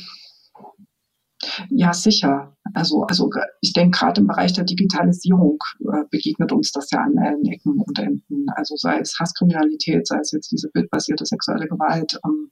ja, 1.71 1.93
sicher. 1.93 2.57
Also, 2.75 3.05
also 3.05 3.31
ich 3.61 3.73
denke, 3.73 3.99
gerade 3.99 4.21
im 4.21 4.27
Bereich 4.27 4.53
der 4.53 4.65
Digitalisierung 4.65 5.59
äh, 5.81 6.05
begegnet 6.11 6.53
uns 6.53 6.73
das 6.73 6.91
ja 6.91 7.01
an 7.01 7.19
allen 7.19 7.45
Ecken 7.47 7.81
und 7.81 7.99
Enden. 7.99 8.47
Also 8.57 8.77
sei 8.77 8.99
es 8.99 9.19
Hasskriminalität, 9.19 10.07
sei 10.07 10.19
es 10.19 10.33
jetzt 10.33 10.51
diese 10.51 10.69
bildbasierte 10.71 11.25
sexuelle 11.25 11.67
Gewalt. 11.67 12.19
Ähm, 12.25 12.51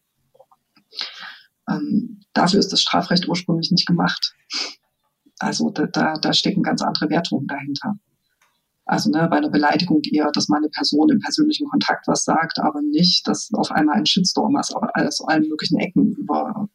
ähm, 1.69 2.21
dafür 2.33 2.59
ist 2.61 2.73
das 2.73 2.81
Strafrecht 2.81 3.29
ursprünglich 3.29 3.71
nicht 3.71 3.87
gemacht. 3.87 4.35
Also 5.39 5.71
da, 5.71 5.87
da, 5.87 6.15
da 6.15 6.33
stecken 6.33 6.63
ganz 6.63 6.83
andere 6.83 7.11
Wertungen 7.11 7.47
dahinter. 7.47 7.95
Also 8.87 9.11
ne, 9.11 9.29
bei 9.31 9.37
einer 9.37 9.51
Beleidigung 9.51 10.01
eher, 10.03 10.31
dass 10.33 10.49
meine 10.49 10.69
Person 10.71 11.11
im 11.11 11.21
persönlichen 11.21 11.69
Kontakt 11.69 12.09
was 12.09 12.25
sagt, 12.25 12.59
aber 12.59 12.81
nicht, 12.81 13.29
dass 13.29 13.51
auf 13.53 13.71
einmal 13.71 13.97
ein 13.97 14.07
Shitstorm 14.07 14.57
aus, 14.57 14.73
aus 14.73 15.21
allen 15.29 15.47
möglichen 15.47 15.79
Ecken 15.79 16.15
über 16.15 16.55
ähm, 16.57 16.69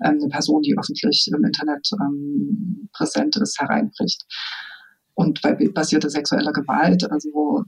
eine 0.00 0.28
Person, 0.28 0.60
die 0.62 0.76
öffentlich 0.78 1.28
im 1.34 1.44
Internet 1.44 1.88
ähm, 1.98 2.88
präsent 2.92 3.36
ist, 3.36 3.58
hereinbricht. 3.58 4.26
Und 5.14 5.40
bei 5.40 5.54
bildbasierter 5.54 6.10
sexueller 6.10 6.52
Gewalt, 6.52 7.10
also 7.10 7.64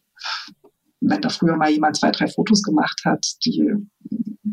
wenn 1.01 1.21
da 1.21 1.29
früher 1.29 1.57
mal 1.57 1.71
jemand 1.71 1.97
zwei, 1.97 2.11
drei 2.11 2.27
Fotos 2.27 2.63
gemacht 2.63 3.01
hat, 3.05 3.25
die 3.45 3.63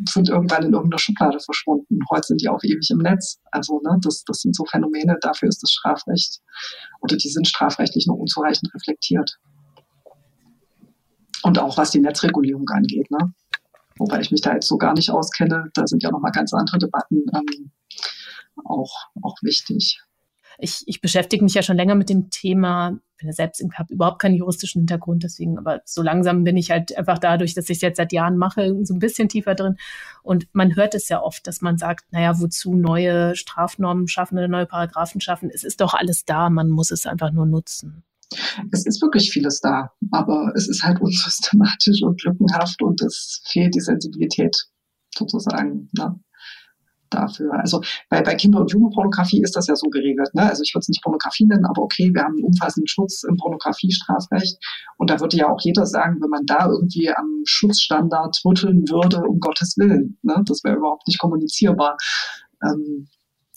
sind 0.07 0.29
irgendwann 0.29 0.63
in 0.63 0.73
irgendeiner 0.73 0.99
Schublade 0.99 1.39
verschwunden. 1.39 1.99
Heute 2.11 2.27
sind 2.27 2.41
die 2.41 2.49
auch 2.49 2.63
ewig 2.63 2.89
im 2.91 2.99
Netz. 2.99 3.39
Also 3.51 3.81
ne, 3.83 3.97
das, 4.01 4.23
das 4.25 4.41
sind 4.41 4.55
so 4.55 4.63
Phänomene, 4.65 5.17
dafür 5.21 5.49
ist 5.49 5.63
das 5.63 5.71
Strafrecht 5.71 6.41
oder 7.01 7.17
die 7.17 7.29
sind 7.29 7.47
strafrechtlich 7.47 8.05
noch 8.07 8.15
unzureichend 8.15 8.73
reflektiert. 8.75 9.37
Und 11.43 11.59
auch 11.59 11.77
was 11.77 11.91
die 11.91 11.99
Netzregulierung 11.99 12.67
angeht, 12.69 13.09
ne? 13.11 13.33
wobei 13.97 14.19
ich 14.19 14.31
mich 14.31 14.41
da 14.41 14.53
jetzt 14.53 14.67
so 14.67 14.77
gar 14.77 14.93
nicht 14.93 15.09
auskenne, 15.09 15.69
da 15.73 15.87
sind 15.87 16.03
ja 16.03 16.11
nochmal 16.11 16.31
ganz 16.31 16.53
andere 16.53 16.77
Debatten 16.79 17.23
ähm, 17.33 17.71
auch, 18.65 18.93
auch 19.21 19.35
wichtig 19.41 20.01
ich, 20.57 20.83
ich 20.85 21.01
beschäftige 21.01 21.43
mich 21.43 21.53
ja 21.53 21.63
schon 21.63 21.77
länger 21.77 21.95
mit 21.95 22.09
dem 22.09 22.29
Thema, 22.29 22.99
bin 23.17 23.27
ja 23.27 23.33
selbst, 23.33 23.63
habe 23.73 23.93
überhaupt 23.93 24.21
keinen 24.21 24.35
juristischen 24.35 24.81
Hintergrund, 24.81 25.23
deswegen, 25.23 25.57
aber 25.57 25.81
so 25.85 26.01
langsam 26.01 26.43
bin 26.43 26.57
ich 26.57 26.71
halt 26.71 26.97
einfach 26.97 27.17
dadurch, 27.17 27.53
dass 27.53 27.69
ich 27.69 27.77
es 27.77 27.81
jetzt 27.81 27.97
seit 27.97 28.11
Jahren 28.11 28.37
mache, 28.37 28.75
so 28.83 28.93
ein 28.93 28.99
bisschen 28.99 29.29
tiefer 29.29 29.55
drin. 29.55 29.77
Und 30.23 30.47
man 30.53 30.75
hört 30.75 30.95
es 30.95 31.09
ja 31.09 31.21
oft, 31.21 31.47
dass 31.47 31.61
man 31.61 31.77
sagt, 31.77 32.11
naja, 32.11 32.39
wozu 32.39 32.75
neue 32.75 33.35
Strafnormen 33.35 34.07
schaffen 34.07 34.37
oder 34.37 34.47
neue 34.47 34.65
Paragraphen 34.65 35.21
schaffen? 35.21 35.49
Es 35.53 35.63
ist 35.63 35.81
doch 35.81 35.93
alles 35.93 36.25
da, 36.25 36.49
man 36.49 36.69
muss 36.69 36.91
es 36.91 37.05
einfach 37.05 37.31
nur 37.31 37.45
nutzen. 37.45 38.03
Es 38.71 38.85
ist 38.85 39.01
wirklich 39.01 39.31
vieles 39.31 39.61
da, 39.61 39.91
aber 40.11 40.51
es 40.55 40.67
ist 40.67 40.83
halt 40.83 40.99
unsystematisch 41.01 42.01
und 42.03 42.23
lückenhaft 42.23 42.81
und 42.81 43.01
es 43.01 43.41
fehlt 43.45 43.75
die 43.75 43.81
Sensibilität 43.81 44.55
sozusagen. 45.15 45.89
Ne? 45.97 46.19
Dafür. 47.09 47.53
Also 47.53 47.81
bei, 48.09 48.21
bei 48.21 48.35
Kinder- 48.35 48.61
und 48.61 48.71
Jugendpornografie 48.71 49.41
ist 49.41 49.55
das 49.55 49.67
ja 49.67 49.75
so 49.75 49.89
geregelt. 49.89 50.33
Ne? 50.33 50.43
Also 50.43 50.63
ich 50.63 50.73
würde 50.73 50.81
es 50.81 50.89
nicht 50.89 51.03
Pornografie 51.03 51.45
nennen, 51.45 51.65
aber 51.65 51.81
okay, 51.81 52.11
wir 52.13 52.23
haben 52.23 52.35
einen 52.35 52.45
umfassenden 52.45 52.87
Schutz 52.87 53.23
im 53.23 53.37
Pornografiestrafrecht. 53.37 54.57
Und 54.97 55.09
da 55.09 55.19
würde 55.19 55.37
ja 55.37 55.49
auch 55.49 55.59
jeder 55.61 55.85
sagen, 55.85 56.17
wenn 56.21 56.29
man 56.29 56.45
da 56.45 56.67
irgendwie 56.67 57.09
am 57.09 57.43
Schutzstandard 57.45 58.41
rütteln 58.45 58.83
würde, 58.89 59.21
um 59.21 59.39
Gottes 59.39 59.75
Willen. 59.77 60.17
Ne? 60.23 60.41
Das 60.45 60.63
wäre 60.63 60.77
überhaupt 60.77 61.07
nicht 61.07 61.19
kommunizierbar. 61.19 61.97
Ähm, 62.63 63.07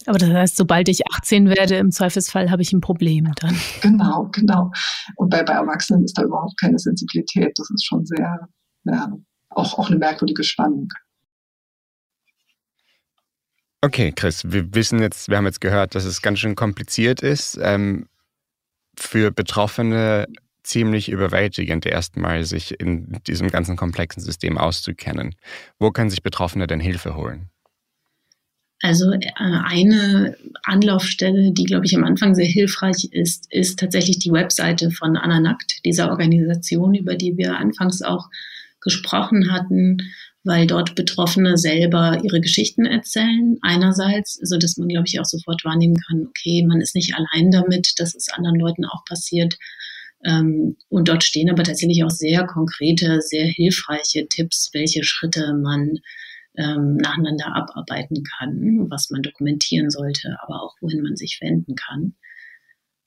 aber 0.07 0.19
das 0.19 0.31
heißt, 0.31 0.57
sobald 0.57 0.89
ich 0.89 1.03
18 1.13 1.49
werde, 1.49 1.77
im 1.77 1.91
Zweifelsfall 1.91 2.51
habe 2.51 2.63
ich 2.63 2.73
ein 2.73 2.81
Problem 2.81 3.31
dann. 3.41 3.57
Genau, 3.83 4.29
genau. 4.33 4.71
Und 5.17 5.31
bei, 5.31 5.43
bei 5.43 5.55
Erwachsenen 5.55 6.05
ist 6.05 6.17
da 6.17 6.23
überhaupt 6.23 6.59
keine 6.61 6.79
Sensibilität. 6.79 7.53
Das 7.57 7.69
ist 7.71 7.85
schon 7.85 8.07
sehr, 8.07 8.49
ja, 8.85 9.13
auch, 9.51 9.79
auch 9.79 9.89
eine 9.89 9.99
merkwürdige 9.99 10.45
Spannung. 10.45 10.89
Okay, 13.81 14.13
Chris, 14.15 14.43
wir 14.51 14.75
wissen 14.75 15.01
jetzt, 15.01 15.29
wir 15.29 15.37
haben 15.37 15.47
jetzt 15.47 15.61
gehört, 15.61 15.95
dass 15.95 16.05
es 16.05 16.21
ganz 16.21 16.41
schön 16.41 16.57
kompliziert 16.57 17.23
ist. 17.23 17.59
Ähm, 17.63 18.09
für 18.97 19.31
Betroffene 19.31 20.27
ziemlich 20.65 21.09
überwältigend, 21.09 21.87
erstmal 21.87 22.45
sich 22.45 22.79
in 22.81 23.21
diesem 23.27 23.49
ganzen 23.51 23.77
komplexen 23.77 24.23
System 24.23 24.59
auszukennen. 24.59 25.37
Wo 25.79 25.93
können 25.93 26.11
sich 26.11 26.23
Betroffene 26.23 26.67
denn 26.67 26.81
Hilfe 26.81 27.15
holen? 27.15 27.51
Also 28.83 29.13
äh, 29.13 29.21
eine 29.37 30.37
Anlaufstelle, 30.65 31.53
die, 31.53 31.65
glaube 31.65 31.87
ich, 31.87 31.97
am 31.97 32.05
Anfang 32.05 32.35
sehr 32.35 32.47
hilfreich 32.47 33.09
ist, 33.13 33.53
ist 33.53 33.79
tatsächlich 33.79 34.19
die 34.19 34.33
Webseite 34.33 34.91
von 34.91 35.17
Anna 35.17 35.41
Nackt, 35.41 35.85
dieser 35.85 36.11
Organisation, 36.11 36.95
über 36.95 37.15
die 37.15 37.37
wir 37.37 37.57
anfangs 37.57 38.03
auch 38.03 38.29
gesprochen 38.81 39.51
hatten, 39.53 39.99
weil 40.49 40.67
dort 40.67 40.95
Betroffene 40.95 41.59
selber 41.59 42.19
ihre 42.25 42.41
Geschichten 42.41 42.87
erzählen. 42.87 43.59
Einerseits, 43.61 44.41
so 44.43 44.57
dass 44.57 44.79
man, 44.79 44.89
glaube 44.89 45.05
ich, 45.07 45.21
auch 45.21 45.27
sofort 45.27 45.63
wahrnehmen 45.63 45.97
kann, 46.09 46.27
okay, 46.27 46.65
man 46.67 46.81
ist 46.81 46.95
nicht 46.95 47.15
allein 47.15 47.51
damit, 47.51 47.93
dass 47.99 48.15
es 48.15 48.31
anderen 48.31 48.59
Leuten 48.59 48.87
auch 48.87 49.05
passiert. 49.05 49.59
Ähm, 50.25 50.79
und 50.89 51.09
dort 51.09 51.23
stehen 51.23 51.51
aber 51.51 51.65
tatsächlich 51.65 52.03
auch 52.03 52.11
sehr 52.11 52.47
konkrete, 52.47 53.21
sehr 53.21 53.45
hilfreiche 53.45 54.27
Tipps, 54.27 54.71
welche 54.73 55.05
Schritte 55.05 55.53
man 55.53 55.99
ähm, 56.57 56.97
nacheinander 56.97 57.55
abarbeiten 57.55 58.23
kann, 58.39 58.87
was 58.89 59.11
man 59.11 59.21
dokumentieren 59.21 59.91
sollte, 59.91 60.35
aber 60.41 60.63
auch 60.63 60.77
wohin 60.81 61.03
man 61.03 61.17
sich 61.17 61.41
wenden 61.43 61.75
kann. 61.75 62.15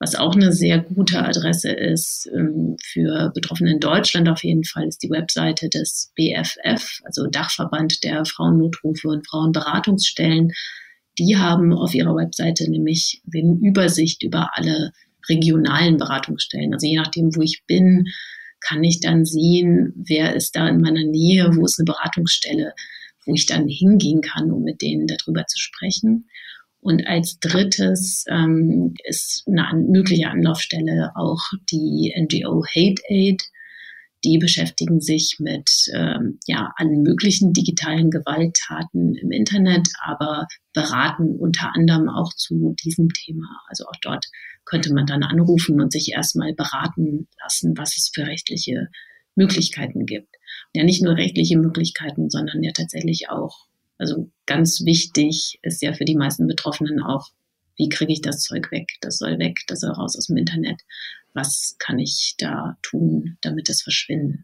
Was 0.02 0.16
auch 0.16 0.34
eine 0.34 0.52
sehr 0.52 0.80
gute 0.80 1.24
Adresse 1.24 1.70
ist 1.70 2.28
ähm, 2.34 2.76
für 2.82 3.32
Betroffene 3.36 3.74
in 3.74 3.80
Deutschland 3.80 4.28
auf 4.30 4.44
jeden 4.44 4.64
Fall, 4.64 4.88
ist 4.88 5.04
die 5.04 5.12
Webseite 5.12 5.70
des 5.70 6.12
BFF, 6.16 7.02
also 7.04 7.28
Dachverband 7.28 8.04
der 8.04 8.26
Frauennotrufe 8.26 9.10
und 9.10 9.28
Frauenberatungsstellen. 9.28 10.54
Die 11.20 11.38
haben 11.38 11.72
auf 11.72 11.94
ihrer 11.94 12.16
Webseite 12.16 12.68
nämlich 12.68 13.22
eine 13.32 13.60
Übersicht 13.62 14.24
über 14.24 14.50
alle 14.54 14.92
regionalen 15.30 15.98
Beratungsstellen. 15.98 16.74
Also 16.74 16.88
je 16.88 16.98
nachdem, 16.98 17.36
wo 17.36 17.42
ich 17.44 17.62
bin, 17.68 18.08
kann 18.60 18.84
ich 18.84 19.02
dann 19.02 19.24
sehen, 19.24 19.94
wer 19.96 20.34
ist 20.36 20.56
da 20.56 20.68
in 20.68 20.82
meiner 20.82 21.04
Nähe, 21.04 21.56
wo 21.56 21.64
ist 21.64 21.80
eine 21.80 21.86
Beratungsstelle, 21.86 22.74
wo 23.28 23.36
ich 23.36 23.46
dann 23.46 23.68
hingehen 23.68 24.22
kann, 24.22 24.52
um 24.52 24.64
mit 24.64 24.82
denen 24.82 25.06
darüber 25.06 25.46
zu 25.46 25.60
sprechen. 25.60 26.28
Und 26.82 27.06
als 27.08 27.40
drittes 27.40 28.26
ähm, 28.28 28.96
ist 29.04 29.44
eine 29.48 29.80
mögliche 29.88 30.30
Anlaufstelle 30.30 31.12
auch 31.16 31.42
die 31.72 32.14
NGO 32.18 32.66
Hate 32.66 33.02
Aid. 33.08 33.44
Die 34.24 34.40
beschäftigen 34.40 35.00
sich 35.00 35.38
mit 35.40 35.70
ähm, 35.94 36.40
ja, 36.46 36.74
allen 36.76 37.04
möglichen 37.04 37.54
digitalen 37.54 38.12
Gewalttaten 38.12 39.16
im 39.16 39.32
Internet, 39.32 39.88
aber 40.04 40.48
beraten 40.74 41.36
unter 41.38 41.74
anderem 41.76 42.10
auch 42.10 42.34
zu 42.34 42.76
diesem 42.84 43.10
Thema. 43.10 43.62
Also 43.68 43.86
auch 43.86 43.98
dort 44.02 44.26
könnte 44.66 44.94
man 44.94 45.06
dann 45.06 45.24
anrufen 45.24 45.82
und 45.82 45.92
sich 45.92 46.12
erstmal 46.12 46.54
beraten 46.54 47.28
lassen, 47.42 47.78
was 47.78 47.98
es 47.98 48.12
für 48.14 48.26
rechtliche 48.26 48.90
Möglichkeiten 49.36 50.06
gibt. 50.06 50.36
Ja, 50.74 50.84
nicht 50.84 51.04
nur 51.04 51.16
rechtliche 51.16 51.58
Möglichkeiten, 51.58 52.30
sondern 52.30 52.64
ja 52.64 52.72
tatsächlich 52.74 53.30
auch 53.30 53.68
also 54.02 54.32
ganz 54.48 54.82
wichtig 54.84 55.60
ist 55.62 55.82
ja 55.84 55.94
für 55.94 56.06
die 56.06 56.16
meisten 56.16 56.48
Betroffenen 56.48 57.04
auch, 57.04 57.30
wie 57.78 57.88
kriege 57.88 58.12
ich 58.12 58.22
das 58.22 58.42
Zeug 58.42 58.72
weg? 58.72 58.90
Das 59.02 59.20
soll 59.20 59.38
weg, 59.38 59.60
das 59.68 59.82
soll 59.82 59.92
raus 59.92 60.18
aus 60.18 60.26
dem 60.26 60.38
Internet. 60.38 60.82
Was 61.34 61.76
kann 61.78 62.00
ich 62.00 62.34
da 62.40 62.78
tun, 62.82 63.38
damit 63.42 63.70
es 63.70 63.84
verschwindet? 63.84 64.44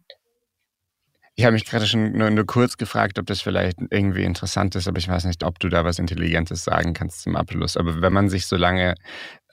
Ich 1.35 1.45
habe 1.45 1.53
mich 1.53 1.65
gerade 1.65 1.87
schon 1.87 2.13
nur, 2.13 2.29
nur, 2.29 2.45
kurz 2.45 2.77
gefragt, 2.77 3.19
ob 3.19 3.25
das 3.25 3.41
vielleicht 3.41 3.77
irgendwie 3.89 4.23
interessant 4.23 4.75
ist, 4.75 4.87
aber 4.87 4.97
ich 4.97 5.07
weiß 5.07 5.25
nicht, 5.25 5.43
ob 5.43 5.59
du 5.59 5.69
da 5.69 5.83
was 5.83 5.99
Intelligentes 5.99 6.63
sagen 6.63 6.93
kannst 6.93 7.21
zum 7.21 7.35
Abschluss. 7.35 7.77
Aber 7.77 8.01
wenn 8.01 8.13
man 8.13 8.29
sich 8.29 8.45
so 8.45 8.55
lange 8.55 8.95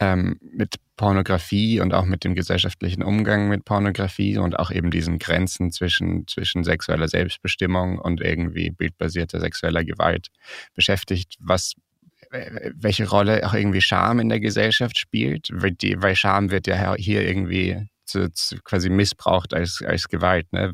ähm, 0.01 0.39
mit 0.41 0.77
Pornografie 0.97 1.81
und 1.81 1.93
auch 1.93 2.05
mit 2.05 2.25
dem 2.25 2.35
gesellschaftlichen 2.35 3.03
Umgang 3.03 3.49
mit 3.49 3.65
Pornografie 3.65 4.39
und 4.39 4.59
auch 4.59 4.71
eben 4.71 4.91
diesen 4.91 5.19
Grenzen 5.19 5.73
zwischen, 5.73 6.27
zwischen 6.29 6.63
sexueller 6.63 7.09
Selbstbestimmung 7.09 7.99
und 7.99 8.21
irgendwie 8.21 8.71
bildbasierter 8.71 9.41
sexueller 9.41 9.85
Gewalt 9.85 10.29
beschäftigt, 10.75 11.37
was 11.41 11.75
welche 12.31 13.09
Rolle 13.09 13.47
auch 13.47 13.55
irgendwie 13.55 13.81
Scham 13.81 14.19
in 14.19 14.29
der 14.29 14.41
Gesellschaft 14.41 14.99
spielt, 14.99 15.49
weil, 15.53 15.73
die, 15.73 16.01
weil 16.01 16.17
Scham 16.17 16.51
wird 16.51 16.67
ja 16.67 16.95
hier 16.97 17.27
irgendwie 17.27 17.87
zu, 18.07 18.31
zu 18.33 18.57
quasi 18.63 18.91
missbraucht 18.91 19.55
als, 19.55 19.83
als 19.87 20.09
Gewalt. 20.09 20.53
Ne? 20.53 20.73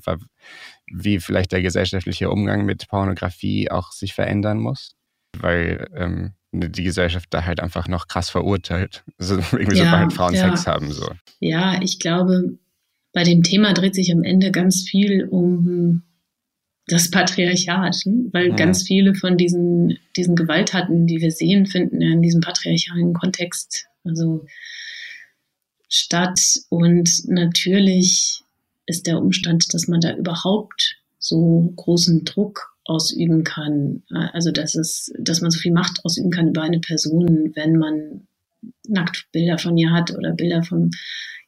wie 0.92 1.20
vielleicht 1.20 1.52
der 1.52 1.62
gesellschaftliche 1.62 2.30
Umgang 2.30 2.64
mit 2.64 2.88
Pornografie 2.88 3.70
auch 3.70 3.92
sich 3.92 4.14
verändern 4.14 4.58
muss, 4.58 4.96
weil 5.38 5.86
ähm, 5.94 6.34
die 6.52 6.82
Gesellschaft 6.82 7.28
da 7.30 7.44
halt 7.44 7.60
einfach 7.60 7.88
noch 7.88 8.08
krass 8.08 8.30
verurteilt. 8.30 9.04
Also 9.18 9.36
irgendwie 9.52 9.78
ja, 9.78 9.84
sobald 9.84 10.12
Frauen 10.12 10.34
ja. 10.34 10.48
Sex 10.48 10.66
haben. 10.66 10.92
So. 10.92 11.08
Ja, 11.40 11.80
ich 11.82 11.98
glaube, 11.98 12.58
bei 13.12 13.22
dem 13.22 13.42
Thema 13.42 13.74
dreht 13.74 13.94
sich 13.94 14.12
am 14.12 14.22
Ende 14.22 14.50
ganz 14.50 14.82
viel 14.88 15.24
um 15.24 16.02
das 16.86 17.10
Patriarchat, 17.10 17.96
ne? 18.06 18.28
weil 18.32 18.48
ja. 18.48 18.56
ganz 18.56 18.82
viele 18.82 19.14
von 19.14 19.36
diesen, 19.36 19.98
diesen 20.16 20.34
Gewalttaten, 20.36 21.06
die 21.06 21.20
wir 21.20 21.30
sehen, 21.30 21.66
finden 21.66 22.00
in 22.00 22.22
diesem 22.22 22.40
patriarchalen 22.40 23.12
Kontext 23.12 23.86
also 24.04 24.46
statt. 25.88 26.40
Und 26.68 27.10
natürlich 27.28 28.42
ist 28.86 29.06
der 29.06 29.18
Umstand, 29.18 29.72
dass 29.74 29.86
man 29.88 30.00
da 30.00 30.14
überhaupt 30.16 30.96
so 31.18 31.72
großen 31.76 32.24
Druck 32.24 32.69
ausüben 32.84 33.44
kann. 33.44 34.02
Also 34.32 34.50
dass 34.50 34.74
es, 34.74 35.12
dass 35.18 35.40
man 35.40 35.50
so 35.50 35.58
viel 35.58 35.72
Macht 35.72 36.04
ausüben 36.04 36.30
kann 36.30 36.48
über 36.48 36.62
eine 36.62 36.80
Person, 36.80 37.52
wenn 37.54 37.76
man 37.76 38.26
Nacktbilder 38.88 39.58
von 39.58 39.76
ihr 39.76 39.92
hat 39.92 40.10
oder 40.10 40.32
Bilder 40.32 40.62
von 40.62 40.90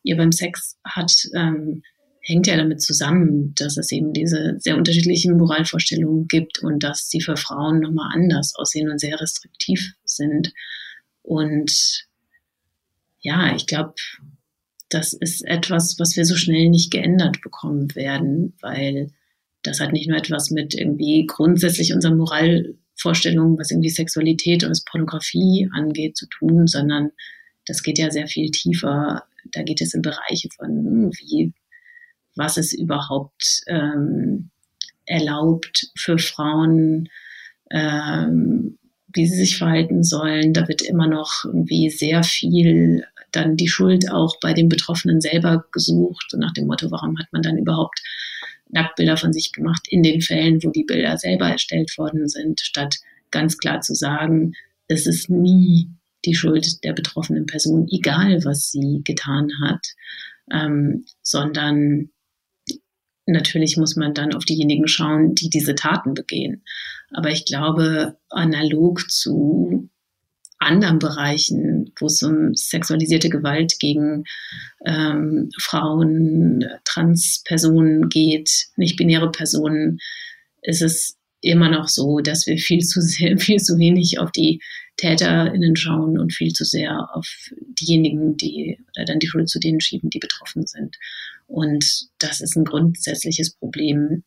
ihr 0.03 0.17
beim 0.17 0.33
Sex 0.33 0.79
hat, 0.85 1.13
ähm, 1.35 1.83
hängt 2.23 2.47
ja 2.47 2.57
damit 2.57 2.81
zusammen, 2.81 3.53
dass 3.57 3.77
es 3.77 3.91
eben 3.91 4.13
diese 4.13 4.57
sehr 4.59 4.77
unterschiedlichen 4.77 5.37
Moralvorstellungen 5.37 6.29
gibt 6.29 6.63
und 6.63 6.83
dass 6.83 7.11
sie 7.11 7.21
für 7.21 7.37
Frauen 7.37 7.81
nochmal 7.81 8.13
anders 8.15 8.55
aussehen 8.55 8.91
und 8.91 9.01
sehr 9.01 9.21
restriktiv 9.21 9.95
sind. 10.05 10.53
Und 11.23 12.07
ja, 13.21 13.55
ich 13.55 13.67
glaube, 13.67 13.95
das 14.89 15.13
ist 15.13 15.45
etwas, 15.45 15.99
was 15.99 16.17
wir 16.17 16.25
so 16.25 16.37
schnell 16.37 16.69
nicht 16.69 16.93
geändert 16.93 17.41
bekommen 17.41 17.95
werden, 17.95 18.55
weil 18.61 19.11
das 19.63 19.81
hat 19.81 19.93
nicht 19.93 20.09
nur 20.09 20.19
etwas 20.19 20.51
mit 20.51 20.75
irgendwie 20.75 21.25
grundsätzlich 21.27 21.93
unseren 21.93 22.17
Moralvorstellungen, 22.17 23.59
was 23.59 23.71
irgendwie 23.71 23.91
Sexualität 23.91 24.65
und 24.65 24.85
Pornografie 24.91 25.69
angeht, 25.73 26.17
zu 26.17 26.27
tun, 26.27 26.67
sondern 26.67 27.11
das 27.67 27.83
geht 27.83 27.99
ja 27.99 28.11
sehr 28.11 28.27
viel 28.27 28.51
tiefer. 28.51 29.25
Da 29.53 29.63
geht 29.63 29.81
es 29.81 29.95
in 29.95 30.03
Bereiche 30.03 30.49
von 30.57 31.11
wie, 31.13 31.53
was 32.35 32.57
ist 32.57 32.73
überhaupt 32.73 33.61
ähm, 33.67 34.51
erlaubt 35.05 35.91
für 35.97 36.19
Frauen, 36.19 37.09
ähm, 37.71 38.79
wie 39.15 39.27
sie 39.27 39.37
sich 39.37 39.59
verhalten 39.59 40.03
sollen. 40.03 40.53
Da 40.53 40.67
wird 40.69 40.83
immer 40.83 41.07
noch 41.07 41.45
irgendwie 41.45 41.91
sehr 41.91 42.23
viel 42.23 43.05
dann 43.31 43.57
die 43.57 43.69
Schuld 43.69 44.11
auch 44.11 44.39
bei 44.41 44.53
den 44.53 44.69
Betroffenen 44.69 45.21
selber 45.21 45.65
gesucht, 45.73 46.35
nach 46.37 46.53
dem 46.53 46.67
Motto, 46.67 46.91
warum 46.91 47.19
hat 47.19 47.33
man 47.33 47.43
dann 47.43 47.57
überhaupt 47.57 48.01
Nacktbilder 48.73 49.17
von 49.17 49.33
sich 49.33 49.53
gemacht 49.53 49.87
in 49.89 50.03
den 50.03 50.21
Fällen, 50.21 50.63
wo 50.63 50.71
die 50.71 50.85
Bilder 50.85 51.17
selber 51.19 51.49
erstellt 51.49 51.97
worden 51.97 52.29
sind, 52.29 52.61
statt 52.61 52.97
ganz 53.31 53.59
klar 53.59 53.81
zu 53.81 53.95
sagen, 53.95 54.53
es 54.89 55.07
ist 55.07 55.31
nie 55.31 55.89
die 56.25 56.35
Schuld 56.35 56.83
der 56.85 56.93
betroffenen 56.93 57.47
Person, 57.47 57.87
egal 57.91 58.45
was 58.45 58.71
sie 58.71 59.03
getan 59.05 59.51
hat, 59.63 59.87
ähm, 60.53 61.05
sondern 61.23 62.11
natürlich 63.27 63.77
muss 63.77 63.97
man 63.97 64.15
dann 64.15 64.35
auf 64.35 64.45
diejenigen 64.45 64.89
schauen, 64.89 65.35
die 65.35 65.49
diese 65.49 65.75
Taten 65.75 66.15
begehen. 66.15 66.65
Aber 67.11 67.31
ich 67.31 67.45
glaube, 67.45 68.19
analog 68.31 69.11
zu 69.11 69.91
anderen 70.63 70.99
Bereichen, 70.99 71.93
wo 71.99 72.07
es 72.07 72.23
um 72.23 72.55
sexualisierte 72.55 73.29
Gewalt 73.29 73.79
gegen 73.79 74.25
ähm, 74.85 75.51
Frauen, 75.59 76.65
Transpersonen 76.85 78.09
geht, 78.09 78.51
nicht-binäre 78.77 79.31
Personen, 79.31 79.99
ist 80.63 80.83
es 80.83 81.17
immer 81.41 81.69
noch 81.69 81.89
so, 81.89 82.21
dass 82.21 82.47
wir 82.47 82.57
viel 82.57 82.81
zu 82.81 83.01
sehr, 83.01 83.37
viel 83.39 83.59
zu 83.59 83.79
wenig 83.79 84.19
auf 84.19 84.33
die 84.33 84.61
TäterInnen 84.97 85.77
schauen 85.77 86.19
und 86.19 86.33
viel 86.33 86.53
zu 86.53 86.65
sehr 86.65 87.09
auf 87.15 87.27
diejenigen, 87.81 88.37
die 88.37 88.79
oder 88.95 89.05
dann 89.05 89.19
die 89.19 89.27
Schuld 89.27 89.49
zu 89.49 89.59
denen 89.59 89.81
schieben, 89.81 90.11
die 90.11 90.19
betroffen 90.19 90.67
sind. 90.67 90.97
Und 91.47 92.09
das 92.19 92.41
ist 92.41 92.57
ein 92.57 92.65
grundsätzliches 92.65 93.55
Problem, 93.55 94.25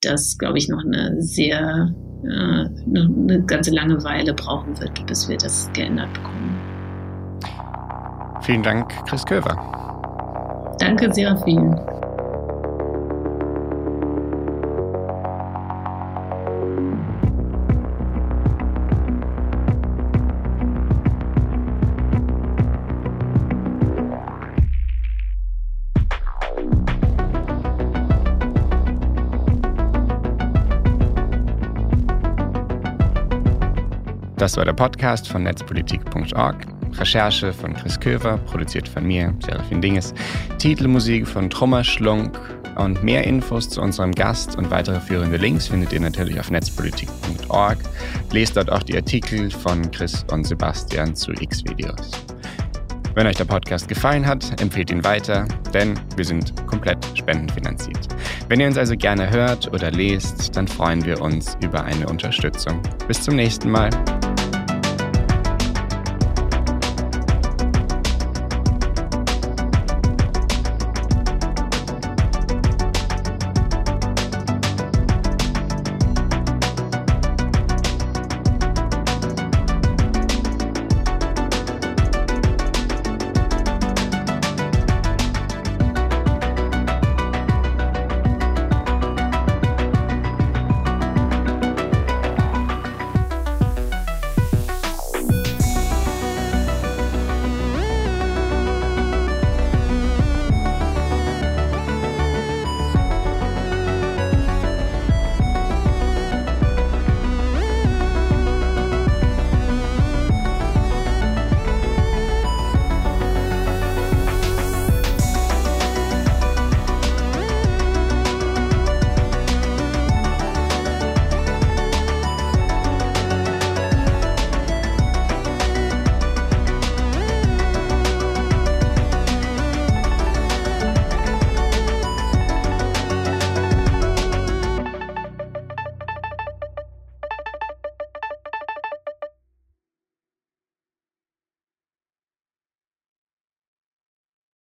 das, 0.00 0.38
glaube 0.38 0.58
ich, 0.58 0.68
noch 0.68 0.84
eine 0.84 1.20
sehr, 1.20 1.92
äh, 2.22 2.28
eine 2.28 3.44
ganze 3.46 3.70
lange 3.72 4.02
Weile 4.04 4.34
brauchen 4.34 4.78
wird, 4.78 5.06
bis 5.06 5.28
wir 5.28 5.36
das 5.38 5.70
geändert 5.72 6.12
bekommen. 6.12 6.56
Vielen 8.42 8.62
Dank, 8.62 8.88
Chris 9.06 9.24
Köver. 9.24 10.76
Danke, 10.78 11.12
Serafin. 11.12 11.76
Das 34.48 34.56
war 34.56 34.64
der 34.64 34.72
Podcast 34.72 35.28
von 35.28 35.42
netzpolitik.org. 35.42 36.56
Recherche 36.98 37.52
von 37.52 37.74
Chris 37.74 38.00
Köver, 38.00 38.38
produziert 38.38 38.88
von 38.88 39.06
mir, 39.06 39.34
Serafin 39.44 39.82
Dinges. 39.82 40.14
Titelmusik 40.56 41.28
von 41.28 41.50
Trummer 41.50 41.84
Schlunk. 41.84 42.40
Und 42.76 43.04
mehr 43.04 43.24
Infos 43.24 43.68
zu 43.68 43.82
unserem 43.82 44.12
Gast 44.12 44.56
und 44.56 44.70
weitere 44.70 45.00
führende 45.00 45.36
Links 45.36 45.68
findet 45.68 45.92
ihr 45.92 46.00
natürlich 46.00 46.40
auf 46.40 46.50
netzpolitik.org. 46.50 47.76
Lest 48.32 48.56
dort 48.56 48.72
auch 48.72 48.82
die 48.82 48.96
Artikel 48.96 49.50
von 49.50 49.90
Chris 49.90 50.24
und 50.32 50.46
Sebastian 50.46 51.14
zu 51.14 51.32
X-Videos. 51.32 52.10
Wenn 53.14 53.26
euch 53.26 53.36
der 53.36 53.44
Podcast 53.44 53.86
gefallen 53.86 54.26
hat, 54.26 54.58
empfehlt 54.62 54.90
ihn 54.90 55.04
weiter, 55.04 55.46
denn 55.74 56.00
wir 56.16 56.24
sind 56.24 56.54
komplett 56.66 57.04
spendenfinanziert. 57.12 58.08
Wenn 58.48 58.60
ihr 58.60 58.66
uns 58.66 58.78
also 58.78 58.96
gerne 58.96 59.28
hört 59.28 59.70
oder 59.74 59.90
lest, 59.90 60.56
dann 60.56 60.66
freuen 60.66 61.04
wir 61.04 61.20
uns 61.20 61.54
über 61.62 61.84
eine 61.84 62.06
Unterstützung. 62.08 62.80
Bis 63.06 63.20
zum 63.20 63.36
nächsten 63.36 63.70
Mal. 63.70 63.90